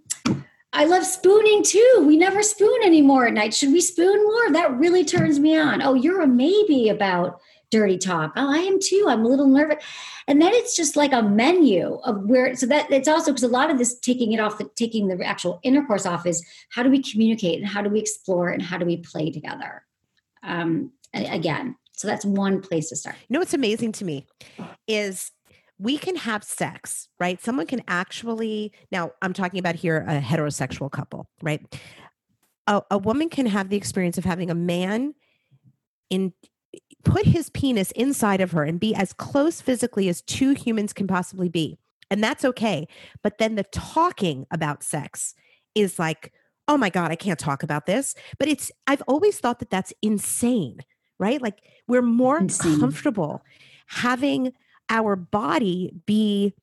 I 0.72 0.84
love 0.84 1.06
spooning 1.06 1.62
too. 1.62 2.04
We 2.06 2.18
never 2.18 2.42
spoon 2.42 2.82
anymore 2.84 3.26
at 3.26 3.32
night. 3.32 3.54
Should 3.54 3.72
we 3.72 3.80
spoon 3.80 4.22
more? 4.24 4.52
That 4.52 4.76
really 4.76 5.04
turns 5.04 5.38
me 5.38 5.56
on. 5.56 5.80
Oh, 5.80 5.94
you're 5.94 6.20
a 6.20 6.26
maybe 6.26 6.90
about 6.90 7.40
dirty 7.70 7.96
talk. 7.96 8.32
Oh, 8.36 8.52
I 8.52 8.58
am 8.58 8.78
too. 8.80 9.06
I'm 9.08 9.24
a 9.24 9.28
little 9.28 9.46
nervous. 9.46 9.82
And 10.26 10.42
then 10.42 10.52
it's 10.52 10.76
just 10.76 10.96
like 10.96 11.12
a 11.12 11.22
menu 11.22 12.00
of 12.02 12.24
where 12.24 12.54
so 12.56 12.66
that 12.66 12.90
it's 12.90 13.08
also 13.08 13.30
because 13.30 13.44
a 13.44 13.48
lot 13.48 13.70
of 13.70 13.78
this 13.78 13.98
taking 14.00 14.32
it 14.32 14.40
off 14.40 14.58
the 14.58 14.68
taking 14.74 15.06
the 15.06 15.24
actual 15.24 15.60
intercourse 15.62 16.06
off 16.06 16.26
is 16.26 16.44
how 16.70 16.82
do 16.82 16.90
we 16.90 17.00
communicate 17.00 17.60
and 17.60 17.68
how 17.68 17.82
do 17.82 17.88
we 17.88 18.00
explore 18.00 18.48
and 18.48 18.62
how 18.62 18.78
do 18.78 18.84
we 18.84 18.96
play 18.96 19.30
together? 19.30 19.84
Um 20.42 20.92
again, 21.14 21.76
so 21.96 22.06
that's 22.06 22.24
one 22.24 22.60
place 22.60 22.90
to 22.90 22.96
start. 22.96 23.16
You 23.28 23.34
know 23.34 23.40
what's 23.40 23.54
amazing 23.54 23.92
to 23.92 24.04
me 24.04 24.26
is 24.86 25.32
we 25.78 25.98
can 25.98 26.16
have 26.16 26.44
sex, 26.44 27.08
right? 27.18 27.42
Someone 27.42 27.66
can 27.66 27.82
actually, 27.88 28.72
now 28.92 29.12
I'm 29.22 29.32
talking 29.32 29.58
about 29.58 29.74
here 29.74 30.04
a 30.08 30.20
heterosexual 30.20 30.90
couple, 30.90 31.28
right? 31.42 31.60
A, 32.66 32.82
a 32.90 32.98
woman 32.98 33.28
can 33.28 33.46
have 33.46 33.68
the 33.68 33.76
experience 33.76 34.18
of 34.18 34.24
having 34.24 34.50
a 34.50 34.54
man 34.54 35.14
in 36.10 36.32
put 37.04 37.24
his 37.24 37.50
penis 37.50 37.90
inside 37.92 38.40
of 38.40 38.50
her 38.52 38.64
and 38.64 38.80
be 38.80 38.94
as 38.94 39.12
close 39.12 39.60
physically 39.60 40.08
as 40.08 40.22
two 40.22 40.52
humans 40.52 40.92
can 40.92 41.06
possibly 41.06 41.48
be. 41.48 41.78
And 42.10 42.22
that's 42.22 42.44
okay. 42.44 42.88
But 43.22 43.38
then 43.38 43.54
the 43.54 43.64
talking 43.64 44.46
about 44.50 44.82
sex 44.82 45.34
is 45.74 45.98
like, 45.98 46.32
oh 46.68 46.76
my 46.76 46.90
God, 46.90 47.10
I 47.10 47.16
can't 47.16 47.38
talk 47.38 47.62
about 47.62 47.86
this. 47.86 48.14
But 48.38 48.48
it's, 48.48 48.72
I've 48.86 49.02
always 49.02 49.38
thought 49.38 49.60
that 49.60 49.70
that's 49.70 49.92
insane 50.02 50.80
right? 51.18 51.40
Like 51.40 51.62
we're 51.88 52.02
more 52.02 52.38
Insane. 52.38 52.80
comfortable 52.80 53.42
having 53.86 54.52
our 54.88 55.16
body 55.16 55.92
be 56.06 56.54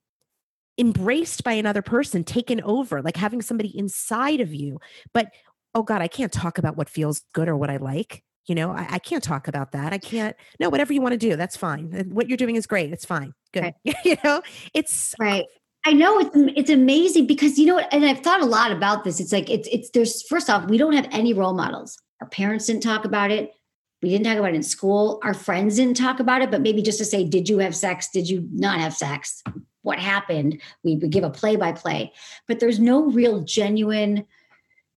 embraced 0.77 1.43
by 1.43 1.53
another 1.53 1.81
person, 1.81 2.23
taken 2.23 2.61
over, 2.61 3.01
like 3.01 3.17
having 3.17 3.41
somebody 3.41 3.77
inside 3.77 4.41
of 4.41 4.53
you. 4.53 4.79
But 5.13 5.27
oh 5.75 5.83
God, 5.83 6.01
I 6.01 6.07
can't 6.07 6.31
talk 6.31 6.57
about 6.57 6.77
what 6.77 6.89
feels 6.89 7.21
good 7.33 7.47
or 7.47 7.57
what 7.57 7.69
I 7.69 7.77
like. 7.77 8.23
You 8.47 8.55
know, 8.55 8.71
I, 8.71 8.87
I 8.91 8.99
can't 8.99 9.23
talk 9.23 9.47
about 9.47 9.71
that. 9.71 9.93
I 9.93 9.97
can't. 9.97 10.35
No, 10.59 10.69
whatever 10.69 10.91
you 10.91 11.01
want 11.01 11.13
to 11.13 11.17
do, 11.17 11.35
that's 11.35 11.55
fine. 11.55 12.09
What 12.11 12.27
you're 12.27 12.37
doing 12.37 12.55
is 12.55 12.67
great. 12.67 12.91
It's 12.91 13.05
fine. 13.05 13.33
Good. 13.53 13.73
Right. 13.85 13.95
you 14.05 14.17
know, 14.23 14.41
it's 14.73 15.13
uh, 15.13 15.23
right. 15.23 15.45
I 15.85 15.93
know 15.93 16.19
it's 16.19 16.31
it's 16.33 16.69
amazing 16.69 17.27
because 17.27 17.57
you 17.57 17.65
know 17.65 17.75
what, 17.75 17.93
and 17.93 18.05
I've 18.05 18.19
thought 18.19 18.41
a 18.41 18.45
lot 18.45 18.71
about 18.71 19.03
this. 19.03 19.19
It's 19.19 19.31
like 19.31 19.49
it's 19.49 19.67
it's 19.71 19.89
there's 19.91 20.21
first 20.23 20.49
off, 20.49 20.69
we 20.69 20.77
don't 20.77 20.93
have 20.93 21.07
any 21.11 21.33
role 21.33 21.53
models. 21.53 21.97
Our 22.21 22.27
parents 22.27 22.67
didn't 22.67 22.83
talk 22.83 23.05
about 23.05 23.31
it. 23.31 23.51
We 24.03 24.09
didn't 24.09 24.25
talk 24.25 24.37
about 24.37 24.51
it 24.51 24.55
in 24.55 24.63
school. 24.63 25.19
Our 25.23 25.33
friends 25.33 25.77
didn't 25.77 25.95
talk 25.95 26.19
about 26.19 26.41
it, 26.41 26.51
but 26.51 26.61
maybe 26.61 26.81
just 26.81 26.97
to 26.97 27.05
say, 27.05 27.23
did 27.23 27.47
you 27.47 27.59
have 27.59 27.75
sex? 27.75 28.09
Did 28.09 28.29
you 28.29 28.47
not 28.51 28.79
have 28.79 28.93
sex? 28.93 29.41
What 29.81 29.97
happened? 29.97 30.61
We 30.83 30.97
would 30.97 31.09
give 31.09 31.23
a 31.23 31.29
play 31.29 31.55
by 31.55 31.71
play, 31.71 32.11
but 32.47 32.59
there's 32.59 32.79
no 32.79 33.05
real 33.05 33.41
genuine, 33.41 34.25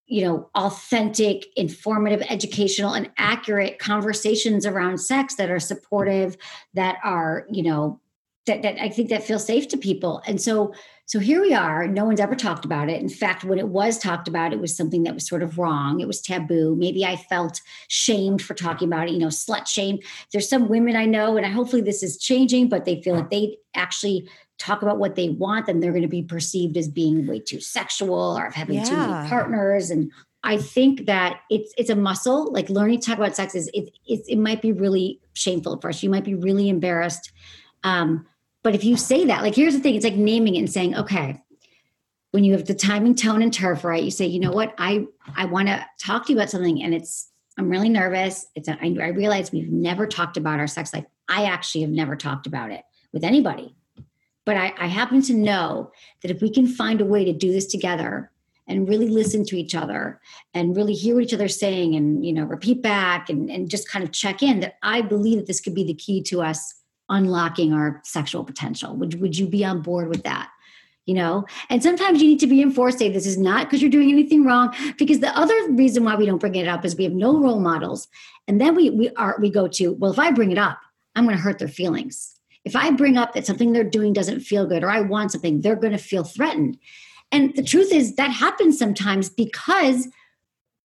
you 0.07 0.25
know, 0.25 0.51
authentic, 0.57 1.47
informative, 1.57 2.23
educational, 2.29 2.95
and 2.95 3.11
accurate 3.17 3.79
conversations 3.79 4.67
around 4.67 4.99
sex 4.99 5.37
that 5.37 5.51
are 5.51 5.61
supportive, 5.61 6.37
that 6.75 6.99
are, 7.05 7.47
you 7.49 7.63
know, 7.63 8.01
that, 8.47 8.63
that 8.63 8.81
I 8.81 8.89
think 8.89 9.11
that 9.11 9.25
feels 9.25 9.45
safe 9.45 9.69
to 9.69 9.77
people. 9.77 10.23
And 10.27 10.41
so 10.41 10.73
so 11.09 11.21
here 11.21 11.41
we 11.41 11.55
are. 11.55 11.87
No 11.87 12.05
one's 12.05 12.19
ever 12.19 12.35
talked 12.35 12.65
about 12.65 12.91
it. 12.91 13.01
In 13.01 13.09
fact, 13.09 13.45
when 13.45 13.61
it 13.61 13.69
was 13.69 13.97
talked 13.97 14.27
about, 14.27 14.53
it 14.53 14.59
was 14.59 14.77
something 14.77 15.05
that 15.05 15.15
was 15.15 15.25
sort 15.25 15.45
of 15.45 15.57
wrong. 15.57 16.01
It 16.01 16.09
was 16.09 16.21
taboo. 16.21 16.75
Maybe 16.77 17.07
I 17.07 17.15
felt 17.15 17.61
shamed 17.87 18.43
for 18.43 18.55
talking 18.55 18.89
about 18.89 19.07
it, 19.07 19.13
you 19.13 19.21
know, 19.21 19.29
slut 19.29 19.69
shame. 19.69 20.01
There's 20.33 20.49
some 20.49 20.69
women 20.69 20.97
I 20.97 21.05
know, 21.05 21.37
and 21.37 21.47
I, 21.47 21.51
hopefully 21.51 21.83
this 21.83 22.03
is 22.03 22.19
changing, 22.19 22.69
but 22.69 22.87
they 22.87 23.01
feel 23.03 23.15
like 23.15 23.31
they 23.31 23.57
actually 23.77 24.29
talk 24.59 24.83
about 24.83 24.99
what 24.99 25.15
they 25.15 25.29
want, 25.29 25.67
then 25.67 25.79
they're 25.79 25.93
going 25.93 26.03
to 26.03 26.09
be 26.09 26.23
perceived 26.23 26.77
as 26.77 26.89
being 26.89 27.27
way 27.27 27.39
too 27.39 27.61
sexual 27.61 28.37
or 28.37 28.51
having 28.51 28.77
yeah. 28.77 28.85
too 28.85 28.97
many 28.97 29.29
partners. 29.29 29.91
And 29.91 30.11
I 30.43 30.57
think 30.57 31.07
that 31.07 31.41
it's 31.51 31.73
it's 31.77 31.91
a 31.91 31.97
muscle. 31.97 32.53
Like 32.53 32.69
learning 32.69 33.01
to 33.01 33.07
talk 33.07 33.19
about 33.19 33.37
sex 33.37 33.55
is 33.55 33.69
it, 33.75 33.91
it, 34.07 34.25
it 34.27 34.39
might 34.39 34.63
be 34.63 34.73
really 34.73 35.21
shameful 35.35 35.75
at 35.75 35.83
first. 35.83 36.03
You 36.03 36.11
might 36.11 36.25
be 36.25 36.35
really 36.35 36.69
embarrassed. 36.69 37.33
Um, 37.85 38.27
but 38.67 38.75
if 38.75 38.83
you 38.83 38.97
say 38.97 39.27
that, 39.27 39.43
like 39.43 39.55
here's 39.55 39.75
the 39.75 39.81
thing, 39.81 39.95
it's 39.95 40.05
like 40.05 40.17
naming 40.17 40.57
it 40.57 40.59
and 40.59 40.69
saying, 40.69 40.97
okay, 40.97 41.41
when 42.33 42.43
you 42.43 42.51
have 42.51 42.67
the 42.67 42.75
timing, 42.75 43.15
tone, 43.15 43.41
and 43.41 43.55
turf 43.55 43.85
right, 43.85 44.03
you 44.03 44.11
say, 44.11 44.27
you 44.27 44.41
know 44.41 44.51
what, 44.51 44.75
I 44.77 45.07
I 45.37 45.45
want 45.45 45.69
to 45.69 45.87
talk 46.01 46.27
to 46.27 46.33
you 46.33 46.39
about 46.41 46.51
something, 46.51 46.83
and 46.83 46.93
it's 46.93 47.31
I'm 47.57 47.69
really 47.69 47.89
nervous. 47.89 48.45
It's 48.57 48.67
a, 48.67 48.77
I, 48.83 48.97
I 49.01 49.09
realize 49.11 49.53
we've 49.53 49.71
never 49.71 50.05
talked 50.05 50.37
about 50.37 50.59
our 50.59 50.67
sex 50.67 50.93
life. 50.93 51.05
I 51.29 51.45
actually 51.45 51.83
have 51.83 51.93
never 51.93 52.17
talked 52.17 52.49
about 52.49 52.73
it 52.73 52.83
with 53.13 53.23
anybody, 53.23 53.77
but 54.45 54.57
I, 54.57 54.75
I 54.77 54.89
happen 54.89 55.23
to 55.23 55.33
know 55.33 55.93
that 56.23 56.33
if 56.33 56.43
we 56.43 56.51
can 56.51 56.67
find 56.67 57.01
a 57.01 57.07
way 57.07 57.25
to 57.25 57.33
do 57.33 57.53
this 57.53 57.67
together 57.67 58.33
and 58.67 58.89
really 58.89 59.07
listen 59.07 59.45
to 59.45 59.57
each 59.57 59.77
other 59.77 60.21
and 60.55 60.77
really 60.77 60.95
hear 60.95 61.15
what 61.15 61.23
each 61.23 61.35
other's 61.35 61.57
saying 61.57 61.95
and 61.95 62.27
you 62.27 62.33
know 62.33 62.43
repeat 62.43 62.83
back 62.83 63.31
and, 63.31 63.49
and 63.49 63.71
just 63.71 63.89
kind 63.89 64.05
of 64.05 64.11
check 64.11 64.43
in 64.43 64.59
that 64.59 64.75
i 64.83 65.01
believe 65.01 65.39
that 65.39 65.47
this 65.47 65.61
could 65.61 65.73
be 65.73 65.85
the 65.85 65.95
key 65.95 66.21
to 66.21 66.43
us 66.43 66.83
unlocking 67.09 67.73
our 67.73 68.01
sexual 68.05 68.45
potential. 68.45 68.97
Would, 68.97 69.21
would 69.21 69.39
you 69.39 69.47
be 69.47 69.65
on 69.65 69.83
board 69.83 70.09
with 70.09 70.25
that? 70.25 70.51
You 71.05 71.15
know, 71.15 71.47
and 71.71 71.83
sometimes 71.83 72.21
you 72.21 72.29
need 72.29 72.41
to 72.41 72.49
be 72.49 72.61
enforced. 72.61 72.99
Say 72.99 73.09
this 73.09 73.27
is 73.27 73.39
not 73.39 73.67
because 73.67 73.81
you're 73.81 73.91
doing 73.91 74.11
anything 74.11 74.45
wrong. 74.45 74.75
Because 74.99 75.21
the 75.21 75.37
other 75.39 75.55
reason 75.71 76.03
why 76.03 76.17
we 76.17 76.27
don't 76.27 76.39
bring 76.39 76.57
it 76.57 76.67
up 76.67 76.85
is 76.85 76.97
we 76.97 77.05
have 77.05 77.13
no 77.13 77.39
role 77.39 77.61
models, 77.61 78.09
and 78.49 78.61
then 78.61 78.75
we 78.75 78.91
we 78.91 79.11
are 79.11 79.37
we 79.41 79.49
go 79.49 79.69
to 79.69 79.93
well, 79.93 80.11
if 80.11 80.19
I 80.19 80.33
bring 80.33 80.51
it 80.51 80.59
up, 80.59 80.81
I'm 81.15 81.25
going 81.25 81.37
to 81.37 81.43
hurt 81.43 81.61
their 81.61 81.69
feelings. 81.69 82.35
If 82.65 82.75
I 82.75 82.91
bring 82.91 83.17
up 83.17 83.35
that 83.35 83.47
something 83.47 83.73
they're 83.73 83.85
doing 83.85 84.15
doesn't 84.15 84.41
feel 84.41 84.67
good, 84.67 84.83
or 84.83 84.91
I 84.91 85.01
want 85.01 85.31
something, 85.31 85.61
they're 85.61 85.77
going 85.77 85.93
to 85.93 85.99
feel 85.99 86.25
threatened. 86.25 86.77
And 87.31 87.55
the 87.55 87.63
truth 87.63 87.93
is 87.93 88.17
that 88.17 88.31
happens 88.33 88.77
sometimes 88.77 89.29
because 89.29 90.09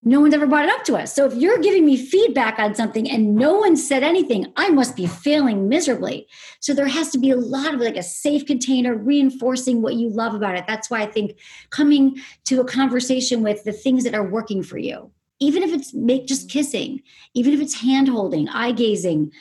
no 0.03 0.19
one's 0.19 0.33
ever 0.33 0.47
brought 0.47 0.65
it 0.65 0.71
up 0.71 0.83
to 0.85 0.95
us. 0.95 1.13
So 1.13 1.25
if 1.25 1.35
you're 1.35 1.59
giving 1.59 1.85
me 1.85 1.95
feedback 1.95 2.57
on 2.57 2.73
something 2.73 3.09
and 3.09 3.35
no 3.35 3.53
one 3.53 3.77
said 3.77 4.01
anything, 4.01 4.51
I 4.55 4.69
must 4.69 4.95
be 4.95 5.05
failing 5.05 5.69
miserably. 5.69 6.27
So 6.59 6.73
there 6.73 6.87
has 6.87 7.11
to 7.11 7.19
be 7.19 7.29
a 7.29 7.35
lot 7.35 7.73
of 7.73 7.79
like 7.79 7.97
a 7.97 8.03
safe 8.03 8.45
container 8.47 8.95
reinforcing 8.95 9.81
what 9.81 9.95
you 9.95 10.09
love 10.09 10.33
about 10.33 10.57
it. 10.57 10.65
That's 10.67 10.89
why 10.89 11.01
I 11.01 11.05
think 11.05 11.37
coming 11.69 12.19
to 12.45 12.61
a 12.61 12.65
conversation 12.65 13.43
with 13.43 13.63
the 13.63 13.73
things 13.73 14.03
that 14.03 14.15
are 14.15 14.27
working 14.27 14.63
for 14.63 14.79
you, 14.79 15.11
even 15.39 15.61
if 15.61 15.71
it's 15.71 15.93
make 15.93 16.25
just 16.25 16.49
kissing, 16.49 17.01
even 17.35 17.53
if 17.53 17.61
it's 17.61 17.79
hand 17.79 18.07
holding, 18.07 18.49
eye 18.49 18.71
gazing, 18.71 19.31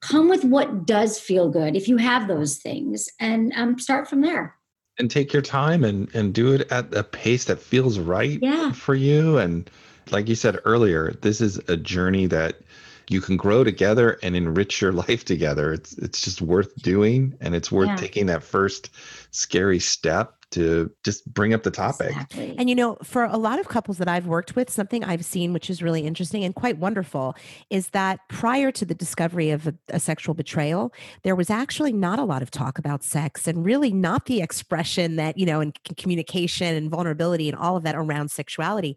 come 0.00 0.28
with 0.28 0.44
what 0.44 0.84
does 0.84 1.20
feel 1.20 1.48
good 1.48 1.76
if 1.76 1.86
you 1.86 1.96
have 1.96 2.26
those 2.26 2.56
things 2.56 3.08
and 3.20 3.52
um, 3.54 3.78
start 3.78 4.08
from 4.08 4.20
there 4.20 4.56
and 4.98 5.10
take 5.10 5.32
your 5.32 5.42
time 5.42 5.84
and 5.84 6.12
and 6.14 6.34
do 6.34 6.52
it 6.52 6.70
at 6.72 6.92
a 6.92 7.04
pace 7.04 7.44
that 7.44 7.60
feels 7.60 7.98
right 7.98 8.40
yeah. 8.42 8.72
for 8.72 8.94
you 8.94 9.38
and 9.38 9.70
like 10.10 10.28
you 10.28 10.34
said 10.34 10.58
earlier, 10.64 11.12
this 11.22 11.40
is 11.40 11.58
a 11.68 11.76
journey 11.76 12.26
that 12.26 12.60
you 13.08 13.20
can 13.20 13.36
grow 13.36 13.64
together 13.64 14.18
and 14.22 14.36
enrich 14.36 14.80
your 14.80 14.92
life 15.08 15.24
together. 15.24 15.72
It's 15.72 15.96
it's 15.98 16.20
just 16.20 16.42
worth 16.42 16.74
doing 16.82 17.34
and 17.40 17.54
it's 17.54 17.70
worth 17.70 17.88
yeah. 17.88 17.96
taking 17.96 18.26
that 18.26 18.42
first 18.42 18.90
scary 19.30 19.78
step 19.78 20.34
to 20.52 20.90
just 21.02 21.32
bring 21.32 21.54
up 21.54 21.62
the 21.62 21.70
topic. 21.70 22.10
Exactly. 22.10 22.54
And 22.58 22.68
you 22.68 22.74
know, 22.74 22.96
for 23.02 23.24
a 23.24 23.38
lot 23.38 23.58
of 23.58 23.68
couples 23.68 23.98
that 23.98 24.08
I've 24.08 24.26
worked 24.26 24.54
with, 24.54 24.70
something 24.70 25.02
I've 25.02 25.24
seen 25.24 25.52
which 25.52 25.70
is 25.70 25.82
really 25.82 26.02
interesting 26.02 26.44
and 26.44 26.54
quite 26.54 26.78
wonderful 26.78 27.34
is 27.70 27.88
that 27.90 28.20
prior 28.28 28.70
to 28.72 28.84
the 28.84 28.94
discovery 28.94 29.50
of 29.50 29.66
a, 29.66 29.74
a, 29.88 29.98
sexual 29.98 30.34
betrayal, 30.34 30.92
there 31.22 31.34
was 31.34 31.48
actually 31.48 31.92
not 31.92 32.18
a 32.18 32.24
lot 32.24 32.42
of 32.42 32.50
talk 32.50 32.78
about 32.78 33.02
sex 33.02 33.48
and 33.48 33.64
really 33.64 33.92
not 33.92 34.26
the 34.26 34.42
expression 34.42 35.16
that, 35.16 35.38
you 35.38 35.46
know, 35.46 35.60
and 35.60 35.78
communication 35.96 36.74
and 36.74 36.90
vulnerability 36.90 37.48
and 37.48 37.56
all 37.56 37.76
of 37.76 37.82
that 37.82 37.94
around 37.94 38.30
sexuality. 38.30 38.96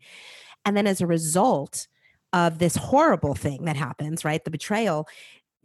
And 0.66 0.76
then 0.76 0.88
as 0.88 1.02
a 1.02 1.08
result 1.08 1.88
of 2.34 2.60
this 2.60 2.76
horrible 2.76 3.36
thing 3.36 3.66
that 3.66 3.76
happens, 3.78 4.26
right? 4.26 4.44
The 4.44 4.52
betrayal, 4.52 5.08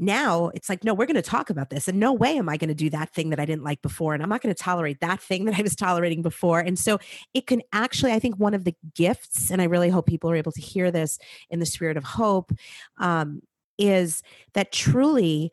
now 0.01 0.51
it's 0.55 0.71
like 0.71 0.83
no 0.83 0.95
we're 0.95 1.07
going 1.07 1.15
to 1.15 1.23
talk 1.23 1.51
about 1.51 1.69
this 1.69 1.87
and 1.87 2.01
no 2.01 2.13
way 2.13 2.39
am 2.39 2.49
i 2.49 2.57
going 2.57 2.69
to 2.69 2.75
do 2.75 2.89
that 2.89 3.13
thing 3.15 3.29
that 3.29 3.39
i 3.39 3.45
didn't 3.45 3.63
like 3.63 3.83
before 3.83 4.15
and 4.15 4.23
i'm 4.23 4.31
not 4.31 4.41
going 4.41 4.53
to 4.53 4.61
tolerate 4.61 4.99
that 5.01 5.21
thing 5.21 5.45
that 5.45 5.55
i 5.59 5.63
was 5.63 5.77
tolerating 5.77 6.23
before 6.23 6.59
and 6.59 6.79
so 6.79 6.99
it 7.35 7.47
can 7.47 7.61
actually 7.73 8.11
i 8.11 8.19
think 8.19 8.35
one 8.37 8.55
of 8.55 8.65
the 8.65 8.75
gifts 8.95 9.51
and 9.51 9.61
i 9.61 9.67
really 9.67 9.91
hope 9.91 10.07
people 10.07 10.31
are 10.31 10.37
able 10.37 10.53
to 10.53 10.61
hear 10.61 10.91
this 10.91 11.19
in 11.51 11.61
the 11.61 11.67
spirit 11.67 11.99
of 11.99 12.05
hope 12.05 12.51
um, 12.99 13.43
is 13.79 14.23
that 14.55 14.73
truly 14.73 15.53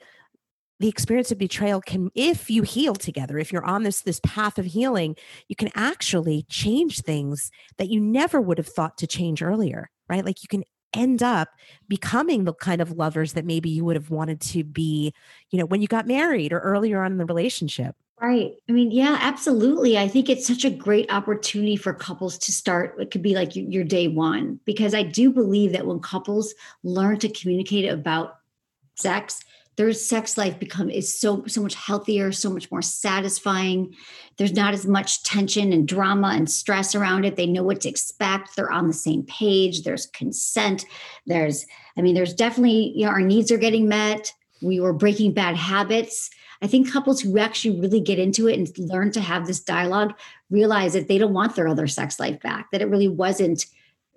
the 0.80 0.88
experience 0.88 1.32
of 1.32 1.38
betrayal 1.38 1.82
can 1.82 2.10
if 2.16 2.50
you 2.50 2.64
heal 2.64 2.96
together 2.96 3.38
if 3.38 3.52
you're 3.52 3.66
on 3.66 3.84
this 3.84 4.02
this 4.02 4.20
path 4.24 4.58
of 4.58 4.66
healing 4.66 5.16
you 5.48 5.56
can 5.56 5.70
actually 5.76 6.44
change 6.50 7.02
things 7.02 7.52
that 7.78 7.90
you 7.90 8.00
never 8.00 8.40
would 8.40 8.58
have 8.58 8.68
thought 8.68 8.98
to 8.98 9.08
change 9.08 9.42
earlier 9.42 9.90
right 10.10 10.26
like 10.26 10.44
you 10.44 10.48
can 10.48 10.64
end 10.94 11.22
up 11.22 11.50
becoming 11.88 12.46
the 12.46 12.54
kind 12.54 12.82
of 12.82 12.94
lovers 12.94 13.34
that 13.34 13.46
maybe 13.46 13.70
you 13.70 13.84
would 13.84 13.96
have 13.96 14.10
wanted 14.10 14.40
to 14.40 14.64
be 14.64 15.14
you 15.52 15.60
know 15.60 15.66
when 15.66 15.82
you 15.82 15.88
got 15.88 16.08
married 16.08 16.54
or 16.54 16.60
earlier 16.60 17.04
on 17.04 17.12
in 17.12 17.18
the 17.18 17.26
relationship 17.26 17.96
Right. 18.20 18.54
I 18.68 18.72
mean, 18.72 18.90
yeah, 18.90 19.16
absolutely. 19.22 19.96
I 19.96 20.08
think 20.08 20.28
it's 20.28 20.48
such 20.48 20.66
a 20.66 20.72
great 20.72 21.12
opportunity 21.12 21.76
for 21.76 21.94
couples 21.94 22.40
to 22.40 22.52
start. 22.52 22.96
It 23.00 23.12
could 23.12 23.22
be 23.22 23.36
like 23.36 23.56
your 23.56 23.84
day 23.84 24.08
one, 24.08 24.60
because 24.66 24.96
I 24.96 25.04
do 25.04 25.32
believe 25.32 25.74
that 25.74 25.86
when 25.86 26.00
couples 26.00 26.56
learn 26.82 27.20
to 27.20 27.30
communicate 27.30 27.88
about 27.88 28.40
sex, 28.96 29.40
their 29.78 29.94
sex 29.94 30.38
life 30.38 30.60
become 30.60 30.90
is 30.90 31.20
so 31.20 31.46
so 31.46 31.62
much 31.62 31.76
healthier 31.76 32.32
so 32.32 32.50
much 32.50 32.70
more 32.72 32.82
satisfying. 32.82 33.96
There's 34.38 34.54
not 34.54 34.74
as 34.74 34.86
much 34.86 35.24
tension 35.24 35.72
and 35.72 35.88
drama 35.88 36.30
and 36.30 36.50
stress 36.50 36.96
around 36.96 37.26
it. 37.26 37.36
They 37.36 37.46
know 37.46 37.64
what 37.64 37.82
to 37.82 37.90
expect. 37.90 38.56
They're 38.56 38.72
on 38.72 38.88
the 38.88 38.94
same 38.94 39.24
page. 39.24 39.84
There's 39.84 40.08
consent. 40.08 40.86
There's 41.26 41.66
i 41.98 42.02
mean 42.02 42.16
there's 42.16 42.34
definitely 42.34 42.94
you 42.96 43.06
know 43.06 43.12
our 43.12 43.22
needs 43.22 43.52
are 43.52 43.58
getting 43.58 43.88
met. 43.88 44.34
We 44.62 44.80
were 44.80 44.94
breaking 44.94 45.34
bad 45.34 45.56
habits. 45.56 46.32
I 46.60 46.66
think 46.66 46.92
couples 46.92 47.22
who 47.22 47.38
actually 47.38 47.80
really 47.80 48.02
get 48.02 48.18
into 48.18 48.48
it 48.48 48.58
and 48.58 48.80
learn 48.80 49.12
to 49.12 49.22
have 49.22 49.46
this 49.46 49.60
dialogue 49.60 50.16
realize 50.50 50.94
that 50.94 51.08
they 51.08 51.20
don't 51.20 51.34
want 51.34 51.56
their 51.56 51.68
other 51.68 51.86
sex 51.86 52.20
life 52.20 52.42
back 52.42 52.72
that 52.72 52.82
it 52.82 52.90
really 52.90 53.08
wasn't 53.08 53.68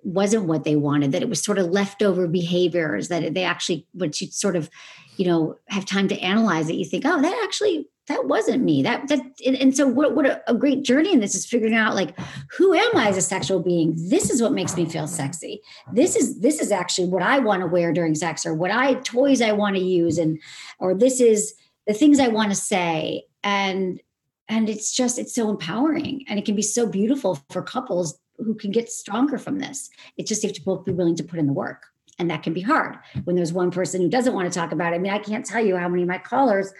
wasn't 0.03 0.45
what 0.45 0.63
they 0.63 0.75
wanted 0.75 1.11
that 1.11 1.21
it 1.21 1.29
was 1.29 1.43
sort 1.43 1.59
of 1.59 1.67
leftover 1.67 2.27
behaviors 2.27 3.07
that 3.07 3.33
they 3.33 3.43
actually 3.43 3.85
once 3.93 4.21
you 4.21 4.27
sort 4.27 4.55
of 4.55 4.69
you 5.17 5.25
know 5.25 5.55
have 5.67 5.85
time 5.85 6.07
to 6.07 6.19
analyze 6.19 6.69
it 6.69 6.75
you 6.75 6.85
think 6.85 7.05
oh 7.05 7.21
that 7.21 7.41
actually 7.43 7.87
that 8.11 8.27
wasn't 8.27 8.63
me. 8.63 8.81
That 8.83 9.07
that 9.07 9.21
and, 9.45 9.75
so 9.75 9.87
what, 9.87 10.15
what 10.15 10.25
a, 10.25 10.41
a, 10.49 10.53
great 10.53 10.83
journey 10.83 11.13
in 11.13 11.19
this 11.19 11.35
is 11.35 11.45
figuring 11.45 11.75
out 11.75 11.95
like 11.95 12.17
who 12.57 12.73
am 12.73 12.97
i 12.97 13.07
as 13.07 13.17
a 13.17 13.21
sexual 13.21 13.61
being? 13.61 13.95
This 14.09 14.29
is 14.29 14.41
what 14.41 14.53
makes 14.53 14.75
me 14.75 14.85
feel 14.85 15.07
sexy. 15.07 15.61
This 15.93 16.15
is 16.15 16.41
this 16.41 16.59
is 16.59 16.71
actually 16.71 17.07
what 17.07 17.21
i 17.21 17.39
want 17.39 17.61
to 17.61 17.67
wear 17.67 17.93
during 17.93 18.15
sex 18.15 18.45
or 18.45 18.53
what 18.53 18.71
i 18.71 18.95
toys 18.95 19.41
i 19.41 19.51
want 19.51 19.75
to 19.75 19.81
use 19.81 20.17
and 20.17 20.39
or 20.79 20.93
this 20.93 21.21
is 21.21 21.53
the 21.87 21.93
things 21.93 22.19
i 22.19 22.27
want 22.27 22.49
to 22.49 22.55
say. 22.55 23.23
And 23.43 24.01
and 24.49 24.69
it's 24.69 24.93
just 24.93 25.19
it's 25.19 25.33
so 25.33 25.49
empowering 25.49 26.25
and 26.27 26.39
it 26.39 26.45
can 26.45 26.55
be 26.55 26.61
so 26.61 26.87
beautiful 26.87 27.39
for 27.49 27.61
couples 27.61 28.19
who 28.43 28.55
can 28.55 28.71
get 28.71 28.89
stronger 28.89 29.37
from 29.37 29.59
this. 29.59 29.89
It's 30.17 30.29
just 30.29 30.43
you 30.43 30.49
have 30.49 30.55
to 30.55 30.63
both 30.63 30.85
be 30.85 30.91
willing 30.91 31.15
to 31.15 31.23
put 31.23 31.39
in 31.39 31.47
the 31.47 31.53
work. 31.53 31.85
And 32.19 32.29
that 32.29 32.43
can 32.43 32.53
be 32.53 32.61
hard 32.61 32.97
when 33.23 33.35
there's 33.35 33.53
one 33.53 33.71
person 33.71 34.01
who 34.01 34.09
doesn't 34.09 34.33
want 34.33 34.51
to 34.51 34.59
talk 34.59 34.71
about 34.71 34.93
it. 34.93 34.97
I 34.97 34.99
mean, 34.99 35.11
I 35.11 35.19
can't 35.19 35.45
tell 35.45 35.63
you 35.65 35.77
how 35.77 35.87
many 35.87 36.03
of 36.03 36.09
my 36.09 36.17
callers 36.17 36.71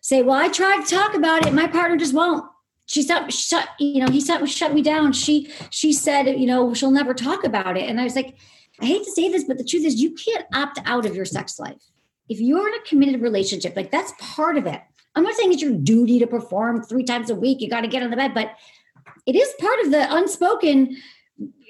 say, 0.00 0.22
Well, 0.22 0.36
I 0.36 0.48
tried 0.48 0.84
to 0.84 0.94
talk 0.94 1.14
about 1.14 1.46
it. 1.46 1.52
My 1.52 1.66
partner 1.66 1.96
just 1.96 2.14
won't. 2.14 2.44
She 2.86 3.04
shut, 3.04 3.32
shut, 3.32 3.68
you 3.78 4.04
know, 4.04 4.10
he 4.10 4.20
shut, 4.20 4.48
shut 4.48 4.74
me 4.74 4.82
down. 4.82 5.12
She, 5.12 5.52
she 5.70 5.92
said, 5.92 6.26
you 6.40 6.46
know, 6.46 6.74
she'll 6.74 6.90
never 6.90 7.14
talk 7.14 7.44
about 7.44 7.76
it. 7.76 7.88
And 7.88 8.00
I 8.00 8.04
was 8.04 8.16
like, 8.16 8.36
I 8.80 8.86
hate 8.86 9.04
to 9.04 9.12
say 9.12 9.30
this, 9.30 9.44
but 9.44 9.58
the 9.58 9.64
truth 9.64 9.84
is 9.84 10.02
you 10.02 10.12
can't 10.12 10.44
opt 10.52 10.80
out 10.84 11.06
of 11.06 11.14
your 11.14 11.24
sex 11.24 11.60
life. 11.60 11.80
If 12.28 12.40
you're 12.40 12.66
in 12.66 12.74
a 12.74 12.84
committed 12.84 13.20
relationship, 13.20 13.76
like 13.76 13.92
that's 13.92 14.12
part 14.18 14.56
of 14.56 14.66
it. 14.66 14.80
I'm 15.14 15.22
not 15.22 15.34
saying 15.34 15.52
it's 15.52 15.62
your 15.62 15.76
duty 15.76 16.18
to 16.18 16.26
perform 16.26 16.82
three 16.82 17.04
times 17.04 17.30
a 17.30 17.34
week. 17.36 17.60
You 17.60 17.70
got 17.70 17.82
to 17.82 17.88
get 17.88 18.02
on 18.02 18.10
the 18.10 18.16
bed, 18.16 18.34
but 18.34 18.56
it 19.30 19.36
is 19.36 19.54
part 19.60 19.78
of 19.80 19.90
the 19.90 20.14
unspoken 20.14 20.96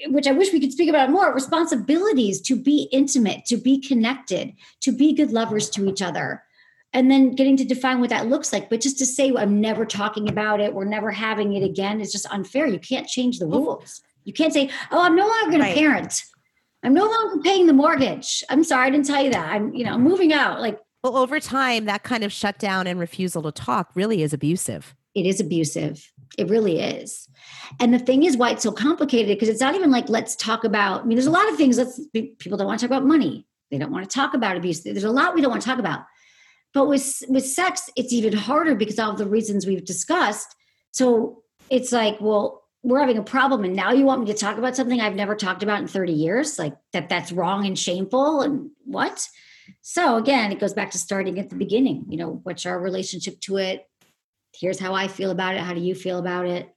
which 0.09 0.27
I 0.27 0.33
wish 0.33 0.53
we 0.53 0.61
could 0.61 0.73
speak 0.73 0.89
about 0.89 1.11
more 1.11 1.33
responsibilities 1.33 2.41
to 2.43 2.57
be 2.57 2.89
intimate, 2.93 3.45
to 3.47 3.57
be 3.57 3.79
connected, 3.79 4.55
to 4.81 4.93
be 4.93 5.13
good 5.13 5.31
lovers 5.31 5.69
to 5.71 5.89
each 5.89 6.03
other. 6.03 6.43
And 6.93 7.11
then 7.11 7.37
getting 7.37 7.57
to 7.59 7.65
define 7.65 8.01
what 8.01 8.11
that 8.11 8.27
looks 8.27 8.53
like. 8.53 8.69
But 8.69 8.81
just 8.81 8.99
to 8.99 9.07
say, 9.07 9.33
I'm 9.37 9.61
never 9.61 9.85
talking 9.85 10.29
about 10.29 10.61
it, 10.61 10.75
we're 10.75 10.85
never 10.87 11.13
having 11.13 11.53
it 11.53 11.63
again, 11.63 12.01
is 12.01 12.11
just 12.11 12.27
unfair. 12.33 12.67
You 12.67 12.81
can't 12.81 13.07
change 13.07 13.39
the 13.39 13.47
rules. 13.47 14.01
You 14.25 14.33
can't 14.33 14.53
say, 14.53 14.71
oh, 14.91 15.03
I'm 15.03 15.15
no 15.15 15.29
longer 15.29 15.51
going 15.51 15.61
right. 15.61 15.75
to 15.75 15.81
parent. 15.81 16.25
I'm 16.83 16.95
no 16.95 17.05
longer 17.05 17.43
paying 17.43 17.67
the 17.67 17.73
mortgage. 17.73 18.43
I'm 18.49 18.65
sorry, 18.65 18.89
I 18.89 18.91
didn't 18.91 19.07
tell 19.07 19.23
you 19.23 19.31
that. 19.31 19.53
I'm, 19.53 19.73
you 19.73 19.85
know, 19.85 19.99
moving 19.99 20.33
out. 20.33 20.61
Like, 20.61 20.81
well, 21.05 21.17
over 21.17 21.39
time, 21.39 21.85
that 21.85 22.03
kind 22.03 22.25
of 22.25 22.33
shutdown 22.33 22.87
and 22.87 22.99
refusal 22.99 23.43
to 23.43 23.53
talk 23.53 23.91
really 23.95 24.23
is 24.23 24.33
abusive. 24.33 24.97
It 25.15 25.27
is 25.27 25.41
abusive. 25.41 26.11
It 26.39 26.49
really 26.49 26.81
is. 26.81 27.29
And 27.81 27.93
the 27.93 27.99
thing 27.99 28.25
is 28.25 28.37
why 28.37 28.51
it's 28.51 28.63
so 28.63 28.73
complicated 28.73 29.37
because 29.37 29.49
it's 29.49 29.61
not 29.61 29.75
even 29.75 29.91
like 29.91 30.09
let's 30.09 30.37
talk 30.37 30.65
about. 30.65 31.03
I 31.03 31.05
mean, 31.05 31.17
there's 31.17 31.27
a 31.27 31.31
lot 31.31 31.49
of 31.49 31.57
things. 31.57 31.79
Let's 31.79 32.01
people 32.13 32.57
don't 32.57 32.67
want 32.67 32.81
to 32.81 32.87
talk 32.87 32.97
about 32.97 33.07
money. 33.07 33.47
They 33.71 33.79
don't 33.79 33.93
want 33.93 34.09
to 34.09 34.15
talk 34.15 34.35
about 34.35 34.57
abuse. 34.57 34.81
There's 34.81 35.05
a 35.05 35.11
lot 35.11 35.35
we 35.35 35.41
don't 35.41 35.51
want 35.51 35.63
to 35.63 35.69
talk 35.69 35.79
about. 35.79 36.03
But 36.73 36.89
with 36.89 37.23
with 37.29 37.47
sex, 37.47 37.91
it's 37.97 38.13
even 38.13 38.33
harder 38.33 38.75
because 38.75 38.99
of 38.99 39.19
the 39.19 39.27
reasons 39.27 39.67
we've 39.67 39.85
discussed. 39.85 40.55
So 40.93 41.43
it's 41.69 41.93
like, 41.93 42.21
well, 42.21 42.65
we're 42.83 43.01
having 43.01 43.19
a 43.19 43.23
problem, 43.23 43.65
and 43.65 43.75
now 43.75 43.93
you 43.93 44.05
want 44.05 44.23
me 44.23 44.27
to 44.29 44.35
talk 44.35 44.57
about 44.57 44.77
something 44.77 45.01
I've 45.01 45.15
never 45.15 45.35
talked 45.35 45.63
about 45.63 45.81
in 45.81 45.89
30 45.89 46.13
years, 46.13 46.59
like 46.59 46.75
that 46.93 47.09
that's 47.09 47.33
wrong 47.33 47.67
and 47.67 47.79
shameful, 47.79 48.41
and 48.41 48.71
what? 48.85 49.29
So 49.83 50.17
again, 50.17 50.51
it 50.53 50.61
goes 50.61 50.73
back 50.73 50.91
to 50.93 50.99
starting 50.99 51.39
at 51.39 51.51
the 51.51 51.57
beginning. 51.57 52.07
You 52.09 52.19
know, 52.19 52.41
what's 52.43 52.67
our 52.67 52.81
relationship 52.81 53.41
to 53.43 53.59
it? 53.59 53.87
Here's 54.55 54.81
how 54.81 54.95
I 54.95 55.09
feel 55.09 55.31
about 55.31 55.55
it. 55.55 55.61
How 55.61 55.75
do 55.75 55.81
you 55.81 55.95
feel 55.95 56.19
about 56.19 56.47
it? 56.47 56.71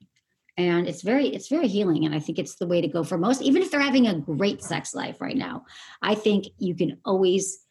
and 0.58 0.88
it's 0.88 1.02
very 1.02 1.28
it's 1.28 1.48
very 1.48 1.68
healing 1.68 2.06
and 2.06 2.14
i 2.14 2.20
think 2.20 2.38
it's 2.38 2.56
the 2.56 2.68
way 2.68 2.82
to 2.82 2.88
go 2.88 3.04
for 3.04 3.18
most 3.18 3.42
even 3.42 3.62
if 3.62 3.72
they're 3.72 3.80
having 3.80 4.08
a 4.08 4.20
great 4.20 4.64
sex 4.64 4.94
life 4.94 5.20
right 5.20 5.38
now 5.38 5.66
i 6.02 6.14
think 6.14 6.46
you 6.58 6.76
can 6.76 6.98
always 7.06 7.66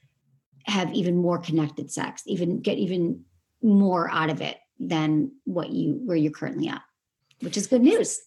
have 0.64 0.92
even 0.92 1.16
more 1.16 1.38
connected 1.38 1.90
sex 1.90 2.22
even 2.26 2.61
get 2.61 2.78
even 2.78 3.24
more 3.62 4.11
out 4.11 4.30
of 4.30 4.40
it 4.40 4.59
than 4.78 5.30
what 5.44 5.70
you 5.70 6.00
where 6.05 6.16
you're 6.16 6.32
currently 6.32 6.68
at 6.68 6.82
which 7.40 7.57
is 7.57 7.66
good 7.66 7.82
news 7.82 8.20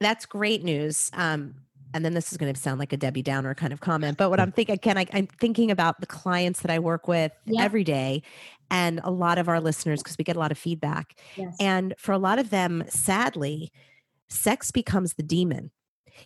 that's 0.00 0.26
great 0.26 0.62
news 0.62 1.10
um 1.14 1.54
and 1.94 2.04
then 2.04 2.12
this 2.12 2.32
is 2.32 2.38
going 2.38 2.52
to 2.52 2.60
sound 2.60 2.78
like 2.78 2.92
a 2.92 2.96
Debbie 2.96 3.22
Downer 3.22 3.54
kind 3.54 3.72
of 3.72 3.80
comment, 3.80 4.18
but 4.18 4.28
what 4.28 4.40
I'm 4.40 4.52
thinking, 4.52 4.74
again, 4.74 4.98
I, 4.98 5.06
am 5.12 5.28
thinking 5.28 5.70
about 5.70 6.00
the 6.00 6.06
clients 6.06 6.60
that 6.60 6.70
I 6.70 6.80
work 6.80 7.08
with 7.08 7.32
every 7.58 7.84
day 7.84 8.22
and 8.70 9.00
a 9.04 9.10
lot 9.10 9.38
of 9.38 9.48
our 9.48 9.60
listeners, 9.60 10.02
because 10.02 10.18
we 10.18 10.24
get 10.24 10.36
a 10.36 10.40
lot 10.40 10.50
of 10.50 10.58
feedback. 10.58 11.16
Yes. 11.36 11.56
And 11.60 11.94
for 11.96 12.12
a 12.12 12.18
lot 12.18 12.38
of 12.38 12.50
them, 12.50 12.82
sadly, 12.88 13.70
sex 14.28 14.70
becomes 14.70 15.14
the 15.14 15.22
demon 15.22 15.70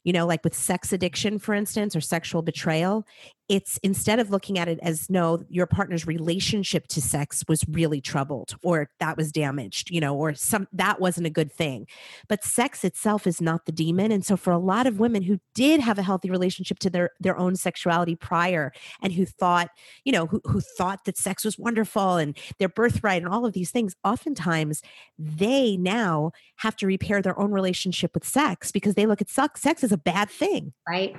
you 0.05 0.12
know 0.12 0.27
like 0.27 0.45
with 0.45 0.55
sex 0.55 0.93
addiction 0.93 1.39
for 1.39 1.55
instance 1.55 1.97
or 1.97 2.01
sexual 2.01 2.43
betrayal 2.43 3.07
it's 3.49 3.78
instead 3.82 4.18
of 4.18 4.30
looking 4.30 4.59
at 4.59 4.68
it 4.68 4.78
as 4.82 5.09
no 5.09 5.42
your 5.49 5.66
partner's 5.66 6.07
relationship 6.07 6.86
to 6.88 7.01
sex 7.01 7.42
was 7.49 7.64
really 7.68 8.01
troubled 8.01 8.55
or 8.62 8.90
that 9.01 9.16
was 9.16 9.32
damaged 9.32 9.90
you 9.90 10.01
know 10.01 10.14
or 10.14 10.34
some 10.34 10.68
that 10.72 11.01
wasn't 11.01 11.26
a 11.26 11.30
good 11.30 11.53
thing. 11.53 11.86
But 12.28 12.44
sex 12.44 12.84
itself 12.84 13.26
is 13.26 13.40
not 13.40 13.66
the 13.66 13.72
demon. 13.72 14.12
And 14.12 14.24
so 14.24 14.36
for 14.36 14.53
a 14.53 14.59
lot 14.59 14.86
of 14.86 14.99
women 15.01 15.22
who 15.22 15.38
did 15.55 15.80
have 15.80 15.99
a 15.99 16.03
healthy 16.03 16.30
relationship 16.30 16.78
to 16.80 16.90
their 16.90 17.11
their 17.20 17.38
own 17.38 17.57
sexuality 17.57 18.16
prior 18.16 18.72
and 19.03 19.12
who 19.12 19.24
thought 19.24 19.70
you 20.05 20.12
know 20.12 20.26
who, 20.26 20.40
who 20.44 20.61
thought 20.61 21.05
that 21.05 21.16
sex 21.16 21.44
was 21.44 21.59
wonderful 21.59 22.16
and 22.16 22.36
their 22.59 22.68
birthright 22.68 23.22
and 23.22 23.32
all 23.32 23.46
of 23.46 23.55
these 23.55 23.70
things 23.70 23.94
oftentimes 24.05 24.82
they 25.18 25.76
now 25.76 26.32
have 26.57 26.76
to 26.76 26.86
repair 26.86 27.22
their 27.22 27.38
own 27.38 27.51
relationship 27.51 28.12
with 28.14 28.26
sex 28.26 28.70
because 28.70 28.94
they 28.94 29.07
look 29.07 29.20
at 29.20 29.30
sex 29.30 29.62
sex 29.62 29.82
as 29.82 29.92
a 29.92 29.99
bad 29.99 30.28
thing. 30.28 30.72
Right 30.88 31.16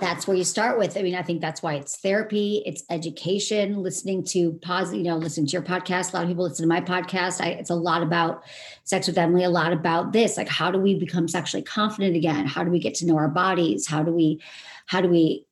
that's 0.00 0.26
where 0.26 0.36
you 0.36 0.44
start 0.44 0.78
with. 0.78 0.96
I 0.96 1.02
mean, 1.02 1.14
I 1.14 1.22
think 1.22 1.40
that's 1.40 1.62
why 1.62 1.74
it's 1.74 1.96
therapy, 1.98 2.62
it's 2.66 2.82
education, 2.90 3.82
listening 3.82 4.24
to 4.26 4.52
positive, 4.62 4.98
you 4.98 5.04
know, 5.04 5.16
listen 5.16 5.46
to 5.46 5.52
your 5.52 5.62
podcast. 5.62 6.12
A 6.12 6.16
lot 6.16 6.22
of 6.24 6.28
people 6.28 6.44
listen 6.44 6.64
to 6.64 6.68
my 6.68 6.80
podcast. 6.80 7.40
I, 7.40 7.50
it's 7.50 7.70
a 7.70 7.74
lot 7.74 8.02
about 8.02 8.42
sex 8.84 9.06
with 9.06 9.16
Emily, 9.16 9.44
a 9.44 9.50
lot 9.50 9.72
about 9.72 10.12
this. 10.12 10.36
Like, 10.36 10.48
how 10.48 10.70
do 10.70 10.78
we 10.78 10.98
become 10.98 11.28
sexually 11.28 11.62
confident 11.62 12.16
again? 12.16 12.46
How 12.46 12.64
do 12.64 12.70
we 12.70 12.78
get 12.78 12.94
to 12.96 13.06
know 13.06 13.16
our 13.16 13.28
bodies? 13.28 13.86
How 13.86 14.02
do 14.02 14.12
we, 14.12 14.40
how 14.86 15.00
do 15.00 15.08
we 15.08 15.46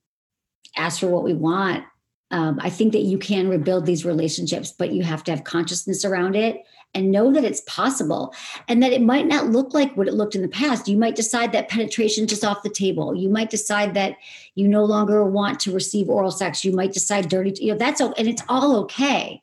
ask 0.77 1.01
for 1.01 1.09
what 1.09 1.25
we 1.25 1.35
want? 1.35 1.85
Um, 2.31 2.59
I 2.63 2.71
think 2.71 2.93
that 2.93 3.03
you 3.03 3.19
can 3.19 3.49
rebuild 3.49 3.87
these 3.87 4.05
relationships, 4.05 4.73
but 4.73 4.93
you 4.93 5.03
have 5.03 5.23
to 5.25 5.31
have 5.31 5.45
consciousness 5.45 6.05
around 6.05 6.35
it 6.35 6.63
and 6.95 7.11
know 7.11 7.33
that 7.33 7.45
it's 7.45 7.63
possible 7.63 8.35
and 8.69 8.83
that 8.83 8.93
it 8.93 9.01
might 9.01 9.27
not 9.27 9.47
look 9.47 9.73
like 9.73 9.97
what 9.97 10.09
it 10.09 10.15
looked 10.15 10.35
in 10.35 10.43
the 10.43 10.49
past. 10.49 10.89
You 10.89 10.99
might 10.99 11.17
decide 11.17 11.53
that 11.53 11.69
penetration 11.69 12.27
just 12.27 12.45
off 12.45 12.63
the 12.63 12.71
table. 12.71 13.15
You 13.15 13.29
might 13.29 13.51
decide 13.51 13.95
that 13.95 14.17
you 14.55 14.69
no 14.69 14.85
longer 14.85 15.25
want 15.25 15.61
to 15.61 15.73
receive 15.73 16.09
oral 16.09 16.31
sex. 16.31 16.65
You 16.65 16.73
might 16.73 16.93
decide 16.93 17.29
dirty, 17.29 17.55
you 17.65 17.73
know, 17.73 17.79
that's. 17.79 18.01
And 18.01 18.29
it's 18.29 18.43
all 18.49 18.77
okay. 18.81 19.43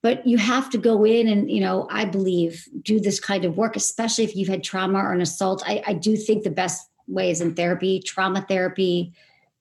But 0.00 0.24
you 0.24 0.38
have 0.38 0.70
to 0.70 0.78
go 0.78 1.04
in 1.04 1.26
and, 1.26 1.50
you 1.50 1.60
know, 1.60 1.88
I 1.90 2.04
believe 2.04 2.68
do 2.82 3.00
this 3.00 3.18
kind 3.18 3.44
of 3.44 3.56
work, 3.56 3.74
especially 3.74 4.24
if 4.24 4.36
you've 4.36 4.48
had 4.48 4.62
trauma 4.62 4.98
or 4.98 5.12
an 5.12 5.20
assault. 5.20 5.62
I, 5.66 5.82
I 5.86 5.92
do 5.94 6.16
think 6.16 6.44
the 6.44 6.50
best 6.50 6.88
way 7.08 7.30
is 7.30 7.40
in 7.40 7.54
therapy, 7.54 8.00
trauma 8.00 8.42
therapy. 8.48 9.12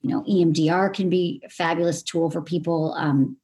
You 0.01 0.11
know, 0.11 0.21
EMDR 0.23 0.93
can 0.93 1.09
be 1.09 1.41
a 1.43 1.49
fabulous 1.49 2.03
tool 2.03 2.29
for 2.29 2.41
people. 2.43 2.93
Um, 2.93 3.37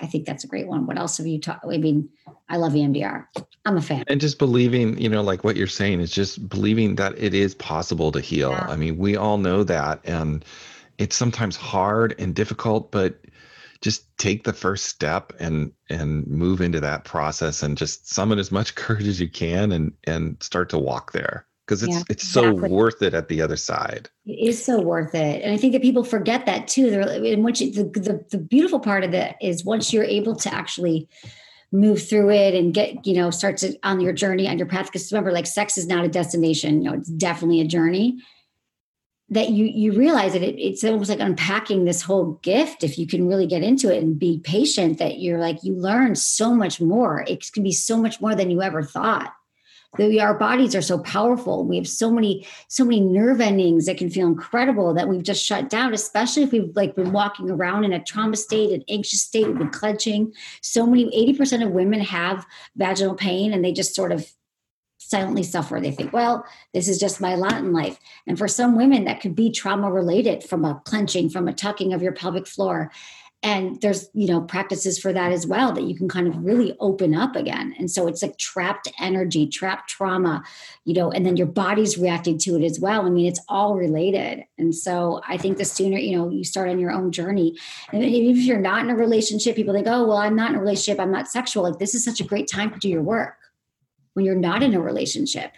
I 0.00 0.06
think 0.06 0.26
that's 0.26 0.44
a 0.44 0.48
great 0.48 0.66
one. 0.66 0.86
What 0.86 0.98
else 0.98 1.18
have 1.18 1.26
you 1.26 1.40
taught? 1.40 1.60
I 1.64 1.78
mean, 1.78 2.08
I 2.48 2.56
love 2.56 2.72
EMDR. 2.72 3.26
I'm 3.64 3.76
a 3.76 3.82
fan. 3.82 4.04
And 4.08 4.20
just 4.20 4.38
believing, 4.38 4.98
you 4.98 5.08
know, 5.08 5.22
like 5.22 5.44
what 5.44 5.56
you're 5.56 5.66
saying 5.66 6.00
is 6.00 6.10
just 6.10 6.48
believing 6.48 6.96
that 6.96 7.14
it 7.16 7.34
is 7.34 7.54
possible 7.54 8.12
to 8.12 8.20
heal. 8.20 8.50
Yeah. 8.50 8.66
I 8.68 8.76
mean, 8.76 8.98
we 8.98 9.16
all 9.16 9.38
know 9.38 9.62
that. 9.64 10.00
And 10.04 10.44
it's 10.98 11.16
sometimes 11.16 11.56
hard 11.56 12.14
and 12.18 12.34
difficult, 12.34 12.90
but 12.90 13.18
just 13.80 14.16
take 14.16 14.44
the 14.44 14.52
first 14.52 14.86
step 14.86 15.32
and 15.40 15.72
and 15.90 16.26
move 16.26 16.60
into 16.60 16.80
that 16.80 17.04
process 17.04 17.62
and 17.62 17.76
just 17.76 18.08
summon 18.08 18.38
as 18.38 18.52
much 18.52 18.74
courage 18.76 19.08
as 19.08 19.20
you 19.20 19.28
can 19.28 19.72
and 19.72 19.92
and 20.04 20.42
start 20.42 20.70
to 20.70 20.78
walk 20.78 21.12
there 21.12 21.46
because 21.72 21.82
it's 21.82 21.96
yeah, 21.96 22.02
it's 22.10 22.24
exactly. 22.24 22.68
so 22.68 22.74
worth 22.74 23.00
it 23.00 23.14
at 23.14 23.28
the 23.28 23.40
other 23.40 23.56
side. 23.56 24.10
It 24.26 24.48
is 24.48 24.62
so 24.62 24.80
worth 24.80 25.14
it, 25.14 25.42
and 25.42 25.54
I 25.54 25.56
think 25.56 25.72
that 25.72 25.80
people 25.80 26.04
forget 26.04 26.44
that 26.44 26.68
too. 26.68 26.90
They're, 26.90 27.00
and 27.32 27.42
once 27.42 27.62
you, 27.62 27.72
the, 27.72 27.84
the 27.84 28.24
the 28.30 28.38
beautiful 28.38 28.78
part 28.78 29.04
of 29.04 29.14
it 29.14 29.36
is 29.40 29.64
once 29.64 29.90
you're 29.92 30.04
able 30.04 30.36
to 30.36 30.52
actually 30.52 31.08
move 31.72 32.06
through 32.06 32.30
it 32.30 32.54
and 32.54 32.74
get 32.74 33.06
you 33.06 33.14
know 33.14 33.30
start 33.30 33.56
to 33.58 33.74
on 33.84 34.00
your 34.00 34.12
journey 34.12 34.46
on 34.48 34.58
your 34.58 34.66
path. 34.66 34.86
Because 34.86 35.10
remember, 35.10 35.32
like 35.32 35.46
sex 35.46 35.78
is 35.78 35.86
not 35.86 36.04
a 36.04 36.08
destination. 36.08 36.82
You 36.82 36.90
know, 36.90 36.96
it's 36.96 37.08
definitely 37.08 37.62
a 37.62 37.66
journey. 37.66 38.18
That 39.30 39.48
you 39.48 39.64
you 39.64 39.92
realize 39.92 40.34
that 40.34 40.42
it, 40.42 40.60
it's 40.60 40.84
almost 40.84 41.08
like 41.08 41.20
unpacking 41.20 41.86
this 41.86 42.02
whole 42.02 42.38
gift. 42.42 42.84
If 42.84 42.98
you 42.98 43.06
can 43.06 43.26
really 43.26 43.46
get 43.46 43.62
into 43.62 43.90
it 43.90 44.02
and 44.02 44.18
be 44.18 44.40
patient, 44.40 44.98
that 44.98 45.20
you're 45.20 45.38
like 45.38 45.64
you 45.64 45.74
learn 45.74 46.16
so 46.16 46.54
much 46.54 46.82
more. 46.82 47.24
It 47.26 47.50
can 47.50 47.62
be 47.62 47.72
so 47.72 47.96
much 47.96 48.20
more 48.20 48.34
than 48.34 48.50
you 48.50 48.60
ever 48.60 48.82
thought 48.82 49.32
our 50.00 50.34
bodies 50.34 50.74
are 50.74 50.82
so 50.82 50.98
powerful. 50.98 51.64
We 51.64 51.76
have 51.76 51.88
so 51.88 52.10
many, 52.10 52.46
so 52.68 52.84
many 52.84 53.00
nerve 53.00 53.40
endings 53.40 53.86
that 53.86 53.98
can 53.98 54.08
feel 54.08 54.26
incredible 54.26 54.94
that 54.94 55.08
we've 55.08 55.22
just 55.22 55.44
shut 55.44 55.68
down, 55.68 55.92
especially 55.92 56.44
if 56.44 56.52
we've 56.52 56.74
like 56.74 56.96
been 56.96 57.12
walking 57.12 57.50
around 57.50 57.84
in 57.84 57.92
a 57.92 58.02
trauma 58.02 58.36
state, 58.36 58.72
an 58.72 58.84
anxious 58.88 59.22
state, 59.22 59.46
we've 59.46 59.58
been 59.58 59.68
clenching. 59.68 60.32
So 60.62 60.86
many, 60.86 61.04
80% 61.34 61.66
of 61.66 61.72
women 61.72 62.00
have 62.00 62.46
vaginal 62.74 63.14
pain 63.14 63.52
and 63.52 63.62
they 63.62 63.72
just 63.72 63.94
sort 63.94 64.12
of 64.12 64.26
silently 64.98 65.42
suffer. 65.42 65.78
They 65.78 65.90
think, 65.90 66.12
well, 66.12 66.46
this 66.72 66.88
is 66.88 66.98
just 66.98 67.20
my 67.20 67.34
lot 67.34 67.58
in 67.58 67.72
life. 67.72 67.98
And 68.26 68.38
for 68.38 68.48
some 68.48 68.76
women, 68.76 69.04
that 69.04 69.20
could 69.20 69.34
be 69.34 69.50
trauma 69.50 69.90
related 69.90 70.42
from 70.42 70.64
a 70.64 70.80
clenching, 70.86 71.28
from 71.28 71.48
a 71.48 71.52
tucking 71.52 71.92
of 71.92 72.02
your 72.02 72.12
pelvic 72.12 72.46
floor 72.46 72.90
and 73.42 73.80
there's 73.80 74.08
you 74.14 74.26
know 74.26 74.40
practices 74.40 74.98
for 74.98 75.12
that 75.12 75.32
as 75.32 75.46
well 75.46 75.72
that 75.72 75.84
you 75.84 75.96
can 75.96 76.08
kind 76.08 76.28
of 76.28 76.44
really 76.44 76.76
open 76.80 77.14
up 77.14 77.34
again. 77.34 77.74
And 77.78 77.90
so 77.90 78.06
it's 78.06 78.22
like 78.22 78.38
trapped 78.38 78.88
energy 79.00 79.46
trapped 79.46 79.90
trauma 79.90 80.42
you 80.84 80.94
know 80.94 81.10
and 81.10 81.26
then 81.26 81.36
your 81.36 81.46
body's 81.46 81.98
reacting 81.98 82.38
to 82.38 82.56
it 82.56 82.64
as 82.64 82.78
well. 82.80 83.06
I 83.06 83.10
mean 83.10 83.26
it's 83.26 83.40
all 83.48 83.74
related. 83.74 84.44
And 84.58 84.74
so 84.74 85.20
i 85.26 85.36
think 85.36 85.58
the 85.58 85.64
sooner 85.64 85.98
you 85.98 86.16
know 86.16 86.30
you 86.30 86.44
start 86.44 86.68
on 86.68 86.78
your 86.78 86.92
own 86.92 87.10
journey 87.12 87.56
and 87.92 88.02
even 88.02 88.36
if 88.36 88.44
you're 88.44 88.58
not 88.58 88.84
in 88.84 88.90
a 88.90 88.96
relationship 88.96 89.56
people 89.56 89.74
think 89.74 89.86
oh 89.88 90.06
well 90.06 90.16
i'm 90.16 90.36
not 90.36 90.50
in 90.50 90.56
a 90.56 90.60
relationship. 90.60 91.00
I'm 91.00 91.12
not 91.12 91.28
sexual. 91.28 91.64
Like 91.64 91.78
this 91.78 91.94
is 91.94 92.04
such 92.04 92.20
a 92.20 92.24
great 92.24 92.48
time 92.48 92.70
to 92.72 92.78
do 92.78 92.88
your 92.88 93.02
work 93.02 93.36
when 94.14 94.24
you're 94.24 94.34
not 94.34 94.62
in 94.62 94.74
a 94.74 94.80
relationship. 94.80 95.52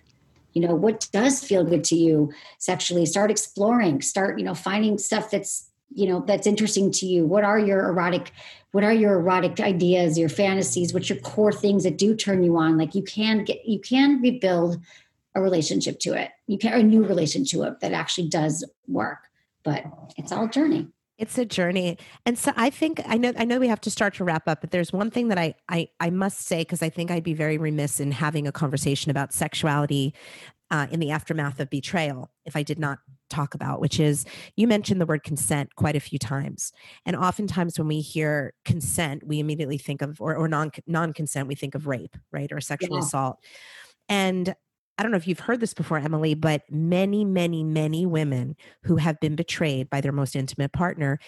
You 0.52 0.66
know 0.66 0.74
what 0.74 1.08
does 1.12 1.42
feel 1.42 1.64
good 1.64 1.84
to 1.84 1.96
you 1.96 2.32
sexually? 2.58 3.06
Start 3.06 3.30
exploring. 3.30 4.02
Start 4.02 4.38
you 4.38 4.44
know 4.44 4.54
finding 4.54 4.98
stuff 4.98 5.30
that's 5.30 5.70
you 5.94 6.06
know 6.06 6.24
that's 6.26 6.46
interesting 6.46 6.90
to 6.92 7.06
you? 7.06 7.26
What 7.26 7.44
are 7.44 7.58
your 7.58 7.88
erotic 7.88 8.32
what 8.72 8.84
are 8.84 8.92
your 8.92 9.14
erotic 9.14 9.60
ideas 9.60 10.18
your 10.18 10.28
fantasies? 10.28 10.92
What's 10.92 11.08
your 11.08 11.20
core 11.20 11.52
things 11.52 11.84
that 11.84 11.98
do 11.98 12.14
turn 12.14 12.42
you 12.42 12.56
on? 12.56 12.76
Like 12.76 12.94
you 12.94 13.02
can 13.02 13.44
get 13.44 13.64
you 13.64 13.80
can 13.80 14.20
rebuild 14.20 14.78
a 15.34 15.40
relationship 15.40 15.98
to 16.00 16.12
it. 16.12 16.30
You 16.46 16.58
can 16.58 16.72
a 16.72 16.82
new 16.82 17.04
relationship 17.04 17.58
to 17.58 17.66
it 17.66 17.80
that 17.80 17.92
actually 17.92 18.28
does 18.28 18.64
work 18.86 19.18
but 19.64 19.84
it's 20.16 20.30
all 20.30 20.46
journey. 20.46 20.86
It's 21.16 21.38
a 21.38 21.44
journey. 21.44 21.98
And 22.26 22.38
so 22.38 22.52
i 22.56 22.70
think 22.70 23.00
i 23.06 23.16
know 23.16 23.32
i 23.36 23.44
know 23.44 23.58
we 23.58 23.68
have 23.68 23.80
to 23.82 23.90
start 23.90 24.14
to 24.14 24.24
wrap 24.24 24.46
up 24.46 24.60
but 24.60 24.70
there's 24.70 24.92
one 24.92 25.10
thing 25.10 25.28
that 25.28 25.38
i 25.38 25.54
i, 25.68 25.88
I 26.00 26.10
must 26.10 26.40
say 26.42 26.58
because 26.58 26.82
i 26.82 26.88
think 26.88 27.10
i'd 27.10 27.22
be 27.22 27.34
very 27.34 27.56
remiss 27.56 28.00
in 28.00 28.12
having 28.12 28.46
a 28.46 28.52
conversation 28.52 29.10
about 29.10 29.32
sexuality 29.32 30.14
uh, 30.70 30.86
in 30.90 30.98
the 30.98 31.10
aftermath 31.10 31.60
of 31.60 31.70
betrayal 31.70 32.30
if 32.44 32.56
I 32.56 32.62
did 32.62 32.78
not 32.78 32.98
talk 33.34 33.54
about, 33.54 33.80
which 33.80 33.98
is 33.98 34.24
you 34.56 34.66
mentioned 34.66 35.00
the 35.00 35.06
word 35.06 35.22
consent 35.22 35.74
quite 35.74 35.96
a 35.96 36.00
few 36.00 36.18
times. 36.18 36.72
And 37.04 37.16
oftentimes 37.16 37.78
when 37.78 37.88
we 37.88 38.00
hear 38.00 38.54
consent, 38.64 39.26
we 39.26 39.38
immediately 39.40 39.78
think 39.78 40.02
of, 40.02 40.20
or, 40.20 40.36
or 40.36 40.48
non 40.48 40.70
non 40.86 41.12
consent, 41.12 41.48
we 41.48 41.54
think 41.54 41.74
of 41.74 41.86
rape, 41.86 42.16
right? 42.30 42.50
Or 42.52 42.60
sexual 42.60 42.96
yeah. 42.96 43.02
assault. 43.02 43.38
And 44.08 44.54
I 44.96 45.02
don't 45.02 45.10
know 45.10 45.16
if 45.16 45.26
you've 45.26 45.40
heard 45.40 45.60
this 45.60 45.74
before, 45.74 45.98
Emily, 45.98 46.34
but 46.34 46.62
many, 46.70 47.24
many, 47.24 47.64
many 47.64 48.06
women 48.06 48.56
who 48.84 48.96
have 48.96 49.18
been 49.18 49.34
betrayed 49.34 49.90
by 49.90 50.00
their 50.00 50.12
most 50.12 50.36
intimate 50.36 50.72
partner 50.72 51.18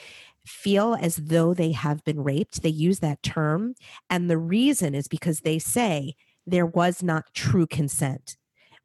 feel 0.46 0.96
as 1.00 1.16
though 1.16 1.52
they 1.52 1.72
have 1.72 2.04
been 2.04 2.22
raped. 2.22 2.62
They 2.62 2.68
use 2.68 3.00
that 3.00 3.22
term. 3.24 3.74
And 4.08 4.30
the 4.30 4.38
reason 4.38 4.94
is 4.94 5.08
because 5.08 5.40
they 5.40 5.58
say 5.58 6.14
there 6.46 6.66
was 6.66 7.02
not 7.02 7.34
true 7.34 7.66
consent 7.66 8.36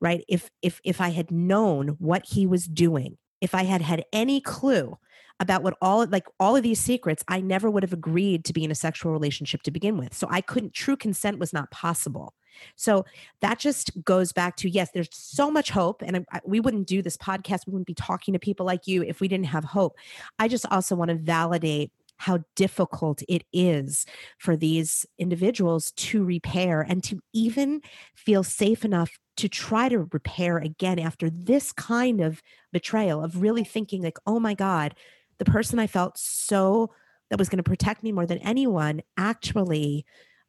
right? 0.01 0.25
If 0.27 0.49
if 0.61 0.81
if 0.83 0.99
i 0.99 1.09
had 1.09 1.31
known 1.31 1.89
what 1.99 2.25
he 2.25 2.45
was 2.45 2.65
doing 2.65 3.17
if 3.39 3.55
i 3.55 3.63
had 3.63 3.81
had 3.81 4.03
any 4.11 4.41
clue 4.41 4.97
about 5.39 5.63
what 5.63 5.77
all 5.81 6.05
like 6.07 6.27
all 6.39 6.55
of 6.55 6.63
these 6.63 6.79
secrets 6.79 7.23
i 7.27 7.39
never 7.39 7.69
would 7.69 7.83
have 7.83 7.93
agreed 7.93 8.43
to 8.45 8.53
be 8.53 8.63
in 8.63 8.71
a 8.71 8.75
sexual 8.75 9.11
relationship 9.11 9.61
to 9.63 9.71
begin 9.71 9.97
with. 9.97 10.13
So 10.13 10.27
i 10.29 10.41
couldn't 10.41 10.73
true 10.73 10.97
consent 10.97 11.39
was 11.39 11.53
not 11.53 11.71
possible. 11.71 12.33
So 12.75 13.05
that 13.39 13.59
just 13.59 13.91
goes 14.03 14.33
back 14.33 14.57
to 14.57 14.69
yes 14.69 14.89
there's 14.93 15.09
so 15.11 15.49
much 15.49 15.69
hope 15.69 16.01
and 16.01 16.25
I, 16.31 16.41
we 16.45 16.59
wouldn't 16.59 16.87
do 16.87 17.01
this 17.01 17.17
podcast 17.17 17.65
we 17.67 17.71
wouldn't 17.71 17.87
be 17.87 17.93
talking 17.93 18.33
to 18.33 18.39
people 18.39 18.65
like 18.65 18.87
you 18.87 19.03
if 19.03 19.21
we 19.21 19.27
didn't 19.27 19.45
have 19.45 19.63
hope. 19.63 19.95
I 20.37 20.47
just 20.47 20.65
also 20.69 20.95
want 20.95 21.09
to 21.09 21.15
validate 21.15 21.91
how 22.21 22.37
difficult 22.55 23.23
it 23.27 23.43
is 23.51 24.05
for 24.37 24.55
these 24.55 25.07
individuals 25.17 25.91
to 25.93 26.23
repair 26.23 26.81
and 26.81 27.03
to 27.03 27.19
even 27.33 27.81
feel 28.15 28.43
safe 28.43 28.85
enough 28.85 29.17
to 29.37 29.47
try 29.47 29.89
to 29.89 30.07
repair 30.11 30.57
again 30.57 30.99
after 30.99 31.29
this 31.29 31.71
kind 31.71 32.21
of 32.21 32.41
betrayal 32.71 33.23
of 33.23 33.41
really 33.41 33.63
thinking 33.63 34.01
like 34.01 34.17
oh 34.27 34.39
my 34.39 34.53
god 34.53 34.93
the 35.39 35.45
person 35.45 35.79
i 35.79 35.87
felt 35.87 36.17
so 36.17 36.91
that 37.29 37.39
was 37.39 37.49
going 37.49 37.57
to 37.57 37.63
protect 37.63 38.03
me 38.03 38.11
more 38.11 38.25
than 38.25 38.37
anyone 38.39 39.01
actually 39.17 40.05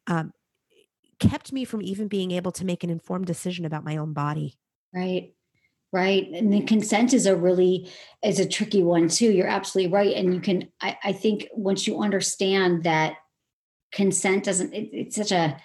um, 0.07 0.33
kept 1.19 1.53
me 1.53 1.63
from 1.63 1.81
even 1.81 2.09
being 2.09 2.31
able 2.31 2.51
to 2.51 2.65
make 2.65 2.83
an 2.83 2.89
informed 2.89 3.25
decision 3.25 3.63
about 3.63 3.85
my 3.85 3.95
own 3.95 4.11
body. 4.11 4.57
Right 4.93 5.33
right 5.93 6.27
and 6.33 6.51
the 6.51 6.61
consent 6.61 7.13
is 7.13 7.27
a 7.27 7.35
really 7.35 7.89
is 8.23 8.39
a 8.39 8.47
tricky 8.49 8.81
one 8.81 9.07
too 9.07 9.31
you're 9.31 9.47
absolutely 9.47 9.93
right 9.93 10.15
and 10.15 10.33
you 10.33 10.41
can 10.41 10.67
i, 10.81 10.97
I 11.03 11.13
think 11.13 11.47
once 11.53 11.85
you 11.85 12.01
understand 12.01 12.83
that 12.83 13.17
consent 13.91 14.43
doesn't 14.43 14.73
it, 14.73 14.89
it's 14.91 15.15
such 15.15 15.31
a 15.31 15.55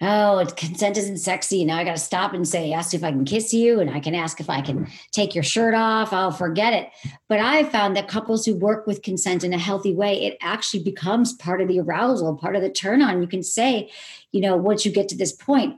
oh 0.00 0.46
consent 0.56 0.96
isn't 0.96 1.18
sexy. 1.18 1.64
Now 1.64 1.76
i 1.76 1.84
got 1.84 1.96
to 1.96 2.02
stop 2.02 2.32
and 2.32 2.46
say 2.46 2.72
ask 2.72 2.94
if 2.94 3.04
i 3.04 3.10
can 3.10 3.24
kiss 3.24 3.52
you 3.52 3.80
and 3.80 3.90
i 3.90 4.00
can 4.00 4.14
ask 4.14 4.40
if 4.40 4.48
i 4.48 4.60
can 4.60 4.88
take 5.12 5.34
your 5.34 5.44
shirt 5.44 5.74
off. 5.74 6.12
I'll 6.12 6.30
forget 6.30 6.72
it. 6.72 6.88
But 7.28 7.40
i 7.40 7.64
found 7.64 7.96
that 7.96 8.08
couples 8.08 8.44
who 8.44 8.54
work 8.54 8.86
with 8.86 9.02
consent 9.02 9.44
in 9.44 9.52
a 9.52 9.58
healthy 9.58 9.94
way 9.94 10.24
it 10.24 10.38
actually 10.40 10.82
becomes 10.82 11.32
part 11.34 11.60
of 11.60 11.68
the 11.68 11.80
arousal 11.80 12.36
part 12.36 12.56
of 12.56 12.62
the 12.62 12.70
turn 12.70 13.02
on. 13.02 13.20
You 13.20 13.28
can 13.28 13.42
say 13.42 13.90
you 14.32 14.40
know 14.40 14.56
once 14.56 14.84
you 14.84 14.92
get 14.92 15.08
to 15.08 15.16
this 15.16 15.32
point 15.32 15.76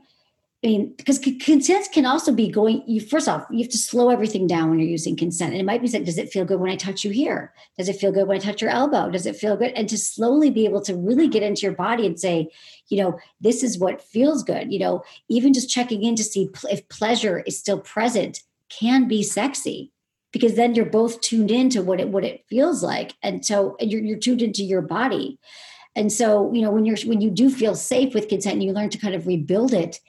I 0.63 0.67
mean, 0.67 0.93
because 0.95 1.19
consent 1.19 1.89
can 1.91 2.05
also 2.05 2.31
be 2.31 2.47
going. 2.47 2.83
You 2.87 3.01
first 3.01 3.27
off, 3.27 3.45
you 3.51 3.59
have 3.59 3.71
to 3.71 3.77
slow 3.77 4.09
everything 4.09 4.47
down 4.47 4.69
when 4.69 4.79
you're 4.79 4.87
using 4.87 5.17
consent, 5.17 5.51
and 5.51 5.59
it 5.59 5.65
might 5.65 5.81
be 5.81 5.87
said, 5.87 6.05
"Does 6.05 6.17
it 6.17 6.31
feel 6.31 6.45
good 6.45 6.61
when 6.61 6.71
I 6.71 6.77
touch 6.77 7.03
you 7.03 7.11
here? 7.11 7.53
Does 7.77 7.89
it 7.89 7.97
feel 7.97 8.13
good 8.13 8.27
when 8.27 8.37
I 8.37 8.39
touch 8.39 8.61
your 8.61 8.71
elbow? 8.71 9.09
Does 9.09 9.25
it 9.25 9.35
feel 9.35 9.57
good?" 9.57 9.73
And 9.75 9.89
to 9.89 9.97
slowly 9.97 10.49
be 10.49 10.63
able 10.63 10.81
to 10.83 10.95
really 10.95 11.27
get 11.27 11.43
into 11.43 11.63
your 11.63 11.73
body 11.73 12.05
and 12.05 12.17
say, 12.17 12.47
you 12.87 12.97
know, 12.97 13.19
this 13.41 13.61
is 13.61 13.77
what 13.77 14.01
feels 14.01 14.41
good. 14.41 14.71
You 14.71 14.79
know, 14.79 15.03
even 15.27 15.53
just 15.53 15.69
checking 15.69 16.03
in 16.03 16.15
to 16.15 16.23
see 16.23 16.49
if 16.71 16.87
pleasure 16.87 17.43
is 17.45 17.59
still 17.59 17.79
present 17.79 18.41
can 18.69 19.07
be 19.07 19.21
sexy 19.21 19.91
because 20.31 20.55
then 20.55 20.75
you're 20.75 20.85
both 20.85 21.19
tuned 21.19 21.51
into 21.51 21.81
what 21.81 21.99
it 21.99 22.07
what 22.07 22.23
it 22.23 22.45
feels 22.47 22.81
like, 22.81 23.15
and 23.21 23.45
so 23.45 23.75
and 23.81 23.91
you're 23.91 24.01
you're 24.01 24.17
tuned 24.17 24.41
into 24.41 24.63
your 24.63 24.81
body. 24.81 25.39
And 25.95 26.11
so, 26.11 26.51
you 26.53 26.61
know, 26.61 26.71
when 26.71 26.85
you're 26.85 26.97
when 27.05 27.19
you 27.19 27.29
do 27.29 27.49
feel 27.49 27.75
safe 27.75 28.13
with 28.13 28.29
consent, 28.29 28.53
and 28.53 28.63
you 28.63 28.71
learn 28.71 28.89
to 28.91 28.97
kind 28.97 29.13
of 29.13 29.27
rebuild 29.27 29.73
it 29.73 29.99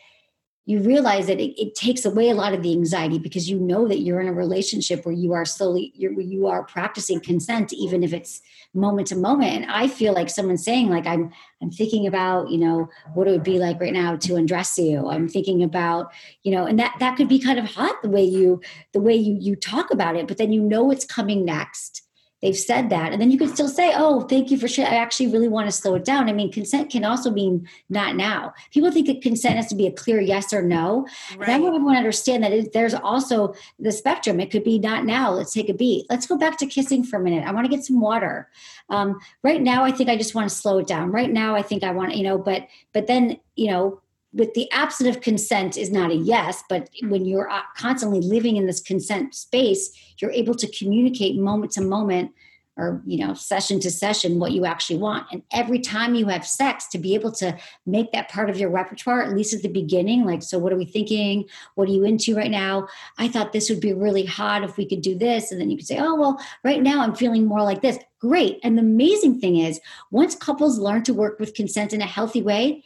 you 0.66 0.80
realize 0.80 1.26
that 1.26 1.40
it, 1.40 1.60
it, 1.60 1.74
takes 1.74 2.06
away 2.06 2.30
a 2.30 2.34
lot 2.34 2.54
of 2.54 2.62
the 2.62 2.72
anxiety 2.72 3.18
because 3.18 3.50
you 3.50 3.58
know 3.58 3.86
that 3.86 4.00
you're 4.00 4.20
in 4.20 4.28
a 4.28 4.32
relationship 4.32 5.04
where 5.04 5.14
you 5.14 5.32
are 5.32 5.44
slowly 5.44 5.92
you're, 5.94 6.18
you 6.20 6.46
are 6.46 6.62
practicing 6.64 7.20
consent 7.20 7.72
even 7.72 8.02
if 8.02 8.12
it's 8.12 8.40
moment 8.72 9.08
to 9.08 9.16
moment. 9.16 9.52
And 9.52 9.66
i 9.70 9.88
feel 9.88 10.14
like 10.14 10.30
someone 10.30 10.56
saying 10.56 10.88
like 10.88 11.06
i'm 11.06 11.30
i'm 11.62 11.70
thinking 11.70 12.06
about 12.06 12.50
you 12.50 12.58
know 12.58 12.88
what 13.14 13.28
it 13.28 13.32
would 13.32 13.42
be 13.42 13.58
like 13.58 13.80
right 13.80 13.92
now 13.92 14.16
to 14.16 14.36
undress 14.36 14.78
you. 14.78 15.08
I'm 15.08 15.28
thinking 15.28 15.62
about 15.62 16.12
you 16.42 16.52
know 16.52 16.64
and 16.66 16.78
that 16.78 16.96
that 17.00 17.16
could 17.16 17.28
be 17.28 17.38
kind 17.38 17.58
of 17.58 17.66
hot 17.66 18.00
the 18.02 18.08
way 18.08 18.24
you 18.24 18.60
the 18.92 19.00
way 19.00 19.14
you 19.14 19.36
you 19.38 19.56
talk 19.56 19.90
about 19.90 20.16
it 20.16 20.26
but 20.26 20.38
then 20.38 20.52
you 20.52 20.62
know 20.62 20.90
it's 20.90 21.04
coming 21.04 21.44
next 21.44 22.03
they've 22.44 22.56
said 22.56 22.90
that. 22.90 23.10
And 23.10 23.22
then 23.22 23.30
you 23.30 23.38
can 23.38 23.48
still 23.48 23.68
say, 23.68 23.94
oh, 23.96 24.20
thank 24.20 24.50
you 24.50 24.58
for 24.58 24.68
sharing. 24.68 24.92
I 24.92 24.96
actually 24.96 25.28
really 25.28 25.48
want 25.48 25.66
to 25.66 25.72
slow 25.72 25.94
it 25.94 26.04
down. 26.04 26.28
I 26.28 26.32
mean, 26.34 26.52
consent 26.52 26.90
can 26.90 27.02
also 27.02 27.30
mean 27.30 27.66
not 27.88 28.16
now. 28.16 28.52
People 28.70 28.92
think 28.92 29.06
that 29.06 29.22
consent 29.22 29.56
has 29.56 29.66
to 29.68 29.74
be 29.74 29.86
a 29.86 29.90
clear 29.90 30.20
yes 30.20 30.52
or 30.52 30.60
no. 30.60 31.08
Right. 31.38 31.48
And 31.48 31.52
I 31.56 31.58
want 31.58 31.74
everyone 31.74 31.94
to 31.94 31.98
understand 31.98 32.44
that 32.44 32.52
it, 32.52 32.74
there's 32.74 32.92
also 32.92 33.54
the 33.78 33.90
spectrum. 33.90 34.40
It 34.40 34.50
could 34.50 34.62
be 34.62 34.78
not 34.78 35.06
now. 35.06 35.30
Let's 35.30 35.54
take 35.54 35.70
a 35.70 35.74
beat. 35.74 36.04
Let's 36.10 36.26
go 36.26 36.36
back 36.36 36.58
to 36.58 36.66
kissing 36.66 37.02
for 37.02 37.18
a 37.18 37.22
minute. 37.22 37.46
I 37.46 37.52
want 37.52 37.64
to 37.64 37.74
get 37.74 37.82
some 37.82 37.98
water. 37.98 38.50
Um, 38.90 39.18
right 39.42 39.62
now, 39.62 39.82
I 39.82 39.90
think 39.90 40.10
I 40.10 40.16
just 40.18 40.34
want 40.34 40.46
to 40.50 40.54
slow 40.54 40.78
it 40.78 40.86
down. 40.86 41.12
Right 41.12 41.30
now, 41.30 41.56
I 41.56 41.62
think 41.62 41.82
I 41.82 41.92
want, 41.92 42.14
you 42.14 42.24
know, 42.24 42.36
but, 42.36 42.68
but 42.92 43.06
then, 43.06 43.40
you 43.56 43.70
know, 43.70 44.02
with 44.34 44.52
the 44.54 44.70
absence 44.72 45.14
of 45.14 45.22
consent 45.22 45.76
is 45.76 45.90
not 45.90 46.10
a 46.10 46.16
yes, 46.16 46.64
but 46.68 46.90
when 47.04 47.24
you're 47.24 47.48
uh, 47.48 47.62
constantly 47.76 48.20
living 48.20 48.56
in 48.56 48.66
this 48.66 48.80
consent 48.80 49.34
space, 49.34 49.90
you're 50.18 50.32
able 50.32 50.54
to 50.56 50.70
communicate 50.76 51.36
moment 51.36 51.72
to 51.72 51.80
moment 51.80 52.32
or 52.76 53.00
you 53.06 53.24
know 53.24 53.34
session 53.34 53.78
to 53.78 53.88
session 53.88 54.40
what 54.40 54.50
you 54.50 54.64
actually 54.64 54.98
want. 54.98 55.28
And 55.30 55.42
every 55.52 55.78
time 55.78 56.16
you 56.16 56.26
have 56.26 56.44
sex 56.44 56.88
to 56.88 56.98
be 56.98 57.14
able 57.14 57.30
to 57.32 57.56
make 57.86 58.10
that 58.10 58.28
part 58.28 58.50
of 58.50 58.58
your 58.58 58.70
repertoire 58.70 59.22
at 59.22 59.32
least 59.32 59.54
at 59.54 59.62
the 59.62 59.68
beginning 59.68 60.24
like 60.24 60.42
so 60.42 60.58
what 60.58 60.72
are 60.72 60.76
we 60.76 60.84
thinking? 60.84 61.44
What 61.76 61.88
are 61.88 61.92
you 61.92 62.02
into 62.02 62.34
right 62.34 62.50
now? 62.50 62.88
I 63.16 63.28
thought 63.28 63.52
this 63.52 63.70
would 63.70 63.80
be 63.80 63.92
really 63.92 64.24
hot 64.24 64.64
if 64.64 64.76
we 64.76 64.86
could 64.86 65.02
do 65.02 65.16
this. 65.16 65.52
And 65.52 65.60
then 65.60 65.70
you 65.70 65.76
could 65.76 65.86
say 65.86 65.98
oh 65.98 66.16
well 66.16 66.40
right 66.64 66.82
now 66.82 67.02
i'm 67.02 67.14
feeling 67.14 67.46
more 67.46 67.62
like 67.62 67.80
this. 67.80 67.98
Great. 68.18 68.58
And 68.64 68.76
the 68.76 68.82
amazing 68.82 69.38
thing 69.38 69.58
is 69.58 69.80
once 70.10 70.34
couples 70.34 70.78
learn 70.78 71.04
to 71.04 71.14
work 71.14 71.38
with 71.38 71.54
consent 71.54 71.92
in 71.92 72.00
a 72.00 72.06
healthy 72.06 72.42
way 72.42 72.82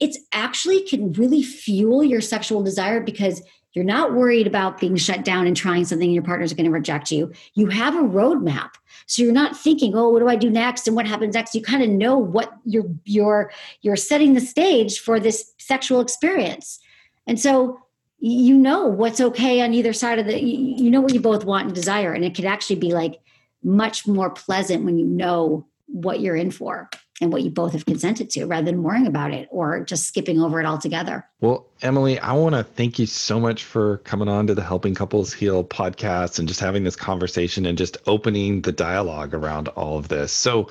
it's 0.00 0.18
actually 0.32 0.82
can 0.82 1.12
really 1.12 1.42
fuel 1.42 2.02
your 2.02 2.20
sexual 2.20 2.62
desire 2.62 3.00
because 3.00 3.42
you're 3.72 3.84
not 3.84 4.14
worried 4.14 4.46
about 4.46 4.78
being 4.78 4.96
shut 4.96 5.24
down 5.24 5.46
and 5.46 5.56
trying 5.56 5.84
something 5.84 6.06
and 6.06 6.14
your 6.14 6.22
partner's 6.22 6.52
going 6.52 6.66
to 6.66 6.70
reject 6.70 7.10
you. 7.10 7.32
You 7.54 7.66
have 7.66 7.96
a 7.96 8.02
roadmap. 8.02 8.70
So 9.06 9.22
you're 9.22 9.32
not 9.32 9.56
thinking, 9.56 9.94
"Oh, 9.96 10.08
what 10.08 10.20
do 10.20 10.28
I 10.28 10.36
do 10.36 10.48
next 10.48 10.86
and 10.86 10.96
what 10.96 11.06
happens 11.06 11.34
next?" 11.34 11.54
You 11.54 11.62
kind 11.62 11.82
of 11.82 11.88
know 11.88 12.16
what 12.16 12.52
you're 12.64 12.90
you're 13.04 13.52
you're 13.82 13.96
setting 13.96 14.34
the 14.34 14.40
stage 14.40 15.00
for 15.00 15.18
this 15.18 15.52
sexual 15.58 16.00
experience. 16.00 16.78
And 17.26 17.38
so 17.38 17.80
you 18.26 18.56
know 18.56 18.86
what's 18.86 19.20
okay 19.20 19.60
on 19.60 19.74
either 19.74 19.92
side 19.92 20.18
of 20.18 20.26
the 20.26 20.42
you 20.42 20.90
know 20.90 21.00
what 21.00 21.12
you 21.12 21.20
both 21.20 21.44
want 21.44 21.66
and 21.66 21.74
desire 21.74 22.14
and 22.14 22.24
it 22.24 22.34
could 22.34 22.46
actually 22.46 22.76
be 22.76 22.92
like 22.94 23.20
much 23.62 24.06
more 24.06 24.30
pleasant 24.30 24.84
when 24.84 24.96
you 24.96 25.04
know 25.04 25.66
what 25.86 26.20
you're 26.20 26.36
in 26.36 26.50
for 26.50 26.88
and 27.20 27.32
what 27.32 27.42
you 27.42 27.50
both 27.50 27.72
have 27.72 27.86
consented 27.86 28.30
to 28.30 28.44
rather 28.44 28.64
than 28.64 28.82
worrying 28.82 29.06
about 29.06 29.32
it 29.32 29.48
or 29.50 29.84
just 29.84 30.06
skipping 30.06 30.40
over 30.40 30.60
it 30.60 30.66
altogether. 30.66 31.24
Well, 31.40 31.66
Emily, 31.82 32.18
I 32.18 32.32
want 32.32 32.54
to 32.54 32.64
thank 32.64 32.98
you 32.98 33.06
so 33.06 33.38
much 33.38 33.64
for 33.64 33.98
coming 33.98 34.28
on 34.28 34.46
to 34.48 34.54
the 34.54 34.62
Helping 34.62 34.94
Couples 34.94 35.32
Heal 35.32 35.62
podcast 35.62 36.38
and 36.38 36.48
just 36.48 36.60
having 36.60 36.84
this 36.84 36.96
conversation 36.96 37.66
and 37.66 37.78
just 37.78 37.96
opening 38.06 38.62
the 38.62 38.72
dialogue 38.72 39.32
around 39.34 39.68
all 39.68 39.98
of 39.98 40.08
this. 40.08 40.32
So, 40.32 40.70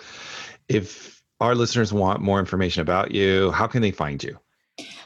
if 0.67 1.21
our 1.39 1.55
listeners 1.55 1.91
want 1.91 2.21
more 2.21 2.39
information 2.39 2.81
about 2.81 3.11
you, 3.11 3.51
how 3.51 3.67
can 3.67 3.81
they 3.81 3.91
find 3.91 4.23
you? 4.23 4.37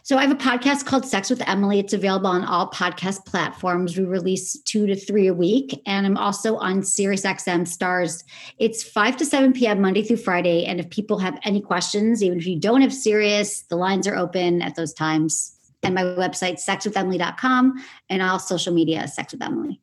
So 0.08 0.18
I 0.18 0.22
have 0.22 0.32
a 0.32 0.36
podcast 0.36 0.86
called 0.86 1.06
Sex 1.06 1.30
with 1.30 1.46
Emily. 1.50 1.80
It's 1.80 1.92
available 1.92 2.28
on 2.28 2.46
all 2.46 2.72
podcast 2.72 3.26
platforms. 3.26 3.98
We 3.98 4.06
release 4.06 4.58
two 4.60 4.88
to 4.88 4.96
three 4.96 5.28
a 5.28 5.34
week. 5.34 5.82
And 5.86 6.06
I'm 6.06 6.16
also 6.16 6.56
on 6.56 6.80
SiriusXM 6.80 7.68
Stars. 7.68 8.24
It's 8.58 8.82
5 8.82 9.18
to 9.18 9.26
7 9.26 9.52
p.m. 9.52 9.82
Monday 9.82 10.04
through 10.04 10.16
Friday. 10.16 10.64
And 10.64 10.80
if 10.80 10.90
people 10.92 11.20
have 11.20 11.38
any 11.44 11.60
questions, 11.60 12.24
even 12.24 12.40
if 12.40 12.48
you 12.48 12.58
don't 12.58 12.80
have 12.80 12.94
Sirius, 12.94 13.64
the 13.64 13.76
lines 13.76 14.08
are 14.08 14.16
open 14.16 14.62
at 14.62 14.76
those 14.76 14.94
times. 14.94 15.54
And 15.84 15.94
my 15.94 16.04
website, 16.04 16.66
sexwithemily.com, 16.66 17.74
and 18.10 18.22
all 18.22 18.40
social 18.40 18.74
media, 18.74 19.10
Sex 19.10 19.34
with 19.34 19.42
Emily. 19.42 19.82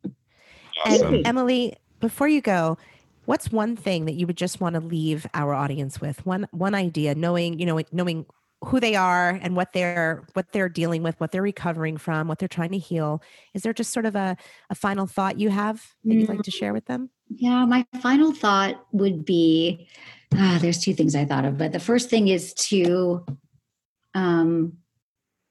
Awesome. 0.87 1.16
And 1.16 1.27
Emily, 1.27 1.77
before 2.01 2.29
you 2.29 2.41
go, 2.41 2.79
what's 3.27 3.53
one 3.53 3.77
thing 3.77 4.07
that 4.07 4.14
you 4.14 4.27
would 4.27 4.39
just 4.39 4.59
want 4.59 4.72
to 4.72 4.81
leave 4.81 5.27
our 5.35 5.53
audience 5.53 6.01
with? 6.01 6.25
One 6.25 6.49
one 6.51 6.75
idea, 6.75 7.14
knowing, 7.14 7.59
you 7.59 7.66
know, 7.66 7.83
knowing 7.93 8.25
who 8.65 8.81
they 8.81 8.95
are 8.95 9.31
and 9.43 9.57
what 9.57 9.73
they're 9.73 10.25
what 10.35 10.53
they're 10.53 10.69
dealing 10.69 11.03
with 11.03 11.19
what 11.21 11.33
they're 11.33 11.43
recovering 11.43 11.97
from 11.97 12.29
what 12.29 12.39
they're 12.39 12.49
trying 12.49 12.73
to 12.73 12.79
heal. 12.79 13.23
Is 13.55 13.62
there 13.62 13.73
just 13.73 13.93
sort 13.93 14.07
of 14.07 14.17
a, 14.17 14.37
a 14.71 14.75
final 14.75 15.07
thought 15.07 15.39
you 15.39 15.51
have 15.51 15.95
that 16.05 16.15
you'd 16.15 16.29
like 16.29 16.43
to 16.43 16.51
share 16.51 16.73
with 16.73 16.87
them? 16.87 17.11
Yeah 17.29 17.65
my 17.65 17.87
final 18.01 18.33
thought 18.33 18.85
would 18.93 19.25
be 19.25 19.89
ah, 20.37 20.59
there's 20.61 20.79
two 20.79 20.95
things 20.95 21.15
i 21.17 21.25
thought 21.25 21.45
of 21.45 21.57
but 21.57 21.73
the 21.73 21.81
first 21.81 22.11
thing 22.11 22.29
is 22.29 22.53
to 22.55 23.25
um 24.15 24.75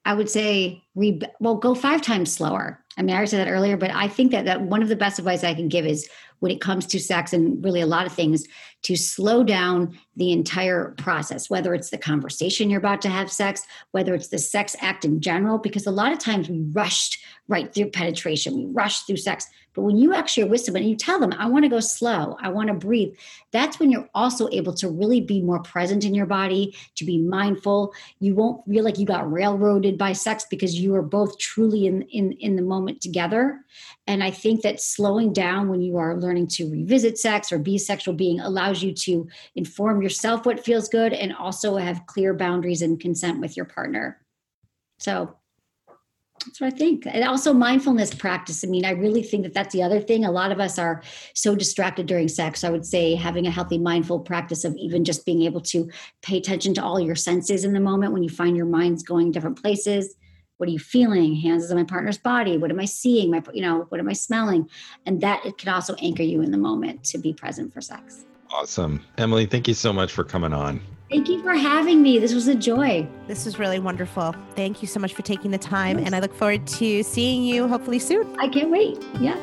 i 0.05 0.13
would 0.13 0.29
say 0.29 0.83
re- 0.95 1.21
well 1.39 1.55
go 1.55 1.75
five 1.75 2.01
times 2.01 2.31
slower. 2.31 2.79
I 2.97 3.01
mean, 3.01 3.15
I 3.15 3.25
said 3.25 3.45
that 3.45 3.51
earlier, 3.51 3.75
but 3.75 3.91
I 3.91 4.07
think 4.07 4.31
that, 4.31 4.45
that 4.45 4.61
one 4.61 4.83
of 4.83 4.89
the 4.89 4.95
best 4.95 5.17
advice 5.17 5.43
I 5.43 5.55
can 5.55 5.67
give 5.67 5.85
is 5.85 6.07
when 6.43 6.51
it 6.51 6.59
comes 6.59 6.85
to 6.85 6.99
sex 6.99 7.31
and 7.31 7.63
really 7.63 7.79
a 7.79 7.85
lot 7.85 8.05
of 8.05 8.11
things 8.11 8.45
to 8.81 8.97
slow 8.97 9.45
down 9.45 9.97
the 10.17 10.33
entire 10.33 10.93
process, 10.97 11.49
whether 11.49 11.73
it's 11.73 11.89
the 11.89 11.97
conversation 11.97 12.69
you're 12.69 12.79
about 12.79 13.01
to 13.01 13.07
have 13.07 13.31
sex, 13.31 13.65
whether 13.91 14.13
it's 14.13 14.27
the 14.27 14.37
sex 14.37 14.75
act 14.81 15.05
in 15.05 15.21
general, 15.21 15.57
because 15.57 15.87
a 15.87 15.91
lot 15.91 16.11
of 16.11 16.19
times 16.19 16.49
we 16.49 16.59
rushed 16.73 17.17
right 17.47 17.73
through 17.73 17.89
penetration, 17.89 18.57
we 18.57 18.65
rush 18.65 19.03
through 19.03 19.15
sex. 19.15 19.47
But 19.73 19.81
when 19.81 19.97
you 19.97 20.13
actually 20.13 20.43
are 20.43 20.47
with 20.47 20.61
someone 20.61 20.83
and 20.83 20.89
you 20.89 20.95
tell 20.95 21.19
them, 21.19 21.33
I 21.37 21.47
want 21.47 21.65
to 21.65 21.69
go 21.69 21.79
slow, 21.79 22.37
I 22.39 22.49
want 22.49 22.67
to 22.67 22.73
breathe, 22.73 23.15
that's 23.51 23.79
when 23.79 23.89
you're 23.89 24.09
also 24.13 24.47
able 24.51 24.73
to 24.75 24.89
really 24.89 25.21
be 25.21 25.41
more 25.41 25.61
present 25.61 26.05
in 26.05 26.13
your 26.13 26.25
body, 26.25 26.75
to 26.95 27.05
be 27.05 27.17
mindful. 27.17 27.93
You 28.19 28.35
won't 28.35 28.65
feel 28.67 28.83
like 28.83 28.99
you 28.99 29.05
got 29.05 29.31
railroaded 29.31 29.97
by 29.97 30.13
sex 30.13 30.45
because 30.49 30.79
you 30.79 30.93
are 30.95 31.01
both 31.01 31.37
truly 31.37 31.87
in, 31.87 32.03
in, 32.03 32.33
in 32.33 32.55
the 32.55 32.61
moment 32.61 33.01
together. 33.01 33.59
And 34.05 34.23
I 34.23 34.31
think 34.31 34.61
that 34.61 34.81
slowing 34.81 35.33
down 35.33 35.69
when 35.69 35.81
you 35.81 35.97
are 35.97 36.17
learning 36.17 36.47
to 36.47 36.69
revisit 36.69 37.17
sex 37.17 37.51
or 37.51 37.57
be 37.57 37.77
sexual 37.77 38.13
being 38.13 38.39
allows 38.39 38.83
you 38.83 38.93
to 38.93 39.27
inform 39.55 40.01
yourself 40.01 40.45
what 40.45 40.63
feels 40.63 40.89
good 40.89 41.13
and 41.13 41.33
also 41.33 41.77
have 41.77 42.05
clear 42.05 42.33
boundaries 42.33 42.81
and 42.81 42.99
consent 42.99 43.39
with 43.39 43.57
your 43.57 43.65
partner. 43.65 44.19
So 44.99 45.35
that's 46.45 46.61
what 46.61 46.73
I 46.73 46.75
think. 46.75 47.05
And 47.05 47.23
also 47.23 47.53
mindfulness 47.53 48.13
practice. 48.13 48.63
I 48.63 48.67
mean, 48.67 48.85
I 48.85 48.91
really 48.91 49.23
think 49.23 49.43
that 49.43 49.53
that's 49.53 49.73
the 49.73 49.83
other 49.83 49.99
thing. 49.99 50.25
A 50.25 50.31
lot 50.31 50.51
of 50.51 50.59
us 50.59 50.77
are 50.77 51.01
so 51.33 51.55
distracted 51.55 52.05
during 52.05 52.27
sex. 52.27 52.63
I 52.63 52.69
would 52.69 52.85
say 52.85 53.15
having 53.15 53.47
a 53.47 53.51
healthy, 53.51 53.77
mindful 53.77 54.19
practice 54.19 54.63
of 54.63 54.75
even 54.75 55.03
just 55.03 55.25
being 55.25 55.43
able 55.43 55.61
to 55.61 55.89
pay 56.21 56.37
attention 56.37 56.73
to 56.75 56.83
all 56.83 56.99
your 56.99 57.15
senses 57.15 57.63
in 57.63 57.73
the 57.73 57.79
moment 57.79 58.13
when 58.13 58.23
you 58.23 58.29
find 58.29 58.57
your 58.57 58.65
mind's 58.65 59.03
going 59.03 59.31
different 59.31 59.61
places. 59.61 60.15
What 60.57 60.69
are 60.69 60.71
you 60.71 60.79
feeling? 60.79 61.35
Hands 61.35 61.69
on 61.71 61.77
my 61.77 61.83
partner's 61.83 62.17
body. 62.17 62.57
What 62.57 62.71
am 62.71 62.79
I 62.79 62.85
seeing? 62.85 63.31
My, 63.31 63.41
you 63.53 63.61
know, 63.61 63.85
what 63.89 63.99
am 63.99 64.09
I 64.09 64.13
smelling? 64.13 64.69
And 65.05 65.21
that 65.21 65.45
it 65.45 65.57
can 65.57 65.69
also 65.69 65.95
anchor 65.95 66.23
you 66.23 66.41
in 66.41 66.51
the 66.51 66.57
moment 66.57 67.03
to 67.05 67.17
be 67.17 67.33
present 67.33 67.73
for 67.73 67.81
sex. 67.81 68.25
Awesome. 68.51 69.03
Emily, 69.17 69.45
thank 69.45 69.67
you 69.67 69.73
so 69.73 69.91
much 69.91 70.11
for 70.11 70.23
coming 70.23 70.53
on. 70.53 70.79
Thank 71.13 71.29
you 71.29 71.43
for 71.43 71.53
having 71.53 72.01
me. 72.01 72.17
This 72.17 72.33
was 72.33 72.47
a 72.47 72.55
joy. 72.55 73.07
This 73.27 73.45
was 73.45 73.59
really 73.59 73.77
wonderful. 73.77 74.33
Thank 74.55 74.81
you 74.81 74.87
so 74.87 74.99
much 74.99 75.13
for 75.13 75.21
taking 75.21 75.51
the 75.51 75.59
time. 75.59 75.99
Yes. 75.99 76.07
And 76.07 76.15
I 76.15 76.19
look 76.19 76.33
forward 76.33 76.65
to 76.65 77.03
seeing 77.03 77.43
you 77.43 77.67
hopefully 77.67 77.99
soon. 77.99 78.35
I 78.39 78.47
can't 78.47 78.71
wait. 78.71 78.97
Yeah. 79.19 79.37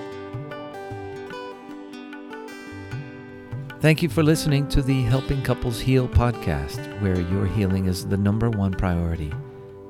Thank 3.78 4.02
you 4.02 4.08
for 4.08 4.24
listening 4.24 4.66
to 4.70 4.82
the 4.82 5.02
Helping 5.02 5.44
Couples 5.44 5.78
Heal 5.78 6.08
podcast, 6.08 7.00
where 7.00 7.20
your 7.20 7.46
healing 7.46 7.86
is 7.86 8.04
the 8.04 8.16
number 8.16 8.50
one 8.50 8.72
priority. 8.72 9.32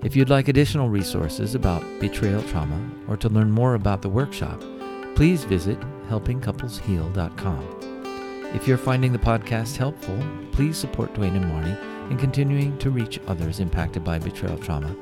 If 0.03 0.15
you'd 0.15 0.29
like 0.29 0.49
additional 0.49 0.91
resources 0.91 1.55
about 1.55 1.83
betrayal 1.99 2.43
trauma 2.43 2.79
or 3.09 3.17
to 3.17 3.31
learn 3.31 3.51
more 3.51 3.73
about 3.73 4.03
the 4.03 4.11
workshop, 4.11 4.63
please 5.15 5.45
visit 5.45 5.81
helpingcouplesheal.com. 6.11 8.00
If 8.53 8.67
you're 8.67 8.79
finding 8.79 9.13
the 9.13 9.19
podcast 9.19 9.77
helpful, 9.77 10.19
please 10.51 10.77
support 10.77 11.15
Duane 11.15 11.37
and 11.37 11.45
Marnie 11.45 12.11
in 12.11 12.19
continuing 12.19 12.77
to 12.79 12.91
reach 12.91 13.21
others 13.29 13.61
impacted 13.61 14.03
by 14.03 14.19
betrayal 14.19 14.59
trauma. 14.59 14.95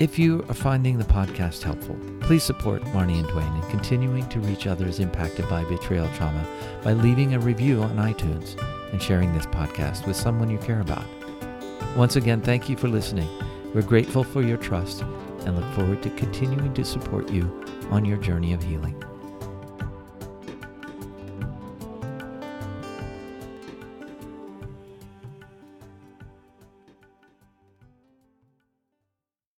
If 0.00 0.18
you 0.18 0.44
are 0.48 0.54
finding 0.54 0.98
the 0.98 1.04
podcast 1.04 1.62
helpful, 1.62 1.96
please 2.20 2.42
support 2.42 2.82
Marnie 2.86 3.20
and 3.20 3.28
Duane 3.28 3.62
in 3.62 3.70
continuing 3.70 4.28
to 4.30 4.40
reach 4.40 4.66
others 4.66 4.98
impacted 4.98 5.48
by 5.48 5.62
betrayal 5.64 6.08
trauma 6.16 6.44
by 6.82 6.94
leaving 6.94 7.34
a 7.34 7.38
review 7.38 7.80
on 7.82 7.96
iTunes 7.96 8.60
and 8.90 9.00
sharing 9.00 9.32
this 9.32 9.46
podcast 9.46 10.04
with 10.06 10.16
someone 10.16 10.50
you 10.50 10.58
care 10.58 10.80
about. 10.80 11.04
Once 11.96 12.16
again, 12.16 12.40
thank 12.40 12.68
you 12.68 12.76
for 12.76 12.88
listening. 12.88 13.28
We're 13.72 13.82
grateful 13.82 14.24
for 14.24 14.42
your 14.42 14.56
trust 14.56 15.02
and 15.46 15.54
look 15.54 15.72
forward 15.74 16.02
to 16.02 16.10
continuing 16.10 16.74
to 16.74 16.84
support 16.84 17.30
you 17.30 17.64
on 17.90 18.04
your 18.04 18.18
journey 18.18 18.52
of 18.52 18.64
healing. 18.64 19.00